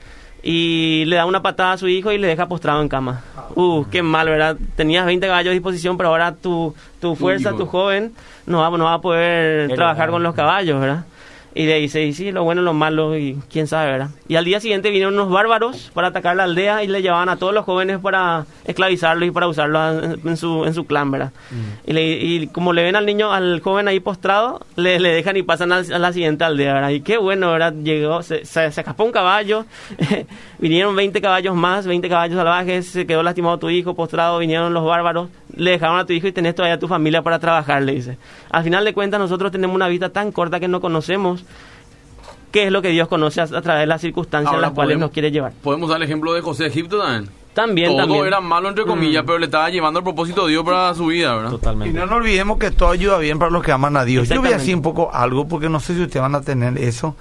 y 0.47 1.05
le 1.07 1.15
da 1.15 1.25
una 1.25 1.41
patada 1.41 1.71
a 1.71 1.77
su 1.79 1.87
hijo 1.87 2.11
y 2.11 2.19
le 2.19 2.27
deja 2.27 2.47
postrado 2.47 2.79
en 2.79 2.87
cama. 2.87 3.23
Uh, 3.55 3.83
qué 3.85 4.03
mal, 4.03 4.29
¿verdad? 4.29 4.55
Tenías 4.75 5.03
20 5.03 5.25
caballos 5.25 5.49
a 5.49 5.53
disposición, 5.53 5.97
pero 5.97 6.09
ahora 6.09 6.35
tu, 6.35 6.75
tu 7.01 7.15
fuerza, 7.15 7.53
tu 7.53 7.65
joven, 7.65 8.13
no 8.45 8.59
va, 8.59 8.69
no 8.77 8.85
va 8.85 8.93
a 8.93 9.01
poder 9.01 9.73
trabajar 9.73 10.11
con 10.11 10.21
los 10.21 10.35
caballos, 10.35 10.79
¿verdad? 10.79 11.05
Y 11.57 11.65
se 11.67 11.99
dice, 11.99 12.11
sí, 12.11 12.31
lo 12.33 12.43
bueno, 12.43 12.61
lo 12.61 12.73
malo, 12.73 13.17
y 13.17 13.39
quién 13.49 13.65
sabe, 13.65 13.91
¿verdad? 13.91 14.09
Y 14.27 14.35
al 14.35 14.43
día 14.43 14.59
siguiente 14.59 14.89
vinieron 14.89 15.13
unos 15.13 15.31
bárbaros 15.31 15.89
para 15.93 16.09
atacar 16.09 16.35
la 16.35 16.43
aldea 16.43 16.83
y 16.83 16.87
le 16.87 17.01
llevaban 17.01 17.29
a 17.29 17.37
todos 17.37 17.53
los 17.53 17.63
jóvenes 17.63 17.99
para 17.99 18.45
esclavizarlos 18.65 19.29
y 19.29 19.31
para 19.31 19.47
usarlos 19.47 20.19
en 20.25 20.35
su, 20.35 20.65
en 20.65 20.73
su 20.73 20.85
clan, 20.85 21.11
¿verdad? 21.11 21.31
Mm. 21.51 21.89
Y, 21.89 21.93
le, 21.93 22.11
y, 22.11 22.47
como 22.47 22.73
le 22.73 22.83
ven 22.83 22.97
al 22.97 23.05
niño, 23.05 23.31
al 23.31 23.61
joven 23.61 23.87
ahí 23.87 24.01
postrado, 24.01 24.65
le, 24.75 24.99
le 24.99 25.13
dejan 25.13 25.37
y 25.37 25.43
pasan 25.43 25.71
a, 25.71 25.81
la 25.81 26.11
siguiente 26.11 26.43
aldea, 26.43 26.73
¿verdad? 26.73 26.89
Y 26.89 26.99
qué 26.99 27.17
bueno, 27.17 27.53
¿verdad? 27.53 27.73
Llegó, 27.73 28.21
se, 28.21 28.43
se, 28.43 28.65
escapó 28.65 29.05
un 29.05 29.13
caballo, 29.13 29.65
vinieron 30.59 30.93
20 30.93 31.21
caballos 31.21 31.55
más, 31.55 31.87
20 31.87 32.09
caballos 32.09 32.35
salvajes, 32.35 32.87
se 32.87 33.07
quedó 33.07 33.23
lastimado 33.23 33.59
tu 33.59 33.69
hijo, 33.69 33.93
postrado, 33.93 34.39
vinieron 34.39 34.73
los 34.73 34.83
bárbaros, 34.83 35.29
le 35.55 35.71
dejaron 35.71 35.99
a 35.99 36.05
tu 36.05 36.13
hijo 36.13 36.27
y 36.27 36.31
tenés 36.31 36.55
todavía 36.55 36.75
a 36.75 36.79
tu 36.79 36.87
familia 36.87 37.21
para 37.21 37.39
trabajar, 37.39 37.81
le 37.83 37.93
dice. 37.93 38.17
Al 38.49 38.63
final 38.63 38.85
de 38.85 38.93
cuentas, 38.93 39.19
nosotros 39.19 39.51
tenemos 39.51 39.75
una 39.75 39.87
vida 39.87 40.09
tan 40.09 40.31
corta 40.31 40.59
que 40.59 40.67
no 40.67 40.81
conocemos 40.81 41.45
qué 42.51 42.67
es 42.67 42.71
lo 42.71 42.81
que 42.81 42.89
Dios 42.89 43.07
conoce 43.07 43.41
a, 43.41 43.47
través 43.47 43.81
de 43.81 43.85
las 43.85 43.99
circunstancias 43.99 44.53
en 44.53 44.61
las 44.61 44.71
cuales 44.71 44.97
nos 44.97 45.11
quiere 45.11 45.29
llevar. 45.31 45.51
Podemos 45.61 45.89
dar 45.89 45.97
el 45.97 46.03
ejemplo 46.03 46.33
de 46.33 46.41
José 46.41 46.63
de 46.63 46.69
Egipto 46.69 46.99
también. 46.99 47.29
También, 47.53 47.97
todo 47.97 48.25
era 48.25 48.41
malo 48.41 48.67
entre 48.67 48.85
comillas, 48.85 49.23
mm. 49.23 49.25
pero 49.25 49.39
le 49.39 49.45
estaba 49.45 49.69
llevando 49.69 49.99
el 49.99 50.03
propósito 50.03 50.45
de 50.45 50.51
Dios 50.51 50.65
para 50.65 50.93
su 50.93 51.07
vida, 51.07 51.35
¿verdad? 51.35 51.51
Totalmente. 51.51 51.91
Y 51.91 51.93
no 51.97 52.05
nos 52.05 52.15
olvidemos 52.15 52.57
que 52.57 52.71
todo 52.71 52.89
ayuda 52.89 53.17
bien 53.17 53.39
para 53.39 53.49
los 53.49 53.63
que 53.63 53.71
aman 53.71 53.95
a 53.95 54.03
Dios. 54.03 54.27
Yo 54.27 54.41
voy 54.41 54.51
a 54.51 54.57
decir 54.57 54.75
un 54.75 54.81
poco 54.81 55.09
algo, 55.13 55.47
porque 55.47 55.69
no 55.69 55.79
sé 55.79 55.95
si 55.95 56.01
ustedes 56.01 56.21
van 56.21 56.35
a 56.35 56.41
tener 56.41 56.77
eso, 56.77 57.15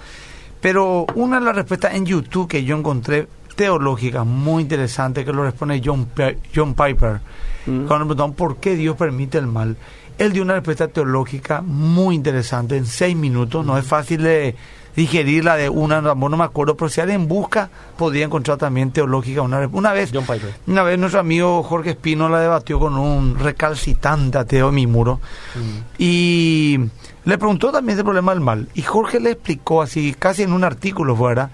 pero 0.61 1.07
una 1.15 1.39
de 1.39 1.47
las 1.47 1.55
respuestas 1.55 1.95
en 1.95 2.07
YouTube 2.07 2.49
que 2.49 2.65
yo 2.65 2.77
encontré 2.77 3.29
teológica 3.55 4.25
muy 4.25 4.63
interesante 4.63 5.25
que 5.25 5.33
lo 5.33 5.45
responde 5.45 5.81
John, 5.85 6.09
John 6.55 6.75
Piper 6.75 7.21
mm. 7.67 7.87
cuando 7.87 8.33
por 8.33 8.57
qué 8.57 8.77
Dios 8.77 8.97
permite 8.97 9.39
el 9.39 9.47
mal. 9.47 9.77
Él 10.19 10.33
dio 10.33 10.43
una 10.43 10.55
respuesta 10.55 10.89
teológica 10.89 11.61
muy 11.61 12.15
interesante 12.15 12.77
en 12.77 12.87
seis 12.87 13.17
minutos. 13.17 13.67
No 13.67 13.77
es 13.77 13.85
fácil 13.85 14.23
de 14.23 14.55
digerirla 14.97 15.57
de 15.57 15.69
una, 15.69 16.01
no 16.01 16.15
me 16.15 16.45
acuerdo, 16.45 16.77
pero 16.77 16.89
si 16.89 17.01
alguien 17.01 17.27
busca, 17.27 17.69
podría 17.97 18.25
encontrar 18.25 18.59
también 18.59 18.93
teológica 18.93 19.43
una, 19.43 19.69
una 19.73 19.93
vez. 19.93 20.11
John. 20.13 20.25
Una 20.67 20.83
vez 20.83 20.99
nuestro 20.99 21.21
amigo 21.21 21.63
Jorge 21.63 21.91
Espino 21.91 22.29
la 22.29 22.41
debatió 22.41 22.79
con 22.79 22.97
un 22.97 23.39
recalcitrante 23.39 24.39
ateo 24.39 24.69
en 24.69 24.75
mi 24.75 24.87
muro. 24.87 25.21
Mm. 25.55 25.79
Y 25.99 26.79
le 27.25 27.39
preguntó 27.39 27.73
también 27.73 27.99
el 27.99 28.05
problema 28.05 28.33
del 28.33 28.41
mal. 28.41 28.69
Y 28.75 28.83
Jorge 28.83 29.19
le 29.21 29.33
explicó 29.33 29.83
así, 29.83 30.15
casi 30.17 30.43
en 30.43 30.53
un 30.53 30.63
artículo 30.63 31.17
fuera, 31.17 31.51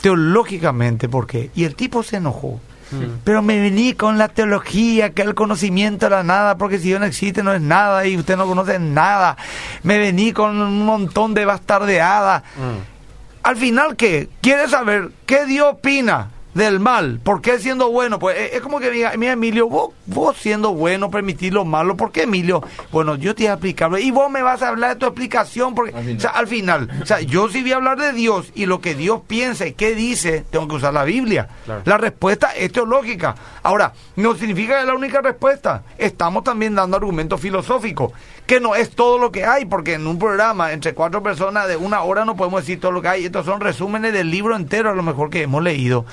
teológicamente 0.00 1.08
por 1.08 1.26
qué. 1.26 1.50
Y 1.54 1.64
el 1.64 1.74
tipo 1.74 2.02
se 2.02 2.16
enojó. 2.16 2.60
Mm. 2.90 3.20
Pero 3.24 3.42
me 3.42 3.60
vení 3.60 3.94
con 3.94 4.18
la 4.18 4.28
teología, 4.28 5.10
que 5.10 5.22
el 5.22 5.34
conocimiento 5.34 6.06
era 6.06 6.22
nada, 6.22 6.56
porque 6.56 6.78
si 6.78 6.88
Dios 6.88 7.00
no 7.00 7.06
existe 7.06 7.42
no 7.42 7.52
es 7.52 7.60
nada 7.60 8.06
y 8.06 8.16
usted 8.16 8.36
no 8.36 8.46
conoce 8.46 8.78
nada. 8.78 9.36
Me 9.82 9.98
vení 9.98 10.32
con 10.32 10.60
un 10.60 10.84
montón 10.84 11.34
de 11.34 11.44
bastardeada. 11.44 12.42
Mm. 12.56 12.94
Al 13.42 13.56
final, 13.56 13.96
¿qué? 13.96 14.28
¿Quiere 14.40 14.68
saber 14.68 15.10
qué 15.26 15.44
Dios 15.46 15.72
opina? 15.72 16.30
Del 16.54 16.80
mal. 16.80 17.20
¿Por 17.22 17.40
qué 17.40 17.58
siendo 17.58 17.90
bueno? 17.90 18.18
Pues 18.18 18.38
es, 18.38 18.52
es 18.54 18.60
como 18.60 18.80
que 18.80 18.90
diga, 18.90 19.12
mira 19.16 19.32
Emilio, 19.32 19.68
vos, 19.68 19.90
vos 20.06 20.36
siendo 20.36 20.72
bueno 20.72 21.10
permitís 21.10 21.52
lo 21.52 21.64
malo. 21.64 21.96
¿Por 21.96 22.12
qué 22.12 22.22
Emilio? 22.22 22.62
Bueno, 22.90 23.16
yo 23.16 23.34
te 23.34 23.42
voy 23.44 23.50
a 23.50 23.52
explicarlo. 23.54 23.98
Y 23.98 24.10
vos 24.10 24.30
me 24.30 24.42
vas 24.42 24.62
a 24.62 24.68
hablar 24.68 24.94
de 24.94 24.96
tu 25.00 25.06
explicación. 25.06 25.74
Porque, 25.74 25.92
Al 25.94 26.02
final. 26.04 26.16
o 26.16 26.20
sea, 26.20 26.30
al 26.30 26.46
final, 26.46 26.90
o 27.02 27.06
sea, 27.06 27.20
yo 27.20 27.48
sí 27.48 27.62
voy 27.62 27.72
a 27.72 27.76
hablar 27.76 27.98
de 27.98 28.12
Dios 28.12 28.50
y 28.54 28.66
lo 28.66 28.80
que 28.80 28.94
Dios 28.94 29.20
piensa 29.26 29.66
y 29.66 29.72
qué 29.72 29.94
dice, 29.94 30.44
tengo 30.50 30.68
que 30.68 30.76
usar 30.76 30.94
la 30.94 31.04
Biblia. 31.04 31.48
Claro. 31.64 31.82
La 31.84 31.98
respuesta 31.98 32.54
es 32.56 32.72
teológica. 32.72 33.34
Ahora, 33.62 33.92
no 34.16 34.34
significa 34.34 34.74
que 34.76 34.80
es 34.82 34.86
la 34.86 34.94
única 34.94 35.20
respuesta. 35.20 35.82
Estamos 35.98 36.44
también 36.44 36.74
dando 36.74 36.96
argumentos 36.96 37.40
filosóficos, 37.40 38.12
que 38.46 38.60
no 38.60 38.74
es 38.74 38.90
todo 38.90 39.16
lo 39.18 39.32
que 39.32 39.44
hay, 39.46 39.64
porque 39.64 39.94
en 39.94 40.06
un 40.06 40.18
programa 40.18 40.72
entre 40.72 40.92
cuatro 40.92 41.22
personas 41.22 41.66
de 41.66 41.76
una 41.76 42.02
hora 42.02 42.24
no 42.26 42.36
podemos 42.36 42.60
decir 42.60 42.78
todo 42.78 42.92
lo 42.92 43.00
que 43.00 43.08
hay. 43.08 43.24
Estos 43.24 43.46
son 43.46 43.60
resúmenes 43.60 44.12
del 44.12 44.30
libro 44.30 44.54
entero, 44.54 44.90
a 44.90 44.94
lo 44.94 45.02
mejor 45.02 45.30
que 45.30 45.42
hemos 45.42 45.62
leído, 45.62 46.04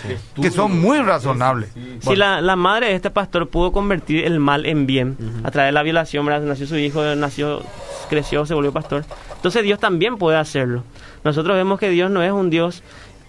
que 0.42 0.50
son 0.50 0.80
muy 0.80 1.00
razonables. 1.00 1.72
Si 2.00 2.16
la, 2.16 2.40
la 2.40 2.56
madre 2.56 2.88
de 2.88 2.96
este 2.96 3.10
pastor 3.10 3.50
pudo 3.50 3.72
convertir 3.74 4.24
el 4.24 4.40
mal 4.40 4.66
en 4.66 4.86
bien 4.88 5.18
a 5.44 5.52
través 5.52 5.70
de 5.70 5.74
la 5.74 5.84
violación, 5.84 6.26
¿verdad? 6.26 6.42
nació 6.48 6.68
su 6.68 6.78
hijo, 6.78 7.04
nació, 7.16 7.64
creció, 8.10 8.46
se 8.46 8.54
volvió 8.54 8.72
pastor. 8.72 9.04
Entonces 9.36 9.64
Dios 9.64 9.80
también 9.80 10.18
puede 10.18 10.38
hacerlo. 10.38 10.84
Nosotros 11.26 11.56
vemos 11.58 11.80
que 11.80 11.90
Dios 11.90 12.10
no 12.12 12.24
es 12.24 12.32
un 12.32 12.50
Dios 12.50 12.82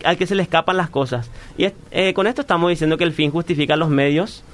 al 0.05 0.17
que 0.17 0.27
se 0.27 0.35
le 0.37 0.43
escapan 0.45 0.77
las 0.77 0.91
cosas. 0.91 1.29
Y 1.59 1.65
es- 1.65 1.75
eh, 1.91 2.15
con 2.15 2.27
esto 2.29 2.41
estamos 2.41 2.71
diciendo 2.71 2.97
que 2.97 3.05
el 3.05 3.13
fin 3.13 3.31
justifica 3.33 3.75
los 3.77 3.89
medios. 3.89 4.45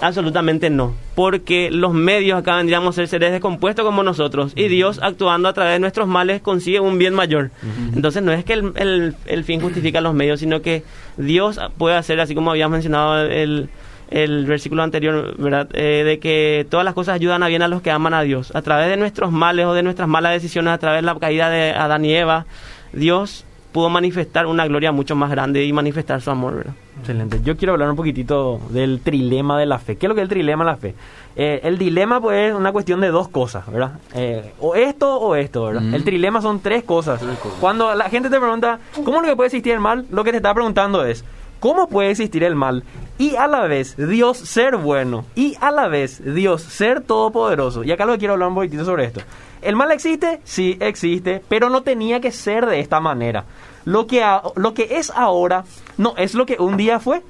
Absolutamente 0.00 0.70
no, 0.70 0.94
porque 1.16 1.70
los 1.72 1.92
medios 1.92 2.38
acá 2.38 2.54
vendríamos 2.56 2.90
a 2.90 2.92
ser 2.94 3.08
seres 3.08 3.32
descompuestos 3.32 3.84
como 3.84 4.04
nosotros 4.04 4.52
y 4.54 4.68
Dios 4.68 5.00
actuando 5.02 5.48
a 5.48 5.52
través 5.52 5.72
de 5.74 5.80
nuestros 5.80 6.06
males 6.06 6.40
consigue 6.40 6.78
un 6.78 6.98
bien 6.98 7.14
mayor. 7.14 7.50
Entonces 7.96 8.22
no 8.22 8.30
es 8.30 8.44
que 8.44 8.52
el, 8.52 8.72
el- 8.76 9.16
el 9.26 9.42
fin 9.44 9.60
justifica 9.60 10.00
los 10.00 10.14
medios, 10.14 10.38
sino 10.38 10.62
que 10.62 10.84
Dios 11.16 11.58
puede 11.78 11.96
hacer, 11.96 12.20
así 12.20 12.36
como 12.36 12.50
habíamos 12.52 12.74
mencionado 12.74 13.22
el, 13.26 13.70
el 14.10 14.46
versículo 14.46 14.84
anterior, 14.84 15.34
¿verdad? 15.36 15.68
Eh, 15.72 16.04
de 16.04 16.20
que 16.20 16.64
todas 16.70 16.84
las 16.84 16.94
cosas 16.94 17.16
ayudan 17.16 17.42
a 17.42 17.48
bien 17.48 17.62
a 17.62 17.68
los 17.68 17.82
que 17.82 17.90
aman 17.90 18.14
a 18.14 18.22
Dios. 18.22 18.54
A 18.54 18.62
través 18.62 18.88
de 18.88 18.96
nuestros 18.98 19.32
males 19.32 19.66
o 19.66 19.74
de 19.74 19.82
nuestras 19.82 20.08
malas 20.08 20.32
decisiones, 20.32 20.72
a 20.74 20.78
través 20.78 21.02
de 21.02 21.06
la 21.06 21.18
caída 21.18 21.50
de 21.50 21.72
Adán 21.72 22.04
y 22.04 22.14
Eva, 22.14 22.46
Dios 22.92 23.44
pudo 23.72 23.88
manifestar 23.90 24.46
una 24.46 24.64
gloria 24.68 24.92
mucho 24.92 25.16
más 25.16 25.28
grande 25.30 25.64
y 25.64 25.72
manifestar 25.72 26.20
su 26.20 26.30
amor, 26.30 26.54
¿verdad? 26.58 26.74
Excelente. 27.00 27.40
Yo 27.42 27.56
quiero 27.56 27.72
hablar 27.72 27.90
un 27.90 27.96
poquitito 27.96 28.60
del 28.70 29.00
trilema 29.00 29.58
de 29.58 29.66
la 29.66 29.78
fe. 29.78 29.96
¿Qué 29.96 30.06
es 30.06 30.08
lo 30.08 30.14
que 30.14 30.20
es 30.20 30.24
el 30.24 30.28
trilema 30.28 30.64
de 30.64 30.70
la 30.70 30.76
fe? 30.76 30.94
Eh, 31.36 31.60
el 31.62 31.78
dilema 31.78 32.20
pues 32.20 32.50
es 32.50 32.54
una 32.54 32.72
cuestión 32.72 33.00
de 33.00 33.08
dos 33.08 33.28
cosas, 33.28 33.70
¿verdad? 33.70 33.92
Eh, 34.14 34.52
o 34.60 34.74
esto 34.74 35.18
o 35.18 35.34
esto, 35.34 35.64
¿verdad? 35.64 35.82
Mm. 35.82 35.94
El 35.94 36.04
trilema 36.04 36.42
son 36.42 36.60
tres 36.60 36.84
cosas. 36.84 37.20
Tres 37.20 37.38
cosas. 37.38 37.58
Cuando 37.60 37.94
la 37.94 38.10
gente 38.10 38.28
te 38.28 38.38
pregunta, 38.38 38.80
¿cómo 39.04 39.18
es 39.18 39.22
lo 39.22 39.28
que 39.28 39.36
puede 39.36 39.46
existir 39.46 39.72
el 39.72 39.80
mal? 39.80 40.06
Lo 40.10 40.24
que 40.24 40.32
te 40.32 40.38
está 40.38 40.52
preguntando 40.52 41.04
es, 41.04 41.24
¿cómo 41.60 41.88
puede 41.88 42.10
existir 42.10 42.42
el 42.42 42.54
mal? 42.54 42.82
Y 43.18 43.36
a 43.36 43.46
la 43.46 43.66
vez 43.66 43.96
Dios 43.96 44.38
ser 44.38 44.76
bueno. 44.76 45.24
Y 45.34 45.56
a 45.60 45.70
la 45.70 45.88
vez 45.88 46.22
Dios 46.24 46.62
ser 46.62 47.02
todopoderoso. 47.02 47.84
Y 47.84 47.92
acá 47.92 48.04
lo 48.04 48.12
que 48.12 48.18
quiero 48.18 48.34
hablar 48.34 48.48
un 48.48 48.54
poquitito 48.54 48.84
sobre 48.84 49.04
esto. 49.04 49.20
¿El 49.60 49.74
mal 49.74 49.90
existe? 49.90 50.40
Sí, 50.44 50.76
existe, 50.80 51.42
pero 51.48 51.68
no 51.68 51.82
tenía 51.82 52.20
que 52.20 52.30
ser 52.30 52.66
de 52.66 52.78
esta 52.80 53.00
manera. 53.00 53.44
Lo 53.88 54.06
que, 54.06 54.22
a- 54.22 54.42
lo 54.54 54.74
que 54.74 54.98
es 54.98 55.10
ahora 55.14 55.64
no 55.96 56.12
es 56.18 56.34
lo 56.34 56.44
que 56.46 56.56
un 56.58 56.76
día 56.76 57.00
fue. 57.00 57.22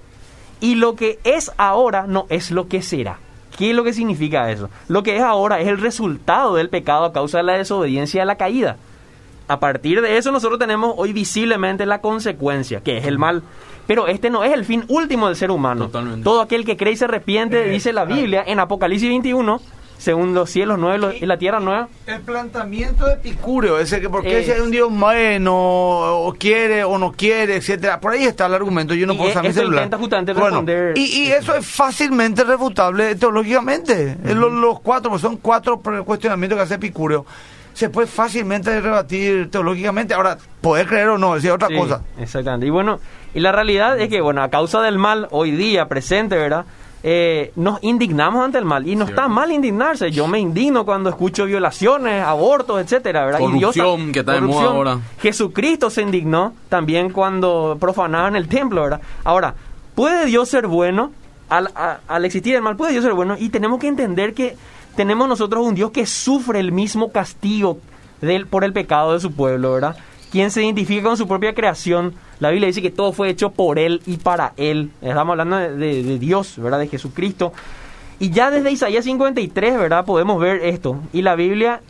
Y 0.61 0.75
lo 0.75 0.97
que 0.97 1.21
es 1.23 1.53
ahora 1.57 2.07
no 2.09 2.27
es 2.31 2.51
lo 2.51 2.67
que 2.67 2.83
será. 2.83 3.19
¿Qué 3.57 3.71
es 3.71 3.77
lo 3.77 3.85
que 3.85 3.93
significa 3.93 4.51
eso? 4.51 4.69
Lo 4.89 5.03
que 5.05 5.17
es 5.17 5.23
ahora 5.23 5.61
es 5.61 5.69
el 5.69 5.79
resultado 5.79 6.57
del 6.57 6.69
pecado 6.69 7.05
a 7.05 7.13
causa 7.13 7.39
de 7.39 7.45
la 7.45 7.53
desobediencia 7.53 8.19
y 8.19 8.23
de 8.23 8.27
la 8.27 8.37
caída. 8.37 8.77
A 9.47 9.61
partir 9.61 10.01
de 10.03 10.17
eso 10.19 10.33
nosotros 10.33 10.59
tenemos 10.59 10.95
hoy 10.97 11.13
visiblemente 11.13 11.87
la 11.87 12.01
consecuencia, 12.01 12.81
que 12.83 12.99
es 12.99 13.07
el 13.07 13.19
mal. 13.19 13.43
Pero 13.87 14.07
este 14.09 14.29
no 14.31 14.43
es 14.45 14.53
el 14.53 14.65
fin 14.65 14.85
último 14.89 15.29
del 15.29 15.37
ser 15.37 15.51
humano. 15.51 15.87
Totalmente. 15.87 16.25
Todo 16.25 16.41
aquel 16.43 16.65
que 16.65 16.77
cree 16.77 16.93
y 16.93 16.97
se 16.97 17.05
arrepiente, 17.07 17.65
dice 17.69 17.93
la 17.93 18.05
Biblia 18.05 18.43
en 18.47 18.59
Apocalipsis 18.61 19.09
21, 19.09 19.61
según 19.99 20.33
los 20.33 20.49
cielos 20.49 20.79
nuevos 20.79 21.15
y 21.21 21.27
la 21.27 21.37
tierra 21.39 21.61
nueva, 21.61 21.89
El 22.07 22.21
planteamiento 22.23 23.05
de 23.07 23.15
Epicúreo, 23.15 23.79
ese 23.79 24.01
que 24.01 24.09
porque 24.09 24.39
Es- 24.41 24.47
si 24.47 24.53
hay 24.53 24.61
un 24.61 24.71
Dios 24.71 24.89
bueno, 24.91 25.53
o 25.55 26.33
quiere 26.39 26.85
o 26.85 26.97
no 26.99 27.13
quiere, 27.13 27.57
etcétera, 27.57 28.01
por 28.01 28.13
ahí 28.13 28.25
está 28.25 28.47
el 28.47 28.55
argumento, 28.55 28.95
yo 28.95 29.07
no 29.07 29.17
puedo 29.17 29.31
usar 29.31 29.43
mi 29.43 29.49
esto 29.49 29.61
celular. 29.61 29.81
intenta 29.85 29.99
justamente 29.99 30.33
Bueno, 30.33 30.63
responder- 30.63 30.93
y, 30.97 31.03
y 31.25 31.33
eso 31.33 31.55
es 31.55 31.67
fácilmente 31.67 32.45
refutable 32.45 33.15
teológicamente. 33.17 34.17
Los, 34.35 34.81
cuatro, 34.81 35.11
pues 35.11 35.23
son 35.23 35.37
cuatro 35.37 35.81
cuestionamientos 36.05 36.57
que 36.57 36.63
hace 36.63 36.75
Epicúreo. 36.75 37.27
Se 37.75 37.91
puede 37.91 38.07
fácilmente 38.09 38.81
rebatir 38.81 39.51
teológicamente. 39.51 40.13
Ahora, 40.15 40.37
poder 40.61 40.87
creer 40.87 41.09
o 41.11 41.19
no, 41.19 41.37
es 41.37 41.45
otra 41.49 41.69
Sí, 41.69 41.77
cosa. 41.77 42.03
Exactamente. 42.19 42.67
Y 42.67 42.71
bueno, 42.71 42.99
y 43.35 43.41
la 43.41 43.53
realidad 43.53 43.99
es 44.01 44.09
que, 44.09 44.21
bueno, 44.21 44.43
a 44.43 44.49
causa 44.49 44.81
del 44.83 44.99
mal, 44.99 45.29
hoy 45.31 45.53
día, 45.53 45.87
presente, 45.87 46.37
¿verdad? 46.37 46.65
Eh, 47.03 47.53
nos 47.55 47.79
indignamos 47.83 48.45
ante 48.45 48.59
el 48.59 48.65
mal. 48.65 48.87
Y 48.89 48.97
no 48.97 49.05
está 49.05 49.29
mal 49.29 49.53
indignarse. 49.53 50.11
Yo 50.11 50.27
me 50.27 50.39
indigno 50.41 50.85
cuando 50.85 51.09
escucho 51.11 51.45
violaciones, 51.47 52.23
abortos, 52.25 52.81
etcétera, 52.81 53.25
¿verdad? 53.25 53.41
Y 53.41 53.53
Dios- 53.59 53.77
Corrupción, 53.77 54.13
que 54.13 54.21
está 54.21 54.33
de 54.33 54.41
moda 54.41 54.49
corrupción. 54.53 54.77
ahora. 54.77 54.99
Jesucristo 55.21 55.91
se 55.91 56.03
indignó 56.03 56.55
también 56.69 57.11
cuando 57.11 57.77
profanaban 57.79 58.35
el 58.37 58.49
templo, 58.49 58.83
¿verdad? 58.83 59.01
Ahora, 59.25 59.55
¿puede 59.95 60.27
Dios 60.27 60.49
ser 60.49 60.67
bueno? 60.67 61.13
Al, 61.49 61.69
a- 61.77 62.01
al 62.09 62.25
existir 62.25 62.55
el 62.57 62.63
mal, 62.63 62.77
¿puede 62.77 62.93
Dios 62.93 63.05
ser 63.05 63.15
bueno? 63.15 63.37
Y 63.39 63.49
tenemos 63.51 63.79
que 63.79 63.87
entender 63.89 64.35
que 64.35 64.57
tenemos 64.97 65.29
nosotros 65.29 65.65
un 65.65 65.75
Dios 65.77 65.93
que 65.93 66.05
sufre 66.05 66.59
el 66.61 66.73
mismo 66.73 67.13
castigo 67.13 67.79
del, 68.21 68.47
por 68.49 68.65
el 68.65 68.73
pecado 68.73 69.13
de 69.15 69.21
su 69.21 69.33
pueblo, 69.33 69.73
¿verdad? 69.75 69.97
Quien 70.33 70.51
se 70.51 70.63
identifica 70.63 71.05
con 71.05 71.17
su 71.17 71.27
propia 71.29 71.55
creación. 71.55 72.15
La 72.41 72.51
Biblia 72.51 72.69
dice 72.69 72.83
que 72.83 72.91
todo 72.91 73.13
fue 73.13 73.31
hecho 73.31 73.51
por 73.51 73.79
Él 73.79 74.01
y 74.07 74.17
para 74.19 74.53
Él. 74.57 74.91
Estamos 75.03 75.33
hablando 75.33 75.57
de, 75.59 76.19
Dios, 76.19 76.55
¿verdad? 76.59 76.79
De 76.79 76.89
Jesucristo. 76.89 77.53
Y 78.21 78.31
ya 78.31 78.51
desde 78.51 78.71
Isaías 78.71 79.05
53, 79.05 79.79
¿verdad? 79.79 80.05
Podemos 80.05 80.41
ver 80.41 80.65
esto. 80.65 81.01
Y 81.13 81.23
la 81.23 81.35
Biblia 81.35 81.81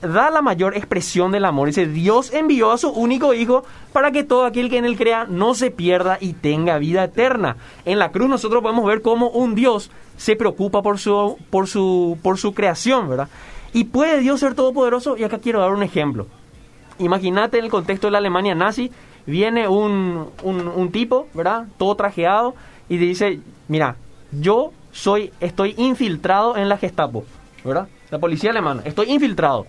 da 0.00 0.30
la 0.30 0.42
mayor 0.42 0.76
expresión 0.76 1.32
del 1.32 1.44
amor. 1.44 1.68
Dice, 1.68 1.86
Dios 1.86 2.32
envió 2.32 2.72
a 2.72 2.78
su 2.78 2.90
único 2.90 3.34
Hijo 3.34 3.64
para 3.92 4.10
que 4.10 4.24
todo 4.24 4.44
aquel 4.44 4.70
que 4.70 4.78
en 4.78 4.84
Él 4.84 4.96
crea 4.96 5.26
no 5.28 5.54
se 5.54 5.70
pierda 5.70 6.18
y 6.20 6.34
tenga 6.34 6.78
vida 6.78 7.04
eterna. 7.04 7.56
En 7.84 7.98
la 7.98 8.10
cruz 8.10 8.28
nosotros 8.28 8.62
podemos 8.62 8.86
ver 8.86 9.02
cómo 9.02 9.28
un 9.30 9.54
Dios 9.54 9.90
se 10.16 10.36
preocupa 10.36 10.82
por 10.82 10.98
su, 10.98 11.36
por 11.50 11.66
su, 11.66 12.18
por 12.22 12.38
su 12.38 12.54
creación, 12.54 13.08
¿verdad? 13.08 13.28
Y 13.72 13.84
puede 13.84 14.20
Dios 14.20 14.40
ser 14.40 14.54
todopoderoso. 14.54 15.16
Y 15.16 15.24
acá 15.24 15.38
quiero 15.38 15.60
dar 15.60 15.72
un 15.72 15.82
ejemplo. 15.82 16.26
Imagínate 16.98 17.58
en 17.58 17.64
el 17.64 17.70
contexto 17.70 18.06
de 18.06 18.12
la 18.12 18.18
Alemania 18.18 18.54
nazi, 18.54 18.90
viene 19.28 19.68
un, 19.68 20.30
un, 20.42 20.90
tipo, 20.90 21.28
¿verdad? 21.34 21.66
Todo 21.76 21.94
trajeado 21.96 22.54
y 22.88 22.96
dice, 22.96 23.40
mira, 23.68 23.96
yo 24.32 24.72
soy, 24.90 25.30
estoy 25.38 25.74
infiltrado 25.76 26.56
en 26.56 26.70
la 26.70 26.78
Gestapo, 26.78 27.26
¿verdad? 27.62 27.88
La 28.10 28.18
policía 28.18 28.50
alemana, 28.50 28.80
estoy 28.86 29.12
infiltrado. 29.12 29.66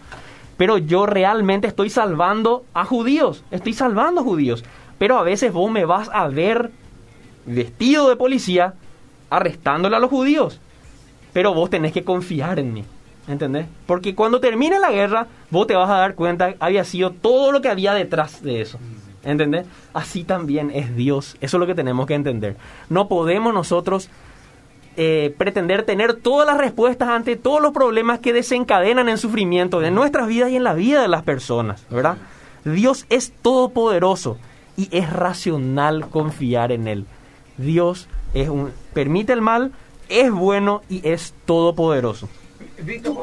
Pero 0.56 0.78
yo 0.78 1.06
realmente 1.06 1.68
estoy 1.68 1.90
salvando 1.90 2.64
a 2.74 2.86
judíos, 2.86 3.44
estoy 3.52 3.74
salvando 3.74 4.24
judíos. 4.24 4.64
Pero 4.98 5.18
a 5.18 5.24
veces 5.24 5.52
vos 5.52 5.70
me 5.70 5.84
vas 5.84 6.10
a 6.14 6.28
ver 6.30 6.72
vestido 7.46 8.10
de 8.10 8.16
policía 8.16 8.76
arrestándole 9.30 9.98
a 9.98 10.00
los 10.00 10.10
judíos. 10.10 10.60
Pero 11.34 11.54
vos 11.54 11.70
tenés 11.70 11.92
que 11.92 12.04
confiar 12.06 12.60
en 12.60 12.74
mí. 12.74 12.84
¿Entendés? 13.28 13.68
Porque 13.86 14.16
cuando 14.16 14.40
termine 14.40 14.80
la 14.80 14.90
guerra, 14.90 15.28
vos 15.50 15.68
te 15.68 15.76
vas 15.76 15.90
a 15.90 15.98
dar 15.98 16.16
cuenta 16.16 16.56
había 16.60 16.84
sido 16.84 17.12
todo 17.12 17.52
lo 17.52 17.62
que 17.62 17.70
había 17.70 17.94
detrás 17.94 18.42
de 18.42 18.62
eso. 18.62 18.80
¿Entendés? 19.30 19.68
Así 19.94 20.24
también 20.24 20.72
es 20.72 20.96
Dios. 20.96 21.38
Eso 21.40 21.58
es 21.58 21.60
lo 21.60 21.68
que 21.68 21.76
tenemos 21.76 22.08
que 22.08 22.16
entender. 22.16 22.58
No 22.90 23.08
podemos 23.08 23.54
nosotros 23.54 24.10
eh, 24.98 25.36
pretender 25.38 25.84
tener 25.84 26.16
todas 26.16 26.48
las 26.48 26.58
respuestas 26.58 27.10
ante 27.10 27.36
todos 27.36 27.62
los 27.62 27.72
problemas 27.72 28.20
que 28.20 28.34
desencadenan 28.34 29.08
el 29.08 29.20
sufrimiento 29.20 29.80
de 29.80 29.92
nuestras 29.92 30.28
vidas 30.28 30.50
y 30.50 30.56
en 30.56 30.64
la 30.64 30.74
vida 30.74 31.02
de 31.04 31.08
las 31.08 31.22
personas, 31.22 31.86
¿verdad? 31.92 32.18
Dios 32.66 33.06
es 33.10 33.32
todopoderoso 33.32 34.38
y 34.76 34.90
es 34.92 35.14
racional 35.14 36.10
confiar 36.10 36.72
en 36.72 36.88
Él. 36.88 37.06
Dios 37.58 38.08
es 38.34 38.50
un, 38.50 38.72
permite 38.94 39.32
el 39.32 39.42
mal, 39.42 39.74
es 40.10 40.32
bueno 40.32 40.82
y 40.90 41.08
es 41.08 41.36
todopoderoso. 41.46 42.28
Víctor, 42.84 43.16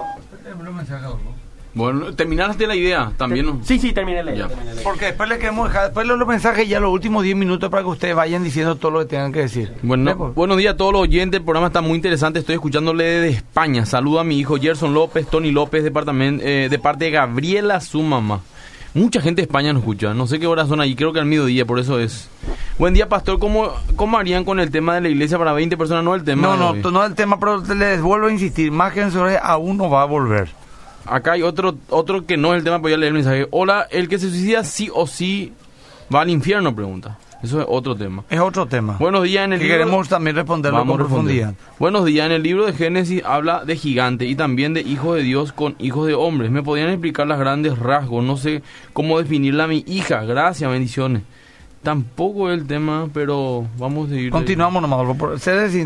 Bueno, 1.76 2.14
terminaste 2.14 2.66
la 2.66 2.74
idea 2.74 3.12
también, 3.18 3.44
¿no? 3.44 3.60
Sí, 3.62 3.78
sí, 3.78 3.92
terminé 3.92 4.22
la 4.22 4.30
idea, 4.34 4.44
Ya. 4.44 4.48
terminé 4.48 4.68
la 4.68 4.72
idea. 4.76 4.82
Porque 4.82 5.04
después 5.04 5.28
le 5.28 5.36
queremos 5.38 5.68
dejar, 5.68 5.84
después 5.84 6.06
los 6.06 6.26
mensajes 6.26 6.66
ya 6.66 6.80
los 6.80 6.90
últimos 6.90 7.22
10 7.22 7.36
minutos 7.36 7.68
para 7.68 7.82
que 7.82 7.88
ustedes 7.90 8.16
vayan 8.16 8.42
diciendo 8.42 8.76
todo 8.76 8.92
lo 8.92 8.98
que 9.00 9.04
tengan 9.04 9.30
que 9.30 9.40
decir. 9.40 9.74
Bueno, 9.82 10.32
buenos 10.34 10.56
días 10.56 10.72
a 10.72 10.76
todos 10.78 10.94
los 10.94 11.02
oyentes, 11.02 11.38
el 11.38 11.44
programa 11.44 11.66
está 11.66 11.82
muy 11.82 11.96
interesante, 11.96 12.38
estoy 12.38 12.54
escuchándole 12.54 13.04
desde 13.04 13.36
España. 13.36 13.84
Saludo 13.84 14.20
a 14.20 14.24
mi 14.24 14.38
hijo 14.38 14.56
Gerson 14.56 14.94
López, 14.94 15.26
Tony 15.28 15.52
López, 15.52 15.84
departamento, 15.84 16.42
eh, 16.46 16.68
de 16.70 16.78
parte 16.78 17.04
de 17.04 17.10
Gabriela, 17.10 17.78
su 17.82 18.00
mamá. 18.00 18.40
Mucha 18.94 19.20
gente 19.20 19.42
de 19.42 19.46
España 19.46 19.74
nos 19.74 19.82
escucha, 19.82 20.14
no 20.14 20.26
sé 20.26 20.38
qué 20.40 20.46
horas 20.46 20.68
son 20.68 20.80
allí, 20.80 20.96
creo 20.96 21.12
que 21.12 21.20
al 21.20 21.26
mediodía, 21.26 21.66
por 21.66 21.78
eso 21.78 22.00
es. 22.00 22.30
Buen 22.78 22.94
día, 22.94 23.10
pastor, 23.10 23.38
¿cómo, 23.38 23.70
cómo 23.96 24.16
harían 24.16 24.46
con 24.46 24.60
el 24.60 24.70
tema 24.70 24.94
de 24.94 25.02
la 25.02 25.10
iglesia 25.10 25.36
para 25.36 25.52
20 25.52 25.76
personas? 25.76 26.02
No 26.04 26.14
el 26.14 26.24
tema. 26.24 26.40
No, 26.40 26.56
no, 26.72 26.90
no 26.90 27.02
es 27.04 27.10
el 27.10 27.14
tema, 27.14 27.38
pero 27.38 27.58
les 27.74 28.00
vuelvo 28.00 28.28
a 28.28 28.32
insistir, 28.32 28.72
más 28.72 28.94
que 28.94 29.10
sobre 29.10 29.36
aún 29.36 29.76
no 29.76 29.90
va 29.90 30.00
a 30.00 30.06
volver. 30.06 30.48
Acá 31.06 31.32
hay 31.32 31.42
otro, 31.42 31.76
otro 31.88 32.26
que 32.26 32.36
no 32.36 32.52
es 32.54 32.58
el 32.58 32.64
tema, 32.64 32.78
pero 32.78 32.90
ya 32.90 32.96
leer 32.96 33.08
el 33.08 33.14
mensaje. 33.14 33.46
Hola, 33.50 33.86
el 33.90 34.08
que 34.08 34.18
se 34.18 34.28
suicida 34.30 34.64
sí 34.64 34.90
o 34.94 35.06
sí 35.06 35.52
va 36.14 36.20
al 36.22 36.30
infierno, 36.30 36.74
pregunta. 36.74 37.18
Eso 37.42 37.60
es 37.60 37.66
otro 37.68 37.94
tema. 37.94 38.24
Es 38.30 38.40
otro 38.40 38.66
tema. 38.66 38.96
Buenos 38.98 39.22
días 39.22 39.44
en 39.44 39.52
el 39.52 39.58
que 39.58 39.66
libro- 39.66 39.78
queremos 39.80 40.08
también 40.08 40.34
responderlo 40.36 40.78
Vamos 40.78 40.96
con 40.96 41.00
responder. 41.06 41.36
profundidad. 41.42 41.74
Buenos 41.78 42.04
días. 42.06 42.26
En 42.26 42.32
el 42.32 42.42
libro 42.42 42.64
de 42.64 42.72
Génesis 42.72 43.22
habla 43.24 43.64
de 43.64 43.76
gigante 43.76 44.24
y 44.24 44.34
también 44.34 44.72
de 44.72 44.80
hijos 44.80 45.16
de 45.16 45.22
Dios 45.22 45.52
con 45.52 45.76
hijos 45.78 46.06
de 46.06 46.14
hombres. 46.14 46.50
¿Me 46.50 46.62
podrían 46.62 46.88
explicar 46.88 47.26
las 47.26 47.38
grandes 47.38 47.78
rasgos? 47.78 48.24
No 48.24 48.36
sé 48.38 48.62
cómo 48.94 49.18
definirla 49.18 49.64
a 49.64 49.68
mi 49.68 49.84
hija. 49.86 50.24
Gracias, 50.24 50.68
bendiciones. 50.70 51.22
Tampoco 51.86 52.50
es 52.50 52.58
el 52.58 52.66
tema, 52.66 53.08
pero 53.14 53.64
vamos 53.78 54.08
a 54.08 54.14
seguir. 54.14 54.32
Continuamos 54.32 54.82
nomás. 54.82 55.06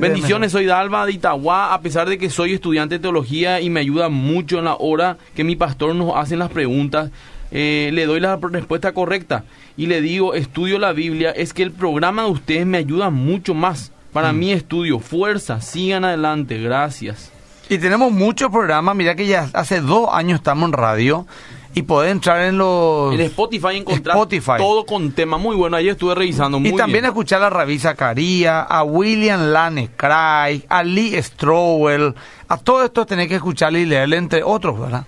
Bendiciones, 0.00 0.50
soy 0.50 0.64
Dalva 0.64 1.04
de 1.04 1.12
Itagua, 1.12 1.74
a 1.74 1.82
pesar 1.82 2.08
de 2.08 2.16
que 2.16 2.30
soy 2.30 2.54
estudiante 2.54 2.94
de 2.94 3.00
teología 3.00 3.60
y 3.60 3.68
me 3.68 3.80
ayuda 3.80 4.08
mucho 4.08 4.58
en 4.58 4.64
la 4.64 4.76
hora 4.76 5.18
que 5.34 5.44
mi 5.44 5.56
pastor 5.56 5.94
nos 5.94 6.16
hace 6.16 6.38
las 6.38 6.48
preguntas, 6.48 7.10
eh, 7.50 7.90
le 7.92 8.06
doy 8.06 8.18
la 8.18 8.38
respuesta 8.38 8.94
correcta 8.94 9.44
y 9.76 9.88
le 9.88 10.00
digo, 10.00 10.32
estudio 10.32 10.78
la 10.78 10.94
Biblia, 10.94 11.32
es 11.32 11.52
que 11.52 11.62
el 11.62 11.70
programa 11.70 12.22
de 12.22 12.30
ustedes 12.30 12.64
me 12.64 12.78
ayuda 12.78 13.10
mucho 13.10 13.52
más. 13.52 13.92
Para 14.14 14.32
mi 14.32 14.52
estudio, 14.52 15.00
fuerza, 15.00 15.60
sigan 15.60 16.06
adelante, 16.06 16.56
gracias. 16.62 17.30
Y 17.68 17.76
tenemos 17.76 18.10
muchos 18.10 18.50
programas. 18.50 18.96
Mira 18.96 19.14
que 19.14 19.26
ya 19.26 19.50
hace 19.52 19.82
dos 19.82 20.08
años 20.10 20.38
estamos 20.38 20.64
en 20.68 20.72
radio 20.72 21.26
y 21.74 21.82
podés 21.82 22.10
entrar 22.12 22.40
en 22.42 22.58
los... 22.58 23.14
En 23.14 23.20
Spotify 23.20 23.76
encontrar 23.76 24.16
Spotify. 24.16 24.52
todo 24.58 24.84
con 24.84 25.12
tema 25.12 25.38
muy 25.38 25.54
bueno, 25.54 25.76
ayer 25.76 25.92
estuve 25.92 26.14
revisando 26.14 26.58
muy 26.58 26.70
y 26.70 26.76
también 26.76 27.02
bien. 27.02 27.04
escuchar 27.06 27.42
a 27.42 27.50
Ravi 27.50 27.78
Zacarías, 27.78 28.66
a 28.68 28.82
William 28.82 29.52
Lane 29.52 29.90
Craig, 29.96 30.62
a 30.68 30.82
Lee 30.82 31.20
Strowell. 31.22 32.14
A 32.48 32.56
todo 32.58 32.84
esto 32.84 33.06
tenés 33.06 33.28
que 33.28 33.36
escucharle 33.36 33.80
y 33.82 33.86
leerle, 33.86 34.16
entre 34.16 34.42
otros, 34.42 34.80
¿verdad? 34.80 35.06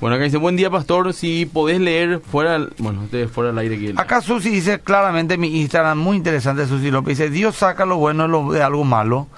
Bueno, 0.00 0.16
acá 0.16 0.24
dice, 0.24 0.36
buen 0.36 0.56
día 0.56 0.68
pastor, 0.68 1.14
si 1.14 1.46
podés 1.46 1.80
leer 1.80 2.20
fuera, 2.20 2.52
del- 2.54 2.72
bueno, 2.78 3.04
este 3.04 3.22
es 3.22 3.30
fuera 3.30 3.50
del 3.50 3.58
aire 3.58 3.78
que... 3.78 3.94
Acá 3.96 4.20
Susi 4.20 4.50
dice 4.50 4.80
claramente 4.80 5.34
en 5.34 5.40
mi 5.40 5.60
Instagram, 5.60 5.96
muy 5.98 6.16
interesante 6.16 6.66
Susi 6.66 6.90
López, 6.90 7.16
dice, 7.16 7.30
Dios 7.30 7.54
saca 7.54 7.86
lo 7.86 7.96
bueno 7.96 8.50
de 8.52 8.62
algo 8.62 8.82
malo 8.84 9.28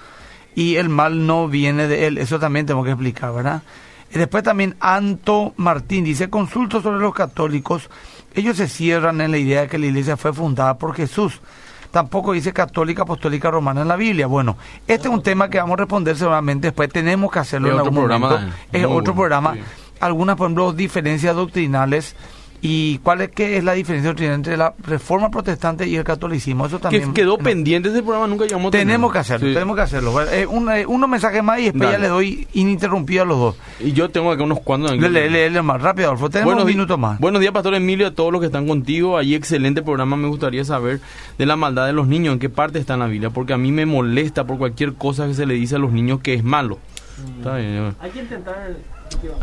y 0.55 0.77
el 0.77 0.89
mal 0.89 1.27
no 1.27 1.47
viene 1.49 1.87
de 1.87 2.07
él. 2.07 2.17
Eso 2.19 2.39
también 2.41 2.65
tengo 2.65 2.83
que 2.83 2.91
explicar, 2.93 3.35
¿verdad? 3.35 3.63
Y 4.15 4.19
después 4.19 4.43
también 4.43 4.77
Anto 4.81 5.53
Martín 5.57 6.05
dice, 6.05 6.31
consulto 6.31 6.81
sobre 6.81 7.01
los 7.01 7.15
católicos, 7.15 7.91
ellos 8.35 8.57
se 8.57 8.69
cierran 8.69 9.21
en 9.21 9.31
la 9.31 9.39
idea 9.39 9.63
de 9.63 9.69
que 9.69 9.79
la 9.79 9.87
iglesia 9.87 10.17
fue 10.17 10.33
fundada 10.33 10.79
por 10.79 10.95
Jesús. 10.95 11.41
Tampoco 11.91 12.33
dice 12.33 12.53
católica 12.53 13.03
apostólica 13.03 13.51
romana 13.51 13.83
en 13.83 13.89
la 13.89 13.97
Biblia. 13.97 14.27
Bueno, 14.27 14.57
este 14.87 15.09
es 15.09 15.15
un 15.15 15.23
tema 15.23 15.49
que 15.49 15.59
vamos 15.59 15.75
a 15.75 15.77
responder 15.79 16.17
seguramente 16.17 16.69
después. 16.69 16.91
Tenemos 16.91 17.31
que 17.31 17.39
hacerlo 17.39 17.69
Es 17.69 17.75
en 17.75 17.81
otro 17.81 17.89
algún 17.89 17.99
programa, 18.01 18.29
momento. 18.29 18.57
Es 18.73 18.85
otro 18.85 18.91
bueno, 18.93 19.15
programa. 19.15 19.55
sí. 19.55 19.61
Algunas, 20.01 20.37
por 20.37 20.47
ejemplo, 20.47 20.73
diferencias 20.73 21.35
doctrinales 21.35 22.15
y 22.63 22.99
cuál 22.99 23.21
es, 23.21 23.31
qué 23.31 23.57
es 23.57 23.65
la 23.65 23.73
diferencia 23.75 24.15
entre 24.35 24.57
la 24.57 24.75
reforma 24.85 25.31
protestante 25.31 25.87
y 25.87 25.97
el 25.97 26.05
catolicismo. 26.05 26.67
Eso 26.67 26.77
Que 26.79 26.83
también 26.83 27.13
quedó 27.15 27.37
no, 27.37 27.45
pendiente 27.45 27.89
ese 27.91 28.03
programa, 28.03 28.27
nunca 28.27 28.45
a 28.45 28.71
Tenemos 28.71 29.13
que 29.13 29.19
hacerlo, 29.19 29.47
Sí. 29.49 29.55
tenemos 29.55 29.77
que 29.77 29.83
hacerlo. 29.83 30.21
Eh, 30.23 30.47
un- 30.47 30.71
eh, 30.71 30.87
unos 30.87 31.09
mensajes 31.09 31.43
más 31.43 31.61
y 31.61 31.65
después 31.65 31.83
Dale. 31.83 31.93
ya 31.93 31.99
le 31.99 32.09
doy 32.09 32.49
ininterrumpido 32.55 33.23
a 33.23 33.27
los 33.27 33.39
dos. 33.39 33.57
Y 33.81 33.93
yo 33.93 34.09
tengo 34.11 34.31
acá 34.33 34.43
unos 34.43 34.61
cuantos... 34.61 34.97
Le, 34.97 35.09
le, 35.09 35.31
le- 35.31 35.51
le 35.51 35.63
más 35.63 35.81
rápido, 35.81 36.09
Adolfo. 36.09 36.31
Tenemos 36.31 36.55
Buenos 36.55 36.65
un 36.65 36.71
minuto 36.71 36.99
más. 36.99 37.19
Buenos 37.21 37.41
días, 37.41 37.53
Pastor 37.53 37.75
Emilio, 37.75 38.07
a 38.07 38.11
todos 38.13 38.33
los 38.33 38.41
que 38.41 38.47
están 38.47 38.67
contigo. 38.67 39.17
Allí, 39.19 39.35
excelente 39.35 39.83
programa. 39.83 40.17
Me 40.17 40.29
gustaría 40.29 40.65
saber 40.65 41.01
de 41.39 41.47
la 41.47 41.57
maldad 41.57 41.87
de 41.87 41.93
los 41.93 42.07
niños, 42.09 42.33
en 42.35 42.39
qué 42.39 42.49
parte 42.49 42.79
está 42.79 42.95
en 42.95 43.01
la 43.01 43.07
Biblia, 43.07 43.31
porque 43.31 43.53
a 43.53 43.59
mí 43.59 43.71
me 43.73 43.87
molesta 43.87 44.45
por 44.47 44.59
cualquier 44.59 44.95
cosa 44.95 45.27
que 45.27 45.35
se 45.35 45.47
le 45.47 45.55
dice 45.55 45.77
a 45.77 45.79
los 45.79 45.93
niños 45.93 46.21
que 46.21 46.35
es 46.35 46.43
malo. 46.45 46.79
Está 47.39 47.57
bien. 47.57 47.95
Hay 48.01 48.11
que 48.11 48.21
intentar... 48.21 48.77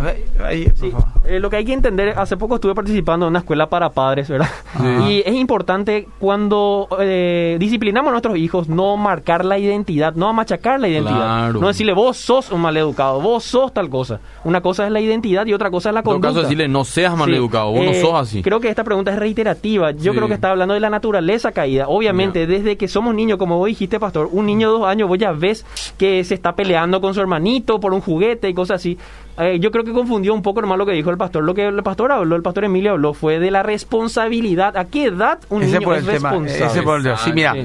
ver, 0.04 0.24
ahí, 0.44 0.66
por 0.70 0.78
Sí, 0.78 0.92
favor. 0.92 1.08
eh, 1.26 1.40
lo 1.40 1.50
que 1.50 1.56
hay 1.58 1.66
que 1.66 1.74
entender, 1.74 2.14
hace 2.18 2.38
poco 2.38 2.56
estuve 2.56 2.74
participando 2.76 3.26
en 3.26 3.32
una 3.32 3.40
escuela 3.40 3.68
para 3.68 3.90
padres, 3.90 4.28
¿verdad? 4.30 4.48
Sí. 4.78 4.84
Y 5.14 5.24
es 5.26 5.34
importante 5.36 6.08
cuando 6.20 6.88
eh, 7.00 7.58
disciplinamos 7.60 8.10
a 8.10 8.12
nuestros 8.12 8.38
hijos 8.38 8.68
no 8.70 8.98
marcar 8.98 9.44
la 9.46 9.58
identidad, 9.60 10.14
no 10.16 10.32
machacar 10.34 10.80
la 10.80 10.88
identidad. 10.88 11.16
Claro. 11.16 11.60
No 11.60 11.68
decirle, 11.68 11.94
vos 11.94 12.18
sos 12.18 12.52
un 12.52 12.62
maleducado, 12.62 13.22
vos 13.22 13.44
sos 13.44 13.74
tal 13.74 13.90
cosa. 13.90 14.20
Una 14.44 14.62
cosa 14.62 14.86
es 14.86 14.92
la 14.92 15.00
identidad 15.02 15.46
y 15.46 15.54
otra 15.54 15.70
cosa 15.72 15.90
es 15.90 15.94
la 15.94 16.00
En 16.00 16.04
todo 16.06 16.14
conducta. 16.16 16.34
caso, 16.34 16.42
decirle, 16.44 16.68
no 16.68 16.84
seas 16.86 17.14
Sí. 17.14 17.20
maleducado, 17.20 17.72
vos 17.72 17.82
Eh, 17.82 17.86
no 17.86 17.94
sos 17.94 18.14
así. 18.20 18.42
Creo 18.42 18.60
que 18.60 18.70
esta 18.70 18.84
pregunta 18.84 19.12
es 19.12 19.20
reiterativa. 19.20 19.92
Yo 19.92 20.12
Sí. 20.12 20.18
creo 20.18 20.28
que 20.28 20.34
está 20.36 20.52
hablando 20.52 20.74
de 20.74 20.80
la 20.80 20.90
naturaleza 20.90 21.52
caída. 21.52 21.88
Obviamente, 21.88 22.48
desde 22.48 22.78
que 22.78 22.88
somos 22.88 23.14
niños, 23.14 23.38
como 23.38 23.58
vos 23.58 23.68
dijiste, 23.68 24.00
pastor, 24.00 24.30
un 24.32 24.46
niño 24.46 24.72
de 24.72 24.80
dos 24.80 24.88
años, 24.88 25.08
vos 25.10 25.18
ya 25.18 25.32
ves 25.32 25.66
que 25.98 26.24
se 26.24 26.34
está 26.34 26.56
peleando 26.56 27.02
con 27.02 27.14
su 27.14 27.22
hermanito 27.22 27.80
por 27.80 27.94
un 27.94 28.02
juguete 28.02 28.50
y 28.50 28.54
cosas 28.54 28.76
así. 28.82 28.98
Eh, 29.40 29.58
yo 29.60 29.72
creo 29.72 29.84
que 29.84 29.92
confundió 29.94 30.34
un 30.34 30.44
poco 30.44 30.62
nomás 30.62 30.78
lo 30.78 30.86
que 30.86 30.92
dijo 30.92 31.10
el 31.10 31.18
pastor. 31.18 31.44
Lo 31.44 31.56
que 31.56 31.66
el 31.68 31.82
pastor 31.82 32.12
habló, 32.12 32.36
el 32.36 32.44
pastor 32.44 32.66
Emilio 32.66 32.92
habló, 32.92 33.14
fue 33.16 33.40
de 33.40 33.50
la 33.50 33.64
responsabilidad. 33.64 34.78
¿A 34.78 34.86
qué 34.86 35.06
edad 35.06 35.40
un 35.50 35.64
Ese 35.64 35.74
niño 35.74 35.86
por 35.86 35.98
es 35.98 36.06
tema. 36.06 36.30
responsable? 36.30 36.66
Ese 36.68 36.82
por 36.84 36.98
el 36.98 37.04
tema. 37.04 37.18
Sí, 37.18 37.34
mira, 37.34 37.56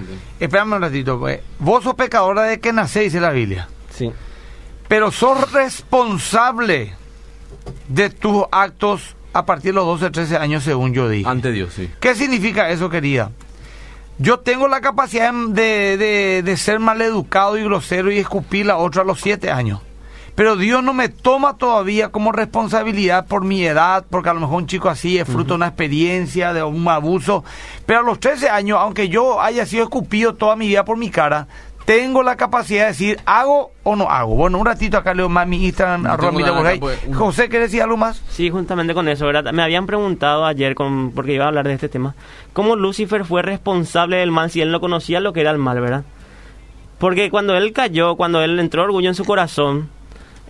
espérame 0.41 0.73
un 0.73 0.81
ratito. 0.83 1.19
pues. 1.19 1.41
Vos 1.59 1.85
sos 1.85 1.95
pecadora 1.95 2.43
de 2.45 2.59
que 2.61 2.73
nacés, 2.73 3.05
dice 3.05 3.21
la 3.21 3.31
Biblia. 3.31 3.69
Sí. 3.91 4.11
Pero 4.89 5.11
sos 5.11 5.53
responsable 5.53 6.95
de 7.89 8.09
tus 8.11 8.45
actos 8.51 9.15
a 9.35 9.45
partir 9.45 9.73
de 9.73 9.75
los 9.75 9.85
12, 9.87 10.11
13 10.11 10.37
años, 10.39 10.65
según 10.65 10.95
yo 10.95 11.09
dije. 11.09 11.29
Ante 11.29 11.53
Dios, 11.53 11.75
sí. 11.75 11.91
¿Qué 12.01 12.15
significa 12.15 12.71
eso, 12.71 12.89
querida? 12.89 13.31
Yo 14.19 14.41
tengo 14.41 14.67
la 14.69 14.81
capacidad 14.81 15.33
de, 15.33 15.97
de, 15.97 16.43
de 16.43 16.57
ser 16.57 16.81
maleducado 16.81 17.57
y 17.59 17.63
grosero 17.63 18.11
y 18.11 18.19
escupir 18.19 18.71
a 18.71 18.79
otro 18.79 19.03
a 19.03 19.05
los 19.05 19.21
7 19.21 19.51
años. 19.51 19.81
Pero 20.39 20.55
Dios 20.55 20.85
no 20.85 20.95
me 20.95 21.09
toma 21.09 21.57
todavía 21.57 22.11
como 22.11 22.31
responsabilidad 22.31 23.27
por 23.27 23.45
mi 23.45 23.65
edad, 23.65 24.05
porque 24.09 24.29
a 24.29 24.35
lo 24.35 24.39
mejor 24.39 24.59
un 24.59 24.69
chico 24.69 24.89
así 24.89 25.19
es 25.19 25.27
fruto 25.27 25.49
de 25.49 25.55
una 25.57 25.67
experiencia, 25.67 26.53
de 26.53 26.63
un 26.63 26.87
abuso. 26.87 27.43
Pero 27.87 27.99
a 27.99 28.03
los 28.05 28.21
13 28.21 28.49
años, 28.49 28.79
aunque 28.81 29.09
yo 29.09 29.41
haya 29.43 29.67
sido 29.67 29.83
escupido 29.83 30.37
toda 30.37 30.55
mi 30.55 30.69
vida 30.69 30.85
por 30.85 30.97
mi 30.97 31.11
cara, 31.11 31.49
tengo 31.87 32.23
la 32.23 32.37
capacidad 32.37 32.83
de 32.83 32.87
decir, 32.91 33.19
¿hago 33.27 33.73
o 33.83 33.97
no 33.97 34.09
hago? 34.13 34.37
Bueno, 34.37 34.59
un 34.59 34.67
ratito 34.67 34.97
acá 34.97 35.13
leo 35.13 35.29
más 35.29 35.49
mi 35.49 35.67
Instagram, 35.67 36.05
No 36.05 36.13
arroba 36.13 36.41
nada 36.41 36.77
pues, 36.79 37.01
José, 37.13 37.49
¿querés 37.49 37.73
decir 37.73 37.83
algo 37.83 37.97
más? 37.97 38.23
Sí, 38.29 38.49
justamente 38.49 38.95
con 38.95 39.09
eso, 39.09 39.27
¿verdad? 39.27 39.53
Me 39.53 39.65
habían 39.65 39.87
preguntado 39.87 40.47
ayer, 40.47 40.77
con, 40.77 41.11
porque 41.11 41.33
iba 41.35 41.47
a 41.47 41.49
hablar 41.49 41.67
de 41.67 41.75
este 41.75 41.89
tema, 41.89 42.15
cómo 42.53 42.77
Lucifer 42.77 43.25
fue 43.25 43.43
responsable 43.43 44.19
del 44.19 44.31
mal 44.31 44.53
si 44.53 44.61
él 44.61 44.71
no 44.71 44.79
conocía 44.79 45.19
lo 45.19 45.33
que 45.33 45.41
era 45.41 45.51
el 45.51 45.59
mal, 45.59 45.81
¿verdad? 45.81 46.05
Porque 46.99 47.29
cuando 47.29 47.57
él 47.57 47.73
cayó, 47.73 48.15
cuando 48.15 48.41
él 48.41 48.61
entró 48.61 48.85
orgullo 48.85 49.09
en 49.09 49.17
su 49.17 49.25
corazón, 49.25 49.98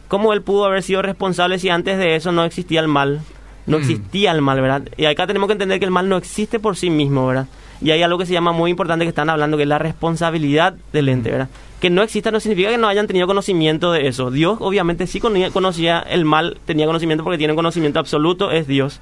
¿cómo 0.08 0.32
él 0.32 0.42
pudo 0.42 0.64
haber 0.64 0.82
sido 0.82 1.02
responsable 1.02 1.58
si 1.58 1.68
antes 1.68 1.98
de 1.98 2.16
eso 2.16 2.32
no 2.32 2.44
existía 2.44 2.80
el 2.80 2.88
mal? 2.88 3.20
No 3.66 3.76
Mm. 3.78 3.80
existía 3.80 4.32
el 4.32 4.40
mal, 4.42 4.60
¿verdad? 4.60 4.82
Y 4.96 5.04
acá 5.04 5.26
tenemos 5.26 5.46
que 5.46 5.52
entender 5.52 5.78
que 5.78 5.84
el 5.84 5.90
mal 5.90 6.08
no 6.08 6.16
existe 6.16 6.58
por 6.58 6.76
sí 6.76 6.88
mismo, 6.90 7.26
¿verdad? 7.26 7.46
Y 7.80 7.90
hay 7.92 8.02
algo 8.02 8.18
que 8.18 8.26
se 8.26 8.32
llama 8.32 8.50
muy 8.52 8.70
importante 8.70 9.04
que 9.04 9.10
están 9.10 9.30
hablando, 9.30 9.56
que 9.56 9.62
es 9.64 9.68
la 9.68 9.78
responsabilidad 9.78 10.74
del 10.92 11.08
ente, 11.10 11.30
¿verdad? 11.30 11.48
Que 11.80 11.90
no 11.90 12.02
exista 12.02 12.30
no 12.32 12.40
significa 12.40 12.70
que 12.70 12.78
no 12.78 12.88
hayan 12.88 13.06
tenido 13.06 13.26
conocimiento 13.28 13.92
de 13.92 14.08
eso. 14.08 14.30
Dios 14.32 14.56
obviamente 14.60 15.06
sí 15.06 15.20
conocía- 15.20 15.50
conocía 15.50 16.00
el 16.00 16.24
mal, 16.24 16.56
tenía 16.64 16.86
conocimiento 16.86 17.22
porque 17.22 17.38
tiene 17.38 17.52
un 17.52 17.56
conocimiento 17.56 18.00
absoluto, 18.00 18.50
es 18.50 18.66
Dios. 18.66 19.00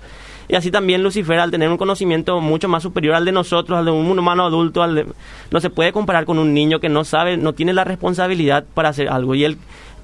Y 0.48 0.56
así 0.56 0.70
también 0.70 1.02
Lucifer, 1.02 1.38
al 1.40 1.50
tener 1.50 1.70
un 1.70 1.78
conocimiento 1.78 2.40
mucho 2.40 2.68
más 2.68 2.82
superior 2.82 3.14
al 3.14 3.24
de 3.24 3.32
nosotros, 3.32 3.78
al 3.78 3.86
de 3.86 3.92
un 3.92 4.18
humano 4.18 4.44
adulto, 4.44 4.82
al 4.82 4.94
de- 4.94 5.06
no 5.50 5.60
se 5.60 5.70
puede 5.70 5.92
comparar 5.92 6.24
con 6.26 6.38
un 6.38 6.52
niño 6.52 6.78
que 6.78 6.88
no 6.90 7.04
sabe, 7.04 7.36
no 7.38 7.52
tiene 7.54 7.72
la 7.72 7.84
responsabilidad 7.84 8.64
para 8.74 8.90
hacer 8.90 9.08
algo. 9.08 9.34
Y 9.34 9.44
él, 9.44 9.56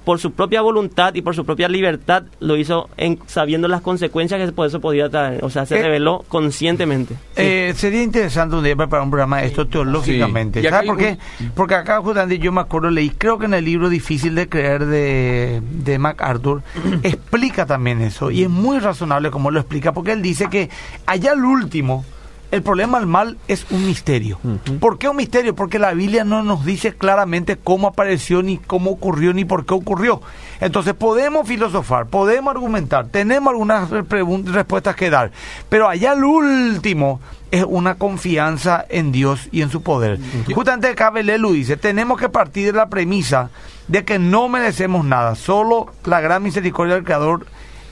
por 0.05 0.19
su 0.19 0.33
propia 0.33 0.61
voluntad 0.63 1.15
y 1.15 1.23
por 1.23 1.35
su 1.35 1.45
propia 1.45 1.69
libertad, 1.69 2.25
lo 2.41 2.57
hizo 2.57 2.89
en, 2.97 3.19
sabiendo 3.27 3.69
las 3.69 3.81
consecuencias 3.83 4.41
que 4.45 4.53
por 4.53 4.67
eso 4.67 4.81
podía 4.81 5.09
traer. 5.09 5.45
O 5.45 5.51
sea, 5.51 5.67
se 5.67 5.79
Eh, 5.79 5.83
reveló 5.83 6.25
conscientemente. 6.29 7.15
Eh, 7.37 7.73
sería 7.77 8.03
interesante 8.03 8.57
un 8.57 8.65
día 8.65 8.77
preparar 8.77 9.05
un 9.05 9.11
programa 9.11 9.41
de 9.41 9.47
esto 9.47 9.67
teológicamente. 9.67 10.61
Sí. 10.63 10.69
¿Sabes 10.69 10.87
por 10.89 10.99
qué? 10.99 11.19
Porque 11.55 11.75
acá 11.75 12.01
justamente 12.01 12.39
yo 12.39 12.53
me 12.53 12.61
acuerdo, 12.61 12.91
leí, 12.91 13.11
creo 13.11 13.39
que 13.39 13.47
en 13.47 13.55
el 13.55 13.65
libro 13.65 13.89
Difícil 13.89 14.35
de 14.35 14.49
Creer 14.49 14.87
de, 14.87 15.63
de 15.71 15.99
MacArthur, 15.99 16.63
explica 17.03 17.67
también 17.67 18.01
eso. 18.03 18.31
Y 18.31 18.43
es 18.43 18.51
muy 18.51 18.79
razonable 18.79 19.31
como 19.31 19.51
lo 19.51 19.61
explica, 19.61 19.93
porque 19.93 20.13
él 20.13 20.23
dice 20.23 20.49
que 20.51 20.71
allá 21.07 21.33
al 21.33 21.45
último, 21.45 22.05
el 22.53 22.63
problema 22.63 22.99
del 22.99 23.09
mal 23.09 23.39
es 23.49 23.67
un 23.71 23.87
misterio. 23.87 24.39
¿Por 24.79 24.99
qué 24.99 25.09
un 25.09 25.17
misterio? 25.17 25.57
Porque 25.57 25.79
la 25.79 25.95
Biblia 25.95 26.23
no 26.23 26.43
nos 26.43 26.67
dice 26.67 26.93
claramente 26.93 27.57
cómo 27.57 27.89
apareció, 27.89 28.43
ni 28.43 28.59
cómo 28.59 28.91
ocurrió, 28.91 29.33
ni 29.33 29.47
por 29.47 29.65
qué 29.65 29.73
ocurrió. 29.73 30.21
Entonces 30.61 30.93
podemos 30.93 31.49
filosofar, 31.49 32.09
podemos 32.09 32.55
argumentar, 32.55 33.09
tenemos 33.09 33.53
algunas 33.53 33.89
respuestas 33.91 34.95
que 34.95 35.09
dar, 35.09 35.33
pero 35.71 35.89
allá 35.89 36.13
al 36.13 36.25
último 36.25 37.21
es 37.51 37.65
una 37.67 37.95
confianza 37.95 38.85
en 38.91 39.13
Dios 39.13 39.49
y 39.51 39.63
en 39.63 39.71
su 39.71 39.83
poder. 39.83 40.21
Justamente 40.55 40.89
acá 40.89 41.09
Belelu 41.09 41.55
dice, 41.55 41.79
tenemos 41.79 42.21
que 42.21 42.29
partir 42.29 42.67
de 42.67 42.73
la 42.75 42.91
premisa 42.91 43.49
de 43.89 44.05
que 44.05 44.19
no 44.19 44.51
merecemos 44.51 45.07
nada, 45.07 45.37
solo 45.37 45.95
la 46.05 46.21
gran 46.21 46.43
misericordia 46.43 46.97
del 46.97 47.05
Creador 47.05 47.47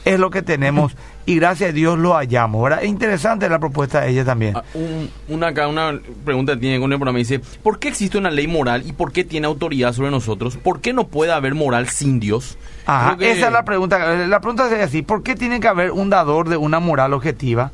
es 0.05 0.19
lo 0.19 0.31
que 0.31 0.43
tenemos 0.43 0.97
y 1.27 1.37
gracias 1.37 1.71
a 1.71 1.73
Dios 1.73 1.99
lo 1.99 2.15
hallamos. 2.15 2.63
¿verdad? 2.63 2.83
Es 2.83 2.89
interesante 2.89 3.49
la 3.49 3.59
propuesta 3.59 4.01
de 4.01 4.11
ella 4.11 4.25
también. 4.25 4.57
Ah, 4.57 4.65
un- 4.75 5.11
una, 5.29 5.49
acá, 5.49 5.69
una 5.69 6.01
pregunta 6.25 6.55
que 6.55 6.61
tiene 6.61 6.81
con 6.81 6.93
el 6.93 6.99
programa. 6.99 7.19
Dice, 7.19 7.41
¿por 7.63 7.79
qué 7.79 7.89
existe 7.89 8.19
una 8.19 8.31
ley 8.31 8.47
moral 8.47 8.83
y 8.87 8.93
por 8.93 9.13
qué 9.13 9.25
tiene 9.25 9.47
autoridad 9.47 9.93
sobre 9.93 10.11
nosotros? 10.11 10.57
¿Por 10.57 10.81
qué 10.81 10.93
no 10.93 11.07
puede 11.09 11.33
haber 11.33 11.55
moral 11.55 11.89
sin 11.89 12.21
Dios? 12.21 12.57
Ajá, 12.87 13.17
que- 13.17 13.31
esa 13.33 13.47
es 13.49 13.53
la 13.53 13.65
pregunta. 13.65 13.99
La 14.27 14.41
pregunta 14.41 14.69
sería 14.69 14.85
así, 14.85 15.03
¿por 15.03 15.23
qué 15.23 15.37
tiene 15.37 15.61
que 15.61 15.69
haber 15.69 15.93
un 15.93 16.11
dador 16.11 16.49
de 16.49 16.57
una 16.57 16.81
moral 16.81 17.13
objetiva? 17.13 17.71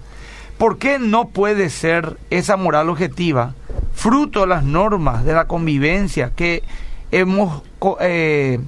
¿Por 0.58 0.78
qué 0.78 0.98
no 0.98 1.28
puede 1.28 1.68
ser 1.70 2.16
esa 2.30 2.56
moral 2.56 2.88
objetiva 2.88 3.54
fruto 3.92 4.40
de 4.40 4.46
las 4.46 4.64
normas 4.64 5.24
de 5.24 5.34
la 5.34 5.46
convivencia 5.46 6.32
que 6.34 6.62
hemos 7.10 7.62
eh, 8.00 8.58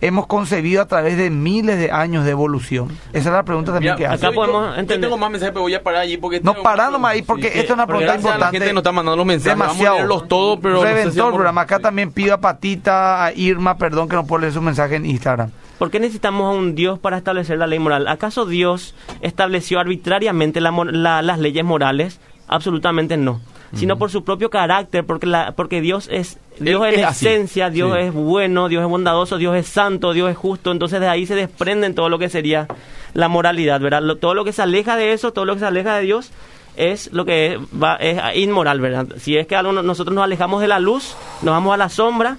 hemos 0.00 0.26
concebido 0.26 0.82
a 0.82 0.86
través 0.86 1.16
de 1.16 1.30
miles 1.30 1.78
de 1.78 1.90
años 1.90 2.24
de 2.24 2.30
evolución? 2.30 2.88
Esa 3.12 3.28
es 3.30 3.34
la 3.34 3.42
pregunta 3.42 3.72
también 3.72 3.94
Mira, 3.94 3.96
que 3.96 4.14
hace. 4.14 4.26
acá 4.26 4.34
yo- 4.34 4.40
podemos 4.40 4.76
yo, 4.76 5.00
tengo 5.00 5.16
más 5.18 5.30
mensajes, 5.30 5.52
pero 5.52 5.62
voy 5.62 5.74
a 5.74 5.82
parar 5.82 6.02
allí 6.02 6.16
porque... 6.16 6.40
No, 6.40 6.54
nomás 6.54 7.12
ahí, 7.12 7.22
porque 7.22 7.50
Sí, 7.50 7.58
esto 7.58 7.72
es 7.72 7.74
una 7.74 7.86
pregunta 7.86 8.14
importante. 8.14 8.44
La 8.44 8.50
gente 8.50 8.72
nos 8.72 8.80
está 8.82 8.92
mandando 8.92 9.16
los 9.16 9.26
mensajes. 9.26 9.58
Demasiado. 9.58 9.84
Vamos 9.84 9.90
a 9.90 9.94
leerlos 9.94 10.28
todos, 10.28 10.58
pero... 10.62 10.74
no 10.74 10.80
sé 10.82 10.88
si 10.88 10.94
Reventó 10.94 11.26
el 11.28 11.34
programa. 11.34 11.60
Acá 11.62 11.78
también 11.80 12.12
pido 12.12 12.34
a 12.34 12.40
Patita, 12.40 13.24
a 13.24 13.32
Irma, 13.32 13.76
perdón 13.78 14.08
que 14.08 14.16
no 14.16 14.26
puedo 14.26 14.40
leer 14.42 14.52
su 14.52 14.62
mensaje 14.62 14.96
en 14.96 15.06
Instagram. 15.06 15.50
¿Por 15.78 15.90
qué 15.90 16.00
necesitamos 16.00 16.52
a 16.52 16.58
un 16.58 16.74
Dios 16.74 16.98
para 16.98 17.16
establecer 17.16 17.56
la 17.58 17.66
ley 17.66 17.78
moral? 17.78 18.08
¿Acaso 18.08 18.46
Dios 18.46 18.94
estableció 19.20 19.78
arbitrariamente 19.78 20.60
la 20.60 20.70
mor- 20.72 20.92
la- 20.92 21.22
las 21.22 21.38
leyes 21.38 21.64
morales? 21.64 22.20
Absolutamente 22.48 23.16
no. 23.16 23.40
Sino 23.74 23.98
por 23.98 24.10
su 24.10 24.24
propio 24.24 24.48
carácter, 24.48 25.04
porque, 25.04 25.26
la, 25.26 25.52
porque 25.52 25.80
Dios 25.82 26.08
es 26.10 26.38
Dios 26.58 26.82
Él 26.86 26.94
en 26.94 27.00
es 27.00 27.06
así. 27.06 27.26
esencia, 27.26 27.68
Dios 27.68 27.92
Sí. 27.94 28.00
es 28.06 28.12
bueno, 28.14 28.68
Dios 28.68 28.82
es 28.82 28.88
bondadoso, 28.88 29.36
Dios 29.36 29.54
es 29.56 29.66
santo, 29.66 30.14
Dios 30.14 30.30
es 30.30 30.36
justo. 30.38 30.70
Entonces 30.72 31.00
de 31.00 31.08
ahí 31.08 31.26
se 31.26 31.34
desprenden 31.34 31.94
todo 31.94 32.08
lo 32.08 32.18
que 32.18 32.28
sería 32.30 32.66
la 33.12 33.28
moralidad, 33.28 33.78
¿verdad? 33.80 34.00
Lo- 34.02 34.16
todo 34.16 34.32
lo 34.34 34.44
que 34.44 34.52
se 34.52 34.62
aleja 34.62 34.96
de 34.96 35.12
eso, 35.12 35.32
todo 35.32 35.44
lo 35.44 35.52
que 35.54 35.60
se 35.60 35.66
aleja 35.66 35.96
de 35.96 36.02
Dios 36.02 36.30
es 36.76 37.12
lo 37.12 37.24
que 37.26 37.54
es, 37.54 37.58
va- 37.82 37.96
es 37.96 38.18
inmoral, 38.36 38.80
¿verdad? 38.80 39.06
Si 39.18 39.36
es 39.36 39.46
que 39.46 39.54
algo 39.56 39.72
no- 39.72 39.82
nosotros 39.82 40.14
nos 40.14 40.24
alejamos 40.24 40.60
de 40.62 40.68
la 40.68 40.78
luz, 40.80 41.14
nos 41.42 41.52
vamos 41.52 41.74
a 41.74 41.76
la 41.76 41.88
sombra, 41.90 42.38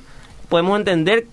podemos 0.50 0.78
entender 0.80 1.28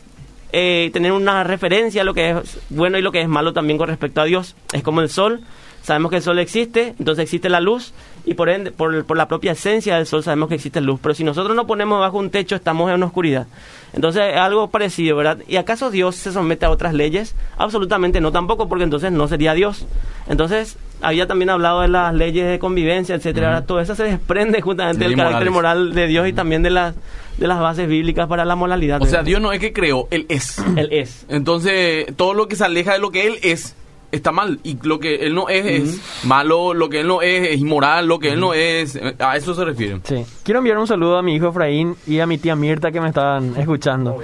eh, 0.53 0.90
tener 0.92 1.11
una 1.12 1.42
referencia 1.42 2.03
a 2.03 2.05
lo 2.05 2.14
que 2.14 2.30
es 2.30 2.59
bueno 2.70 2.97
y 2.97 3.03
lo 3.03 3.11
que 3.12 3.20
es 3.20 3.28
malo 3.28 3.53
también 3.53 3.78
con 3.78 3.88
respecto 3.88 4.20
a 4.20 4.24
Dios. 4.24 4.55
Es 4.72 4.82
como 4.82 5.01
el 5.01 5.09
sol, 5.11 5.40
sabemos 5.87 6.11
que 6.11 6.16
el 6.16 6.22
sol 6.22 6.41
existe, 6.41 6.97
entonces 6.99 7.22
existe 7.22 7.49
la 7.49 7.61
luz 7.61 7.95
y 8.24 8.34
por 8.34 8.49
ende, 8.49 8.72
por, 8.72 9.05
por 9.05 9.16
la 9.16 9.28
propia 9.28 9.53
esencia 9.53 9.95
del 9.95 10.07
sol 10.07 10.24
sabemos 10.24 10.49
que 10.49 10.57
existe 10.57 10.80
luz. 10.80 10.99
Pero 11.01 11.14
si 11.14 11.22
nosotros 11.22 11.55
nos 11.55 11.66
ponemos 11.66 12.01
bajo 12.01 12.18
un 12.18 12.30
techo, 12.30 12.57
estamos 12.57 12.89
en 12.89 12.97
una 12.97 13.07
oscuridad. 13.07 13.47
Entonces 13.93 14.34
es 14.34 14.37
algo 14.37 14.68
parecido, 14.68 15.16
¿verdad? 15.16 15.39
¿Y 15.47 15.57
acaso 15.57 15.93
Dios 15.93 16.16
se 16.16 16.32
somete 16.32 16.66
a 16.66 16.70
otras 16.70 16.93
leyes? 16.93 17.37
Absolutamente 17.57 18.20
no, 18.20 18.32
tampoco, 18.32 18.68
porque 18.68 18.82
entonces 18.82 19.12
no 19.12 19.28
sería 19.28 19.55
Dios. 19.55 19.87
Entonces, 20.28 20.76
había 21.03 21.28
también 21.28 21.51
hablado 21.51 21.82
de 21.82 21.89
las 21.89 22.12
leyes 22.12 22.51
de 22.51 22.59
convivencia, 22.59 23.14
etcétera. 23.14 23.51
¿verdad? 23.51 23.64
Todo 23.66 23.80
eso 23.80 23.95
se 23.95 24.03
desprende 24.03 24.61
justamente 24.62 25.05
del 25.05 25.14
carácter 25.14 25.53
morales. 25.53 25.84
moral 25.84 25.95
de 25.95 26.09
Dios 26.09 26.26
y 26.26 26.32
también 26.32 26.64
de 26.64 26.70
las, 26.70 26.97
de 27.39 27.47
las 27.47 27.61
bases 27.61 27.89
bíblicas 27.89 28.26
para 28.26 28.45
la 28.45 28.57
moralidad. 28.57 29.01
O 29.01 29.07
sea. 29.07 29.22
Dios 29.22 29.41
no 29.41 29.53
es 29.53 29.61
que 29.61 29.72
creó, 29.72 30.09
Él 30.11 30.26
es. 30.28 30.59
Él 30.76 30.89
es. 30.91 31.26
Entonces, 31.28 32.07
todo 32.16 32.34
lo 32.34 32.49
que 32.49 32.57
se 32.57 32.64
aleja 32.64 32.95
de 32.95 32.99
lo 32.99 33.12
que 33.12 33.28
Él 33.28 33.39
es, 33.43 33.76
está 34.12 34.32
mal. 34.32 34.59
Y 34.62 34.78
lo 34.82 34.98
que 34.98 35.16
Él 35.26 35.34
no 35.34 35.48
es, 35.48 35.66
es 35.66 36.24
malo. 36.24 36.74
Lo 36.74 36.88
que 36.88 37.00
Él 37.00 37.09
no 37.09 37.22
es, 37.22 37.50
es 37.50 37.61
inmoral. 37.61 38.07
Lo 38.07 38.18
que 38.18 38.30
Él 38.30 38.40
no 38.40 38.54
es, 38.54 38.98
a 39.18 39.36
eso 39.36 39.54
se 39.54 39.64
refiere. 39.64 40.00
Sí. 40.04 40.24
Quiero 40.42 40.59
enviar 40.59 40.78
un 40.78 40.86
saludo 40.86 41.18
a 41.18 41.22
mi 41.22 41.34
hijo 41.34 41.48
Efraín 41.48 41.96
y 42.07 42.20
a 42.20 42.26
mi 42.26 42.38
tía 42.38 42.57
Mirta 42.57 42.90
que 42.92 43.00
me 43.00 43.09
están 43.09 43.54
escuchando. 43.57 44.18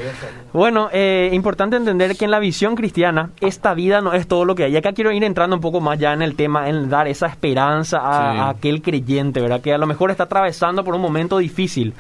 Bueno, 0.53 0.89
eh, 0.93 1.31
importante 1.33 1.77
entender 1.77 2.17
que 2.17 2.25
en 2.25 2.31
la 2.31 2.39
visión 2.39 2.75
cristiana 2.75 3.31
esta 3.41 3.75
vida 3.75 4.01
no 4.01 4.13
es 4.13 4.27
todo 4.27 4.45
lo 4.45 4.55
que 4.55 4.65
hay. 4.65 4.73
Y 4.73 4.77
acá 4.77 4.93
quiero 4.93 5.13
ir 5.13 5.25
entrando 5.25 5.57
un 5.57 5.63
poco 5.63 5.81
más 5.81 5.99
ya 5.99 6.13
en 6.13 6.23
el 6.23 6.35
tema, 6.37 6.69
en 6.69 6.89
dar 6.89 7.09
esa 7.09 7.27
esperanza 7.27 7.99
a, 7.99 8.33
Sí. 8.33 8.39
a 8.39 8.49
aquel 8.51 8.83
creyente, 8.83 9.41
¿verdad? 9.41 9.61
Que 9.61 9.73
a 9.73 9.79
lo 9.79 9.87
mejor 9.87 10.11
está 10.11 10.25
atravesando 10.25 10.85
por 10.85 10.95
un 10.95 11.01
momento 11.01 11.39
difícil. 11.39 11.93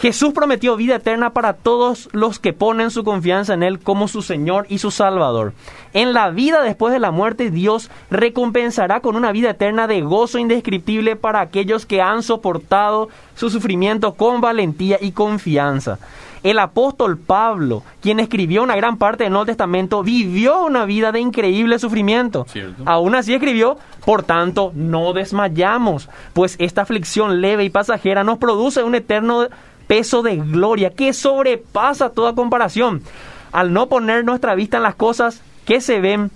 Jesús 0.00 0.32
prometió 0.32 0.76
vida 0.76 0.96
eterna 0.96 1.34
para 1.34 1.52
todos 1.52 2.08
los 2.12 2.38
que 2.38 2.54
ponen 2.54 2.90
su 2.90 3.04
confianza 3.04 3.52
en 3.52 3.62
Él 3.62 3.78
como 3.80 4.08
su 4.08 4.22
Señor 4.22 4.64
y 4.70 4.78
su 4.78 4.90
Salvador. 4.90 5.52
En 5.92 6.14
la 6.14 6.30
vida 6.30 6.62
después 6.62 6.90
de 6.90 6.98
la 6.98 7.10
muerte, 7.10 7.50
Dios 7.50 7.90
recompensará 8.10 9.00
con 9.00 9.14
una 9.14 9.30
vida 9.30 9.50
eterna 9.50 9.86
de 9.86 10.00
gozo 10.00 10.38
indescriptible 10.38 11.16
para 11.16 11.42
aquellos 11.42 11.84
que 11.84 12.00
han 12.00 12.22
soportado 12.22 13.10
su 13.34 13.50
sufrimiento 13.50 14.14
con 14.14 14.40
valentía 14.40 14.96
y 14.98 15.12
confianza. 15.12 15.98
El 16.42 16.58
apóstol 16.58 17.18
Pablo, 17.18 17.82
quien 18.00 18.18
escribió 18.18 18.62
una 18.62 18.76
gran 18.76 18.96
parte 18.96 19.24
del 19.24 19.32
Nuevo 19.34 19.44
Testamento, 19.44 20.02
vivió 20.02 20.64
una 20.64 20.86
vida 20.86 21.12
de 21.12 21.20
increíble 21.20 21.78
sufrimiento. 21.78 22.46
Cierto. 22.48 22.82
Aún 22.86 23.14
así 23.14 23.34
escribió, 23.34 23.76
por 24.06 24.22
tanto, 24.22 24.72
no 24.74 25.12
desmayamos, 25.12 26.08
pues 26.32 26.56
esta 26.58 26.80
aflicción 26.80 27.42
leve 27.42 27.64
y 27.64 27.70
pasajera 27.70 28.24
nos 28.24 28.38
produce 28.38 28.82
un 28.82 28.94
eterno 28.94 29.48
peso 29.90 30.22
de 30.22 30.36
gloria 30.36 30.90
que 30.90 31.12
sobrepasa 31.12 32.10
toda 32.10 32.36
comparación. 32.36 33.02
Al 33.50 33.72
no 33.72 33.88
poner 33.88 34.24
nuestra 34.24 34.54
vista 34.54 34.76
en 34.76 34.84
las 34.84 34.94
cosas 34.94 35.42
que 35.64 35.80
se 35.80 36.00
ven, 36.00 36.30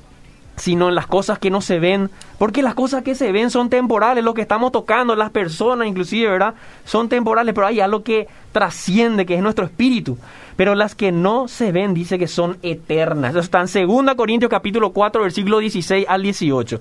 sino 0.57 0.89
en 0.89 0.95
las 0.95 1.07
cosas 1.07 1.39
que 1.39 1.51
no 1.51 1.61
se 1.61 1.79
ven, 1.79 2.11
porque 2.39 2.63
las 2.63 2.75
cosas 2.75 3.03
que 3.03 3.15
se 3.15 3.33
ven 3.33 3.51
son 3.51 3.71
temporales, 3.71 4.23
lo 4.23 4.35
que 4.35 4.43
estamos 4.43 4.73
tocando, 4.73 5.17
las 5.17 5.31
personas 5.31 5.89
inclusive, 5.89 6.31
¿verdad? 6.31 6.55
Son 6.85 7.09
temporales, 7.09 7.55
pero 7.55 7.67
hay 7.67 7.81
algo 7.81 8.03
que 8.03 8.29
trasciende, 8.53 9.27
que 9.27 9.35
es 9.35 9.43
nuestro 9.43 9.65
espíritu. 9.65 10.17
Pero 10.57 10.77
las 10.77 10.95
que 10.95 11.11
no 11.11 11.49
se 11.49 11.73
ven 11.73 11.95
dice 11.95 12.19
que 12.19 12.29
son 12.29 12.59
eternas. 12.63 13.31
Eso 13.31 13.41
está 13.41 13.61
en 13.61 13.89
2 13.89 14.15
Corintios 14.15 14.49
capítulo 14.49 14.93
4, 14.93 15.23
versículo 15.23 15.59
16 15.59 16.07
al 16.09 16.23
18. 16.23 16.81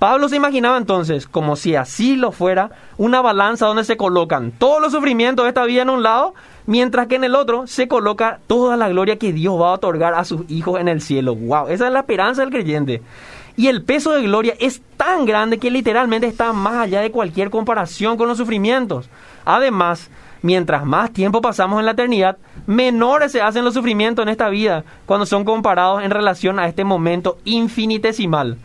Pablo 0.00 0.28
se 0.28 0.36
imaginaba 0.36 0.76
entonces, 0.76 1.28
como 1.28 1.54
si 1.54 1.76
así 1.76 2.16
lo 2.16 2.32
fuera, 2.32 2.72
una 2.96 3.20
balanza 3.20 3.66
donde 3.66 3.84
se 3.84 3.96
colocan 3.96 4.50
todos 4.50 4.82
los 4.82 4.90
sufrimientos 4.90 5.44
de 5.44 5.50
esta 5.50 5.64
vida 5.64 5.82
en 5.82 5.90
un 5.90 6.02
lado, 6.02 6.34
mientras 6.66 7.06
que 7.06 7.16
en 7.16 7.24
el 7.24 7.34
otro 7.34 7.66
se 7.66 7.88
coloca 7.88 8.40
toda 8.46 8.76
la 8.76 8.88
gloria 8.88 9.18
que 9.18 9.32
Dios 9.32 9.60
va 9.60 9.70
a 9.70 9.74
otorgar 9.74 10.14
a 10.14 10.24
sus 10.24 10.48
hijos 10.50 10.80
en 10.80 10.88
el 10.88 11.00
cielo. 11.00 11.34
Wow, 11.34 11.68
esa 11.68 11.86
es 11.86 11.92
la 11.92 12.00
esperanza 12.00 12.42
del 12.42 12.50
creyente. 12.50 13.02
Y 13.56 13.68
el 13.68 13.82
peso 13.82 14.12
de 14.12 14.22
gloria 14.22 14.54
es 14.58 14.82
tan 14.96 15.26
grande 15.26 15.58
que 15.58 15.70
literalmente 15.70 16.26
está 16.26 16.52
más 16.52 16.74
allá 16.74 17.00
de 17.00 17.10
cualquier 17.10 17.50
comparación 17.50 18.16
con 18.16 18.28
los 18.28 18.38
sufrimientos. 18.38 19.10
Además, 19.44 20.10
mientras 20.40 20.84
más 20.84 21.12
tiempo 21.12 21.42
pasamos 21.42 21.78
en 21.78 21.86
la 21.86 21.92
eternidad, 21.92 22.38
menores 22.66 23.32
se 23.32 23.42
hacen 23.42 23.64
los 23.64 23.74
sufrimientos 23.74 24.22
en 24.22 24.30
esta 24.30 24.48
vida 24.48 24.84
cuando 25.04 25.26
son 25.26 25.44
comparados 25.44 26.02
en 26.02 26.10
relación 26.10 26.58
a 26.58 26.66
este 26.66 26.84
momento 26.84 27.38
infinitesimal. 27.44 28.56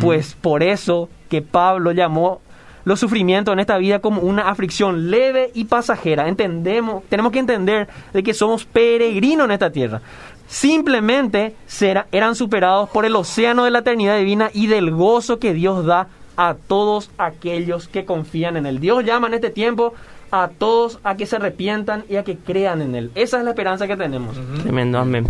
Pues 0.00 0.34
por 0.34 0.62
eso 0.62 1.08
que 1.30 1.40
Pablo 1.40 1.92
llamó 1.92 2.42
los 2.84 3.00
sufrimientos 3.00 3.52
en 3.52 3.60
esta 3.60 3.76
vida 3.78 3.98
como 4.00 4.22
una 4.22 4.48
aflicción 4.48 5.10
leve 5.10 5.50
y 5.54 5.64
pasajera. 5.64 6.28
Entendemos, 6.28 7.02
tenemos 7.08 7.32
que 7.32 7.38
entender 7.40 7.88
de 8.12 8.22
que 8.22 8.34
somos 8.34 8.64
peregrinos 8.64 9.44
en 9.46 9.50
esta 9.52 9.70
tierra. 9.70 10.00
Simplemente 10.46 11.54
será- 11.66 12.06
eran 12.12 12.34
superados 12.34 12.88
por 12.90 13.04
el 13.04 13.14
océano 13.16 13.64
de 13.64 13.70
la 13.70 13.78
eternidad 13.78 14.18
divina 14.18 14.50
y 14.52 14.66
del 14.66 14.90
gozo 14.90 15.38
que 15.38 15.54
Dios 15.54 15.86
da 15.86 16.08
a 16.36 16.54
todos 16.54 17.10
aquellos 17.18 17.88
que 17.88 18.04
confían 18.04 18.56
en 18.56 18.66
Él. 18.66 18.80
Dios 18.80 19.04
llama 19.04 19.28
en 19.28 19.34
este 19.34 19.50
tiempo 19.50 19.94
a 20.32 20.48
todos 20.58 20.98
a 21.02 21.16
que 21.16 21.26
se 21.26 21.36
arrepientan 21.36 22.04
y 22.08 22.16
a 22.16 22.24
que 22.24 22.36
crean 22.36 22.82
en 22.82 22.94
Él. 22.94 23.10
Esa 23.14 23.38
es 23.38 23.44
la 23.44 23.50
esperanza 23.50 23.86
que 23.86 23.96
tenemos. 23.96 24.36
Tremendo, 24.62 24.98
amén. 24.98 25.28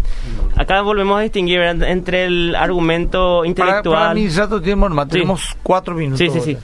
Acá 0.57 0.82
volvemos 0.82 1.18
a 1.18 1.22
distinguir 1.22 1.59
¿verdad? 1.59 1.88
entre 1.90 2.24
el 2.24 2.55
argumento 2.55 3.38
Para, 3.38 3.48
intelectual. 3.48 4.16
para 4.16 4.61
tiempo, 4.62 4.86
hermano, 4.86 5.05
Sí. 5.11 5.12
tenemos 5.12 5.57
cuatro 5.62 5.94
minutos. 5.94 6.18
Sí, 6.18 6.28
sí, 6.30 6.40
sí. 6.40 6.59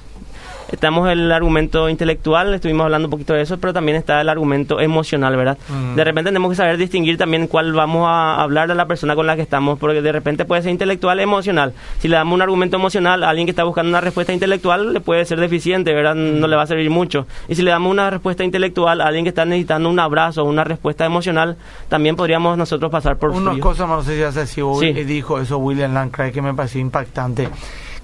Estamos 0.72 1.06
en 1.10 1.18
el 1.20 1.32
argumento 1.32 1.88
intelectual, 1.88 2.52
estuvimos 2.52 2.84
hablando 2.84 3.06
un 3.06 3.10
poquito 3.10 3.34
de 3.34 3.42
eso, 3.42 3.56
pero 3.58 3.72
también 3.72 3.96
está 3.96 4.20
el 4.20 4.28
argumento 4.28 4.80
emocional, 4.80 5.36
¿verdad? 5.36 5.56
De 5.94 6.02
repente 6.02 6.30
tenemos 6.30 6.50
que 6.50 6.56
saber 6.56 6.76
distinguir 6.76 7.16
también 7.16 7.46
cuál 7.46 7.72
vamos 7.72 8.04
a 8.08 8.42
hablar 8.42 8.70
a 8.70 8.74
la 8.74 8.86
persona 8.86 9.14
con 9.14 9.26
la 9.28 9.36
que 9.36 9.42
estamos, 9.42 9.78
porque 9.78 10.02
de 10.02 10.10
repente 10.10 10.44
puede 10.44 10.62
ser 10.62 10.72
intelectual 10.72 11.20
emocional. 11.20 11.72
Si 12.00 12.08
le 12.08 12.16
damos 12.16 12.34
un 12.34 12.42
argumento 12.42 12.76
emocional 12.76 13.22
a 13.22 13.28
alguien 13.30 13.46
que 13.46 13.50
está 13.52 13.62
buscando 13.62 13.90
una 13.90 14.00
respuesta 14.00 14.32
intelectual, 14.32 14.92
le 14.92 15.00
puede 15.00 15.24
ser 15.24 15.38
deficiente, 15.38 15.94
¿verdad? 15.94 16.16
No 16.16 16.46
le 16.48 16.56
va 16.56 16.62
a 16.62 16.66
servir 16.66 16.90
mucho. 16.90 17.26
Y 17.48 17.54
si 17.54 17.62
le 17.62 17.70
damos 17.70 17.90
una 17.92 18.10
respuesta 18.10 18.42
intelectual 18.42 19.00
a 19.00 19.06
alguien 19.06 19.24
que 19.24 19.28
está 19.30 19.44
necesitando 19.44 19.88
un 19.88 20.00
abrazo 20.00 20.42
o 20.42 20.46
una 20.46 20.64
respuesta 20.64 21.04
emocional, 21.04 21.56
también 21.88 22.16
podríamos 22.16 22.58
nosotros 22.58 22.90
pasar 22.90 23.18
por 23.18 23.30
Una 23.30 23.52
frío. 23.52 23.62
cosa 23.62 23.86
más, 23.86 23.98
no 23.98 24.02
sé 24.02 24.16
si 24.16 24.22
hace 24.24 24.46
si 24.46 24.60
Sí. 24.80 24.92
dijo 25.04 25.38
eso 25.40 25.58
William 25.58 25.94
Lancray 25.94 26.32
que 26.32 26.42
me 26.42 26.52
pareció 26.54 26.80
impactante. 26.80 27.48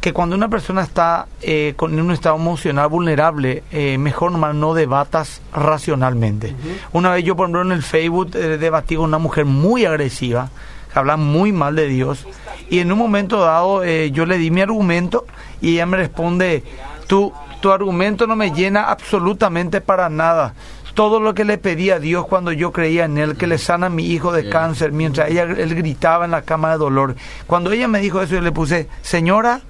Que 0.03 0.13
cuando 0.13 0.35
una 0.35 0.49
persona 0.49 0.83
está 0.83 1.29
eh, 1.43 1.75
con 1.77 1.97
un 1.97 2.11
estado 2.11 2.35
emocional 2.35 2.89
vulnerable, 2.89 3.63
eh, 3.71 3.99
mejor 3.99 4.33
nomás 4.33 4.53
no 4.53 4.75
debatas 4.75 5.41
racionalmente. 5.55 6.57
Una 6.93 7.13
vez 7.13 7.25
yo, 7.25 7.37
por 7.37 7.45
ejemplo, 7.45 7.63
en 7.63 7.71
el 7.71 7.85
Facebook 7.85 8.33
eh, 8.35 8.59
debatí 8.59 8.97
con 8.97 9.05
una 9.05 9.19
mujer 9.19 9.45
muy 9.45 9.85
agresiva, 9.85 10.51
que 10.93 10.99
habla 10.99 11.17
muy 11.17 11.53
mal 11.53 11.77
de 11.77 11.87
Dios, 11.87 12.27
y 12.69 12.81
en 12.81 12.91
un 12.91 12.99
momento 12.99 13.39
dado 13.43 13.85
eh, 13.85 14.11
yo 14.11 14.27
le 14.27 14.39
di 14.39 14.51
mi 14.51 14.61
argumento 14.61 15.25
y 15.61 15.75
ella 15.75 15.87
me 15.87 15.99
responde, 15.99 16.65
tu, 17.07 17.33
tu 17.61 17.71
argumento 17.71 18.27
no 18.27 18.35
me 18.35 18.51
llena 18.51 18.91
absolutamente 18.91 19.81
para 19.81 20.09
nada 20.09 20.55
todo 20.95 21.21
lo 21.21 21.35
que 21.35 21.45
le 21.45 21.59
pedí 21.59 21.91
a 21.91 21.99
Dios 21.99 22.27
cuando 22.27 22.53
yo 22.53 22.73
creía 22.73 23.05
en 23.05 23.19
Él, 23.19 23.37
que 23.37 23.47
le 23.47 23.59
sana 23.59 23.87
a 23.87 23.91
mi 23.91 24.07
hijo 24.07 24.33
de 24.33 24.51
cáncer, 24.51 24.93
mientras 24.93 25.31
ella, 25.31 25.45
él 25.45 25.75
gritaba 25.75 26.25
en 26.25 26.33
la 26.33 26.43
cama 26.43 26.73
de 26.73 26.79
dolor. 26.79 27.17
Cuando 27.47 27.73
ella 27.73 27.89
me 27.89 28.01
dijo 28.01 28.21
eso, 28.21 28.35
yo 28.35 28.41
le 28.43 28.53
puse, 28.53 28.89
señora, 29.01 29.63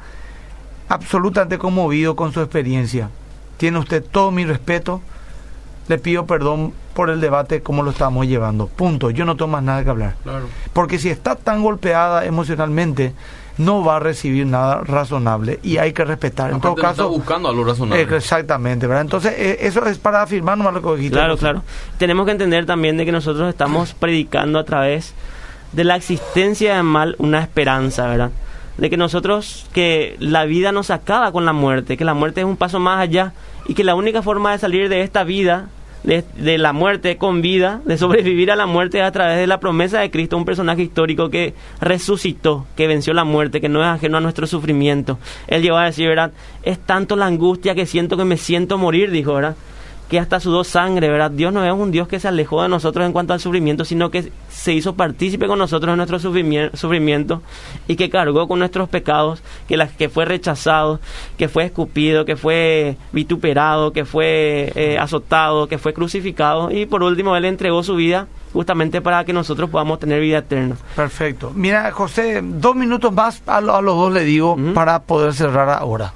absolutamente 0.89 1.59
conmovido 1.59 2.17
con 2.17 2.33
su 2.33 2.41
experiencia. 2.41 3.11
Tiene 3.57 3.79
usted 3.79 4.05
todo 4.05 4.31
mi 4.31 4.45
respeto. 4.45 5.01
Le 5.89 5.99
pido 5.99 6.27
perdón 6.27 6.73
por 6.95 7.11
el 7.11 7.21
debate 7.21 7.63
como 7.63 7.83
lo 7.83 7.91
estamos 7.91 8.27
llevando. 8.27 8.67
Punto. 8.67 9.11
Yo 9.11 9.25
no 9.25 9.37
tengo 9.37 9.49
más 9.49 9.63
nada 9.63 9.83
que 9.85 9.91
hablar. 9.91 10.15
Claro. 10.23 10.47
Porque 10.73 10.99
si 10.99 11.09
está 11.09 11.35
tan 11.35 11.63
golpeada 11.63 12.25
emocionalmente, 12.25 13.15
no 13.59 13.85
va 13.85 13.97
a 13.97 13.99
recibir 14.01 14.47
nada 14.47 14.83
razonable 14.83 15.61
y 15.63 15.79
hay 15.79 15.93
que 15.93 16.05
respetar. 16.05 16.53
en 16.53 16.61
todo 16.61 16.75
caso, 16.75 17.03
está 17.03 17.05
buscando 17.05 17.49
algo 17.49 17.65
razonable. 17.65 18.03
eh, 18.03 18.17
exactamente, 18.17 18.87
¿verdad? 18.87 19.03
Entonces, 19.03 19.35
eh, 19.37 19.59
eso 19.61 19.85
es 19.87 19.99
para 19.99 20.23
afirmar 20.23 20.57
nomás 20.57 20.75
lo 20.75 20.83
que 20.83 20.97
dijiste. 20.97 21.17
Claro, 21.17 21.37
claro. 21.37 21.63
Tenemos 21.99 22.25
que 22.27 22.33
entender 22.33 22.67
también 22.67 22.97
de 22.97 23.05
que 23.05 23.13
nosotros 23.13 23.49
estamos 23.49 23.95
predicando 23.95 24.59
a 24.59 24.65
través 24.65 25.15
de 25.73 25.85
la 25.85 25.97
existencia 25.97 26.77
del 26.77 26.85
mal 26.85 27.17
una 27.19 27.41
esperanza, 27.41 28.07
¿verdad? 28.07 28.31
De 28.83 28.91
que 28.91 28.97
nosotros, 28.97 29.65
que 29.73 30.17
la 30.19 30.45
vida 30.45 30.73
no 30.73 30.83
se 30.83 30.93
acaba 30.93 31.31
con 31.31 31.45
la 31.45 31.53
muerte, 31.53 31.97
que 31.97 32.05
la 32.05 32.15
muerte 32.15 32.41
es 32.41 32.47
un 32.47 32.57
paso 32.57 32.81
más 32.81 32.99
allá 32.99 33.33
y 33.69 33.75
que 33.75 33.85
la 33.85 33.95
única 33.95 34.23
forma 34.23 34.51
de 34.51 34.59
salir 34.59 34.89
de 34.89 35.03
esta 35.03 35.23
vida, 35.23 35.69
de, 36.03 36.25
de 36.35 36.59
la 36.59 36.73
muerte 36.73 37.17
con 37.17 37.43
vida, 37.43 37.81
de 37.85 37.97
sobrevivir 37.97 38.51
a 38.51 38.57
la 38.57 38.67
muerte 38.67 38.99
es 38.99 39.05
a 39.05 39.13
través 39.13 39.39
de 39.39 39.47
la 39.47 39.61
promesa 39.61 40.01
de 40.01 40.11
Cristo, 40.11 40.37
un 40.37 40.45
personaje 40.45 40.83
histórico 40.83 41.31
que 41.31 41.55
resucitó, 41.81 42.67
que 42.77 42.89
venció 42.89 43.15
la 43.15 43.23
muerte, 43.23 43.61
que 43.61 43.69
no 43.69 43.83
es 43.83 43.87
ajeno 43.87 44.19
a 44.19 44.21
nuestro 44.21 44.49
sufrimiento. 44.49 45.17
Él 45.47 45.63
llegó 45.63 45.77
a 45.77 45.85
decir, 45.85 46.09
¿verdad? 46.09 46.33
Es 46.65 46.81
tanto 46.81 47.15
la 47.15 47.27
angustia 47.27 47.77
que 47.77 47.87
siento 47.87 48.17
que 48.17 48.25
me 48.25 48.37
siento 48.37 48.79
morir, 48.79 49.13
dijo, 49.13 49.35
¿verdad? 49.35 49.55
Que 50.13 50.19
hasta 50.21 50.39
sudó 50.41 50.63
sangre, 50.63 51.09
¿verdad? 51.09 51.31
Dios 51.31 51.53
no 51.55 51.65
es 51.65 51.73
un 51.73 51.91
Dios 51.91 52.07
que 52.07 52.21
se 52.21 52.29
alejó 52.29 52.63
de 52.63 52.69
nosotros 52.69 53.07
en 53.07 53.13
cuanto 53.13 53.33
al 53.33 53.41
sufrimiento, 53.41 53.85
sino 53.87 54.11
que 54.11 54.31
se 54.51 54.75
hizo 54.75 54.95
partícipe 54.95 55.47
con 55.47 55.59
nosotros 55.59 55.91
en 55.91 55.97
nuestro 55.97 56.19
sufrimi- 56.21 56.71
sufrimiento 56.77 57.41
y 57.89 57.97
que 57.97 58.11
cargó 58.11 58.47
con 58.47 58.59
nuestros 58.59 58.91
pecados, 58.91 59.43
que, 59.67 59.79
la, 59.79 59.89
que 59.89 60.11
fue 60.11 60.27
rechazado, 60.27 61.01
que 61.39 61.49
fue 61.49 61.65
escupido, 61.65 62.27
que 62.27 62.37
fue 62.37 62.97
vituperado, 63.13 63.93
que 63.95 64.05
fue 64.05 64.71
eh, 64.75 64.99
azotado, 64.99 65.67
que 65.67 65.79
fue 65.79 65.95
crucificado 65.95 66.71
y 66.71 66.85
por 66.85 67.03
último 67.03 67.35
Él 67.35 67.47
entregó 67.47 67.83
su 67.83 67.97
vida 67.97 68.27
justamente 68.53 69.01
para 69.01 69.25
que 69.25 69.33
nosotros 69.33 69.71
podamos 69.71 69.99
tener 69.99 70.21
vida 70.21 70.39
eterna. 70.39 70.77
Perfecto. 70.95 71.53
Mira, 71.55 71.91
José, 71.91 72.43
dos 72.45 72.77
minutos 72.77 73.11
más 73.15 73.43
a, 73.47 73.63
lo- 73.63 73.75
a 73.75 73.81
los 73.81 73.97
dos 73.97 74.13
le 74.13 74.25
digo 74.25 74.59
para 74.75 75.01
poder 75.05 75.33
cerrar 75.33 75.71
ahora. 75.71 76.13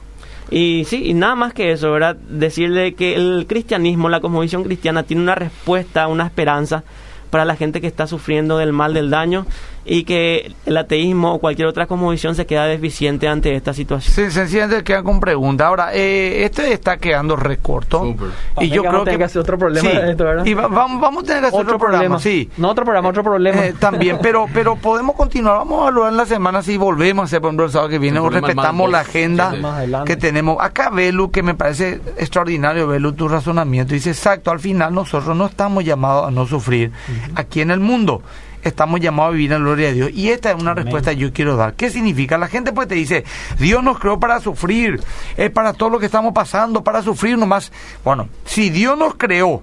Y 0.51 0.85
sí, 0.87 1.03
y 1.07 1.15
nada 1.15 1.35
más 1.35 1.55
que 1.55 1.73
eso, 1.73 1.91
¿verdad? 1.91 2.17
Decirle 2.17 2.95
que 2.95 3.15
el 3.15 3.47
cristianismo, 3.49 4.09
la 4.09 4.21
cosmovisión 4.21 4.63
cristiana, 4.63 5.03
tiene 5.03 5.23
una 5.23 5.35
respuesta, 5.35 6.07
una 6.07 6.25
esperanza 6.25 6.85
para 7.31 7.45
la 7.45 7.57
gente 7.57 7.81
que 7.81 7.89
está 7.89 8.07
sufriendo 8.07 8.57
del 8.59 8.73
mal, 8.73 8.95
del 8.95 9.11
daño, 9.11 9.47
y 9.89 10.05
que 10.05 10.53
el 10.67 10.77
ateísmo 10.77 11.35
o 11.35 11.39
cualquier 11.39 11.69
otra 11.69 11.87
cosmovisión 11.87 12.35
se 12.35 12.45
queda 12.47 12.67
deficiente 12.67 13.29
ante 13.29 13.55
esta 13.55 13.73
situación. 13.73 14.13
Sí, 14.15 14.31
sencillamente 14.33 14.83
quedan 14.85 15.05
con 15.05 15.21
pregunta. 15.21 15.67
Ahora, 15.69 15.95
eh, 15.95 16.45
este 16.45 16.73
está 16.73 16.97
quedando 16.97 17.37
recorto. 17.37 18.01
Súper. 18.01 18.29
Y 18.61 18.69
yo 18.69 18.83
Vamos 18.83 18.87
a 18.87 18.91
creo 18.91 19.05
tener 19.05 19.15
que, 19.15 19.19
que 19.19 19.25
hacer 19.25 19.41
otro 19.43 19.59
problema 19.59 19.89
Sí, 19.91 19.97
de 19.97 20.11
esto, 20.11 20.25
¿verdad? 20.25 20.45
Y 20.45 20.55
va- 20.55 20.67
vamos, 20.69 21.01
vamos 21.01 21.23
a 21.23 21.27
tener 21.27 21.43
que 21.43 21.49
hacer 21.49 21.61
otro, 21.61 21.79
programa, 21.79 22.19
sí. 22.19 22.51
No 22.57 22.71
otro 22.71 22.85
programa, 22.85 23.09
otro 23.09 23.23
problema. 23.23 23.65
Eh, 23.67 23.75
también, 23.79 24.19
pero 24.21 24.47
pero 24.53 24.77
podemos 24.77 25.15
continuar. 25.15 25.59
Vamos 25.59 25.79
a 25.79 25.83
evaluar 25.83 26.11
en 26.11 26.17
la 26.17 26.27
semana 26.27 26.63
si 26.63 26.77
volvemos 26.77 27.23
a 27.23 27.25
hacer, 27.27 27.41
por 27.41 27.49
ejemplo, 27.51 27.67
el 27.67 27.71
sábado 27.73 27.89
que 27.91 27.99
viene, 27.99 28.19
o 28.19 28.23
problema 28.25 28.49
respetamos 28.49 28.91
la 28.91 29.01
agenda 29.01 30.05
que 30.05 30.17
tenemos. 30.17 30.57
Acá, 30.61 30.91
Belu, 30.91 31.31
que 31.31 31.43
me 31.43 31.55
parece 31.55 32.01
extraordinario, 32.17 32.89
Belu, 32.89 33.13
tu 33.13 33.29
razonamiento. 33.29 33.95
Dice, 33.95 34.11
exacto, 34.11 34.51
al 34.51 34.59
final 34.61 34.93
nosotros 34.95 35.37
no 35.37 35.47
estamos 35.47 35.85
llamados 35.85 36.27
a 36.27 36.31
no 36.31 36.47
sufrir 36.47 36.91
aquí 37.37 37.61
en 37.61 37.71
el 37.71 37.81
mundo. 37.81 38.23
Estamos 38.67 39.01
llamados 39.01 39.31
a 39.31 39.33
vivir 39.33 39.53
en 39.53 39.61
la 39.61 39.65
gloria 39.65 39.87
de 39.89 39.95
Dios. 39.95 40.11
Y 40.13 40.31
esta 40.31 40.51
es 40.51 40.61
una 40.61 40.73
Amén. 40.73 40.85
respuesta 40.85 41.13
que 41.13 41.19
yo 41.19 41.33
quiero 41.33 41.57
dar. 41.57 41.75
¿Qué 41.75 41.89
significa? 41.89 42.37
La 42.37 42.49
gente 42.49 42.73
pues 42.73 42.89
te 42.89 42.97
dice, 42.97 43.25
Dios 43.59 43.83
nos 43.83 43.99
creó 43.99 44.19
para 44.19 44.41
sufrir, 44.41 45.01
es 45.37 45.51
para 45.51 45.73
todo 45.73 45.89
lo 45.91 46.01
que 46.01 46.07
estamos 46.07 46.33
pasando, 46.35 46.83
para 46.83 47.01
sufrir 47.03 47.39
nomás. 47.39 47.71
Bueno, 48.05 48.29
si 48.45 48.71
Dios 48.71 48.99
nos 48.99 49.15
creó 49.15 49.63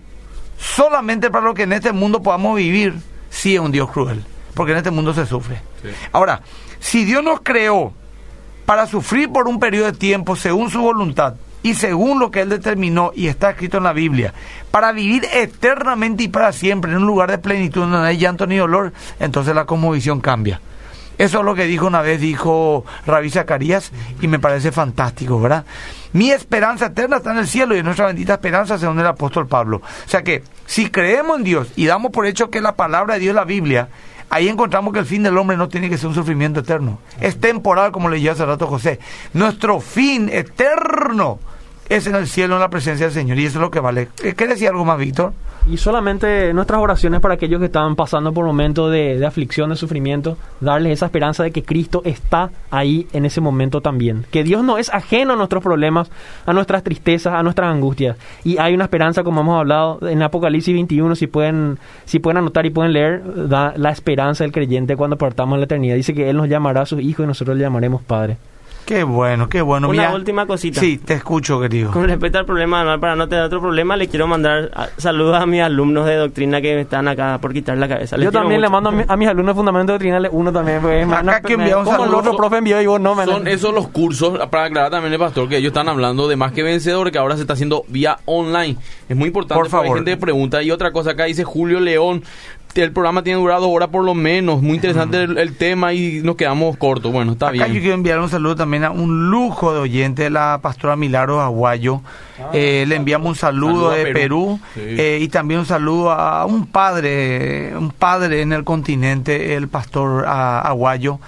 solamente 0.58 1.30
para 1.30 1.46
lo 1.46 1.54
que 1.54 1.64
en 1.64 1.74
este 1.74 1.92
mundo 1.92 2.22
podamos 2.24 2.56
vivir, 2.56 2.96
sí 3.30 3.56
es 3.56 3.60
un 3.60 3.72
Dios 3.74 3.92
cruel, 3.92 4.24
porque 4.54 4.72
en 4.72 4.78
este 4.78 4.92
mundo 4.92 5.14
se 5.14 5.26
sufre. 5.26 5.62
Sí. 5.82 5.90
Ahora, 6.14 6.42
si 6.80 7.04
Dios 7.04 7.24
nos 7.24 7.42
creó 7.42 7.94
para 8.66 8.88
sufrir 8.88 9.30
por 9.30 9.50
un 9.50 9.60
periodo 9.60 9.88
de 9.88 9.98
tiempo 9.98 10.36
según 10.38 10.70
su 10.70 10.82
voluntad 10.82 11.36
y 11.64 11.74
según 11.74 12.20
lo 12.20 12.30
que 12.30 12.42
Él 12.42 12.50
determinó 12.50 13.12
y 13.16 13.28
está 13.28 13.52
escrito 13.52 13.78
en 13.78 13.84
la 13.86 13.94
Biblia, 13.94 14.34
para 14.70 14.92
vivir 14.92 15.26
eternamente 15.34 16.24
y 16.24 16.28
para 16.28 16.52
siempre 16.52 16.92
en 16.92 16.98
un 16.98 17.08
lugar 17.08 17.32
de 17.32 17.38
plenitud 17.40 17.82
donde 17.82 17.98
no 17.98 18.04
hay 18.04 18.18
llanto 18.18 18.46
ni 18.46 18.58
dolor, 18.58 18.94
entonces 19.20 19.56
la 19.56 19.66
cosmovisión 19.66 20.22
cambia. 20.22 20.62
Eso 21.18 21.40
es 21.40 21.46
lo 21.46 21.54
que 21.56 21.66
dijo 21.66 21.86
una 21.86 22.02
vez, 22.02 22.20
dijo 22.20 22.86
Rabí 23.06 23.30
Zacarías, 23.30 23.92
y 24.20 24.28
me 24.28 24.40
parece 24.40 24.72
fantástico, 24.72 25.40
¿verdad? 25.40 25.64
Mi 26.12 26.32
esperanza 26.32 26.88
eterna 26.88 27.18
está 27.18 27.32
en 27.32 27.38
el 27.38 27.48
cielo 27.48 27.76
y 27.76 27.80
en 27.80 27.86
nuestra 27.86 28.08
bendita 28.08 28.34
esperanza, 28.34 28.78
según 28.78 29.00
el 29.00 29.06
apóstol 29.06 29.48
Pablo. 29.48 29.78
O 29.78 30.10
sea 30.10 30.24
que, 30.24 30.44
si 30.66 30.90
creemos 30.90 31.38
en 31.38 31.44
Dios 31.44 31.68
y 31.76 31.86
damos 31.86 32.12
por 32.12 32.26
hecho 32.26 32.50
que 32.50 32.62
la 32.62 32.76
palabra 32.76 33.14
de 33.14 33.22
Dios 33.22 33.32
es 33.32 33.36
la 33.36 33.46
Biblia, 33.46 33.90
ahí 34.30 34.50
encontramos 34.50 34.92
que 34.92 35.00
el 35.00 35.06
fin 35.06 35.22
del 35.22 35.38
hombre 35.38 35.56
no 35.56 35.70
tiene 35.70 35.90
que 35.90 35.98
ser 35.98 36.08
un 36.08 36.16
sufrimiento 36.16 36.62
eterno. 36.62 37.00
Es 37.22 37.40
temporal, 37.40 37.92
como 37.92 38.10
leyó 38.10 38.32
hace 38.32 38.46
rato 38.46 38.66
José. 38.66 39.00
Nuestro 39.34 39.80
fin 39.80 40.30
eterno 40.30 41.40
es 41.90 42.08
en 42.08 42.16
el 42.16 42.28
cielo, 42.28 42.56
en 42.56 42.62
la 42.62 42.70
presencia 42.70 43.06
del 43.06 43.14
Señor, 43.14 43.38
y 43.40 43.46
eso 43.46 43.60
es 43.60 43.62
lo 43.62 43.72
que 43.72 43.80
vale. 43.80 44.10
¿Qué 44.16 44.48
decir 44.48 44.68
algo 44.70 44.86
más, 44.86 44.98
Víctor? 44.98 45.34
Y 45.66 45.78
solamente 45.78 46.54
nuestras 46.54 46.82
oraciones 46.82 47.22
para 47.22 47.36
aquellos 47.36 47.60
que 47.60 47.68
están 47.68 47.96
pasando 47.96 48.34
por 48.34 48.46
momentos 48.46 48.92
de, 48.92 49.18
de 49.18 49.26
aflicción, 49.26 49.70
de 49.70 49.78
sufrimiento, 49.78 50.38
darles 50.60 50.94
esa 50.94 51.06
esperanza 51.06 51.44
de 51.44 51.52
que 51.52 51.64
Cristo 51.64 52.02
está 52.04 52.50
ahí 52.70 53.08
en 53.14 53.26
ese 53.26 53.40
momento 53.40 53.80
también. 53.80 54.26
Que 54.30 54.44
Dios 54.44 54.62
no 54.62 54.78
es 54.78 54.94
ajeno 54.94 55.34
a 55.34 55.36
nuestros 55.38 55.64
problemas, 55.64 56.12
a 56.46 56.52
nuestras 56.52 56.84
tristezas, 56.84 57.34
a 57.34 57.44
nuestras 57.44 57.72
angustias. 57.74 58.18
Y 58.44 58.58
hay 58.58 58.74
una 58.74 58.86
esperanza, 58.86 59.24
como 59.24 59.40
hemos 59.40 59.58
hablado 59.58 60.06
en 60.06 60.22
Apocalipsis 60.22 60.74
21, 60.74 61.16
si 61.16 61.28
pueden, 61.28 61.80
si 62.04 62.20
pueden 62.20 62.40
anotar 62.40 62.66
y 62.66 62.70
pueden 62.70 62.92
leer, 62.92 63.48
da 63.48 63.74
la 63.78 63.92
esperanza 63.92 64.44
del 64.44 64.52
creyente 64.52 64.98
cuando 64.98 65.18
partamos 65.18 65.56
a 65.56 65.60
la 65.60 65.66
eternidad. 65.66 65.96
Dice 65.96 66.14
que 66.14 66.30
Él 66.30 66.36
nos 66.36 66.50
llamará 66.50 66.82
a 66.82 66.86
sus 66.86 67.02
hijos 67.02 67.24
y 67.24 67.28
nosotros 67.28 67.56
le 67.56 67.64
llamaremos 67.64 68.02
Padre. 68.02 68.38
Qué 68.86 69.04
bueno, 69.04 69.48
qué 69.48 69.62
bueno. 69.62 69.88
Una 69.90 70.04
Mira, 70.04 70.16
última 70.16 70.46
cosita. 70.46 70.80
Sí, 70.82 70.98
te 70.98 71.14
escucho, 71.14 71.60
querido. 71.62 71.92
Con 71.92 72.04
respecto 72.06 72.38
al 72.40 72.46
problema 72.46 72.84
mal, 72.84 73.00
para 73.00 73.16
no 73.16 73.30
tener 73.30 73.46
otro 73.46 73.62
problema, 73.62 73.96
le 73.96 74.08
quiero 74.10 74.28
mandar 74.28 74.72
a- 74.76 74.90
saludos 74.98 75.42
a 75.42 75.46
mis 75.46 75.62
alumnos 75.62 76.06
de 76.06 76.16
doctrina 76.18 76.62
que 76.62 76.76
me 76.76 76.82
están 76.82 77.08
acá 77.08 77.38
por 77.42 77.54
quitar 77.54 77.78
la 77.78 77.88
cabeza. 77.88 78.18
Les 78.18 78.26
Yo 78.26 78.32
también 78.32 78.60
le 78.60 78.68
mando 78.70 78.90
a, 78.90 78.92
mi- 78.92 79.04
a 79.08 79.16
mis 79.16 79.28
alumnos 79.30 79.56
de 79.56 79.60
Fundamentos 79.60 79.94
Doctrinales 79.94 80.32
uno 80.34 80.52
también. 80.52 80.82
Pues, 80.82 81.08
Acá 81.10 81.24
me- 81.24 81.42
que 81.48 81.54
enviamos 81.54 81.88
como 81.88 82.04
el 82.06 82.14
otro 82.14 82.36
profe 82.36 82.58
envió 82.58 82.82
y 82.82 82.86
vos 82.86 83.00
no 83.00 83.16
me 83.16 83.24
Son 83.26 83.48
esos 83.48 83.74
los 83.74 83.88
cursos, 83.88 84.38
para 84.50 84.66
aclarar 84.66 84.92
también 84.92 85.14
el 85.14 85.20
pastor, 85.20 85.48
que 85.48 85.58
ellos 85.58 85.70
están 85.70 85.88
hablando 85.88 86.28
de 86.28 86.36
más 86.36 86.52
que 86.52 86.64
vencedor, 86.64 87.10
que 87.12 87.18
ahora 87.18 87.36
se 87.36 87.42
está 87.42 87.54
haciendo 87.54 87.86
vía 87.88 88.18
online. 88.26 88.78
Es 89.08 89.16
muy 89.16 89.28
importante 89.28 89.60
Por 89.62 89.70
favor. 89.70 89.96
gente 89.96 90.12
que 90.12 90.18
pregunta. 90.18 90.62
Y 90.62 90.72
otra 90.72 90.92
cosa, 90.92 91.12
acá 91.12 91.24
dice 91.26 91.44
Julio 91.46 91.80
León, 91.80 92.24
el 92.82 92.92
programa 92.92 93.24
tiene 93.24 93.40
durado 93.40 93.62
dos 93.62 93.72
horas 93.76 93.90
por 93.90 94.04
lo 94.04 94.14
menos, 94.16 94.62
muy 94.62 94.76
interesante 94.76 95.22
el, 95.24 95.38
el 95.38 95.56
tema 95.56 95.94
y 95.94 96.22
nos 96.24 96.36
quedamos 96.36 96.76
cortos. 96.78 97.12
Bueno, 97.12 97.34
está 97.34 97.50
Acá 97.50 97.58
yo 97.58 97.66
bien. 97.66 97.80
quiero 97.82 97.94
enviar 97.96 98.20
un 98.20 98.30
saludo 98.30 98.56
también 98.56 98.84
a 98.84 98.92
un 98.92 99.30
lujo 99.30 99.74
de 99.74 99.80
oyente, 99.80 100.30
la 100.30 100.60
pastora 100.62 100.96
Milagro 100.96 101.42
Aguayo. 101.42 102.02
Eh, 102.54 102.86
le 102.88 102.96
enviamos 102.96 103.30
un 103.30 103.36
saludo, 103.36 103.92
de 103.92 104.04
Perú. 104.06 104.14
Perú, 104.14 104.60
Sí. 104.74 104.82
eh, 105.00 105.20
y 105.22 105.28
también 105.28 105.60
un 105.62 105.66
saludo 105.66 106.12
a 106.12 106.46
un 106.46 106.66
padre, 106.66 107.74
un 107.78 107.92
padre 107.92 108.42
en 108.42 108.54
el 108.54 108.64
continente, 108.64 109.56
el 109.56 109.68
pastor 109.68 110.26
ah, 110.28 110.62
Aguayo, 110.66 111.20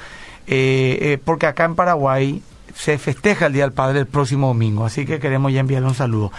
eh, 0.47 0.97
eh, 1.01 1.19
porque 1.23 1.45
acá 1.45 1.65
en 1.65 1.75
Paraguay 1.75 2.41
se 2.73 2.97
festeja 2.97 3.45
el 3.45 3.53
Día 3.53 3.63
del 3.63 3.71
Padre 3.71 3.99
el 3.99 4.05
próximo 4.05 4.47
domingo, 4.47 4.85
así 4.85 5.05
que 5.05 5.19
queremos 5.19 5.53
ya 5.53 5.61
enviarle 5.61 5.87
un 5.87 5.95
saludo. 5.95 6.31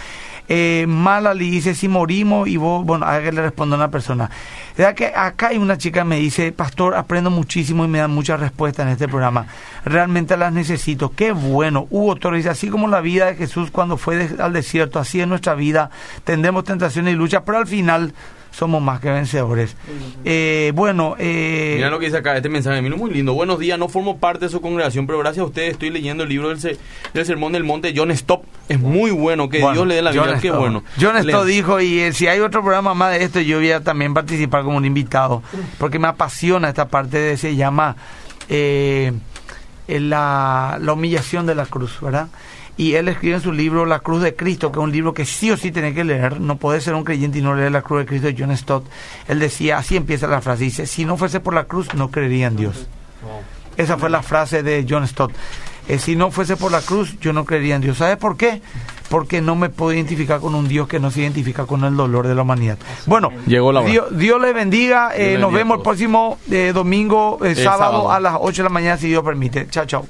Eh, 0.48 0.84
Malali 0.88 1.50
dice, 1.50 1.74
si 1.74 1.88
morimos 1.88 2.48
y 2.48 2.56
vos, 2.56 2.84
bueno, 2.84 3.06
a 3.06 3.20
que 3.20 3.32
le 3.32 3.42
responde 3.42 3.74
a 3.74 3.78
una 3.78 3.90
persona. 3.90 4.30
¿Verdad 4.76 4.94
que 4.94 5.06
acá 5.06 5.48
hay 5.48 5.58
una 5.58 5.78
chica 5.78 6.00
que 6.00 6.04
me 6.04 6.18
dice, 6.18 6.52
pastor, 6.52 6.94
aprendo 6.94 7.30
muchísimo 7.30 7.84
y 7.84 7.88
me 7.88 7.98
dan 7.98 8.10
muchas 8.10 8.38
respuestas 8.38 8.86
en 8.86 8.92
este 8.92 9.08
programa. 9.08 9.46
Realmente 9.84 10.36
las 10.36 10.52
necesito. 10.52 11.12
Qué 11.16 11.32
bueno. 11.32 11.86
Hugo 11.90 12.16
Torres 12.16 12.40
dice, 12.40 12.50
así 12.50 12.68
como 12.68 12.86
la 12.88 13.00
vida 13.00 13.26
de 13.26 13.36
Jesús 13.36 13.70
cuando 13.70 13.96
fue 13.96 14.28
al 14.38 14.52
desierto, 14.52 14.98
así 14.98 15.20
es 15.20 15.26
nuestra 15.26 15.54
vida. 15.54 15.90
Tendremos 16.24 16.64
tentaciones 16.64 17.14
y 17.14 17.16
luchas, 17.16 17.42
pero 17.44 17.58
al 17.58 17.66
final 17.66 18.12
somos 18.56 18.80
más 18.80 19.00
que 19.00 19.10
vencedores. 19.10 19.76
Eh, 20.24 20.72
bueno, 20.74 21.14
eh, 21.18 21.74
Mira 21.76 21.90
lo 21.90 21.98
que 21.98 22.06
dice 22.06 22.16
acá, 22.18 22.34
este 22.36 22.48
mensaje 22.48 22.76
de 22.76 22.82
mí, 22.82 22.88
muy 22.96 23.10
lindo. 23.10 23.34
Buenos 23.34 23.58
días, 23.58 23.78
no 23.78 23.88
formo 23.90 24.16
parte 24.16 24.46
de 24.46 24.50
su 24.50 24.62
congregación, 24.62 25.06
pero 25.06 25.18
gracias 25.18 25.42
a 25.42 25.46
ustedes 25.46 25.72
estoy 25.72 25.90
leyendo 25.90 26.22
el 26.22 26.30
libro 26.30 26.48
del, 26.48 26.58
se- 26.58 26.78
del 27.12 27.26
Sermón 27.26 27.52
del 27.52 27.64
Monte, 27.64 27.92
John 27.94 28.10
Stop. 28.12 28.44
Es 28.70 28.80
muy 28.80 29.10
bueno, 29.10 29.50
que 29.50 29.60
Bueno, 29.60 29.74
Dios 29.74 29.86
le 29.86 29.94
dé 29.96 30.02
la 30.02 30.10
vida, 30.12 30.24
John 30.26 30.40
qué 30.40 30.50
bueno. 30.50 30.82
John. 30.98 31.22
Stott 31.22 31.46
dijo, 31.46 31.80
y 31.80 32.00
eh, 32.00 32.12
si 32.14 32.28
hay 32.28 32.40
otro 32.40 32.62
programa 32.62 32.94
más 32.94 33.12
de 33.12 33.22
esto, 33.24 33.40
yo 33.40 33.58
voy 33.58 33.72
a 33.72 33.80
también 33.84 34.14
participar 34.14 34.62
como 34.62 34.78
un 34.78 34.86
invitado, 34.86 35.42
porque 35.78 35.98
me 35.98 36.08
apasiona 36.08 36.68
esta 36.70 36.88
parte 36.88 37.18
de, 37.18 37.36
se 37.36 37.56
llama 37.56 37.96
eh, 38.48 39.12
eh, 39.88 40.00
la, 40.00 40.78
la 40.80 40.92
humillación 40.94 41.44
de 41.46 41.54
la 41.54 41.66
cruz, 41.66 41.98
¿verdad? 42.00 42.28
Y 42.76 42.94
él 42.94 43.08
escribe 43.08 43.36
en 43.36 43.40
su 43.40 43.52
libro 43.52 43.86
La 43.86 44.00
Cruz 44.00 44.22
de 44.22 44.36
Cristo, 44.36 44.70
que 44.70 44.78
es 44.78 44.84
un 44.84 44.92
libro 44.92 45.14
que 45.14 45.24
sí 45.24 45.50
o 45.50 45.56
sí 45.56 45.72
tiene 45.72 45.94
que 45.94 46.04
leer, 46.04 46.40
no 46.40 46.56
puede 46.56 46.80
ser 46.80 46.94
un 46.94 47.04
creyente 47.04 47.38
y 47.38 47.42
no 47.42 47.54
leer 47.54 47.72
La 47.72 47.82
Cruz 47.82 48.00
de 48.00 48.06
Cristo 48.06 48.26
de 48.26 48.36
John 48.38 48.54
Stott. 48.56 48.84
Él 49.28 49.38
decía, 49.38 49.78
así 49.78 49.96
empieza 49.96 50.26
la 50.26 50.40
frase, 50.40 50.64
dice, 50.64 50.86
si 50.86 51.04
no 51.04 51.16
fuese 51.16 51.40
por 51.40 51.54
la 51.54 51.64
cruz, 51.64 51.94
no 51.94 52.10
creería 52.10 52.48
en 52.48 52.56
Dios. 52.56 52.86
Esa 53.76 53.96
fue 53.96 54.10
la 54.10 54.22
frase 54.22 54.62
de 54.62 54.86
John 54.88 55.06
Stott. 55.06 55.32
Eh, 55.88 55.98
si 55.98 56.16
no 56.16 56.30
fuese 56.30 56.56
por 56.56 56.72
la 56.72 56.80
cruz, 56.80 57.16
yo 57.20 57.32
no 57.32 57.44
creería 57.44 57.76
en 57.76 57.82
Dios. 57.82 57.98
¿Sabes 57.98 58.16
por 58.16 58.36
qué? 58.36 58.60
porque 59.08 59.40
no 59.40 59.54
me 59.54 59.68
puedo 59.68 59.92
identificar 59.92 60.40
con 60.40 60.54
un 60.54 60.68
Dios 60.68 60.88
que 60.88 60.98
no 60.98 61.10
se 61.10 61.20
identifica 61.20 61.66
con 61.66 61.84
el 61.84 61.96
dolor 61.96 62.26
de 62.26 62.34
la 62.34 62.42
humanidad. 62.42 62.78
Bueno, 63.06 63.30
Llegó 63.46 63.72
la. 63.72 63.82
Dios, 63.82 64.06
Dios 64.16 64.40
le 64.40 64.52
bendiga. 64.52 65.12
eh, 65.14 65.34
nos 65.38 65.52
bendiga 65.52 65.58
vemos 65.58 65.76
el 65.78 65.82
próximo 65.82 66.38
eh, 66.50 66.72
domingo, 66.74 67.38
sábado, 67.40 67.54
sábado. 67.54 68.12
a 68.12 68.20
las 68.20 68.34
8 68.40 68.62
de 68.62 68.68
la 68.68 68.72
mañana, 68.72 68.96
si 68.96 69.08
Dios 69.08 69.24
permite. 69.24 69.68
Chao, 69.68 69.86
chao. 69.86 70.06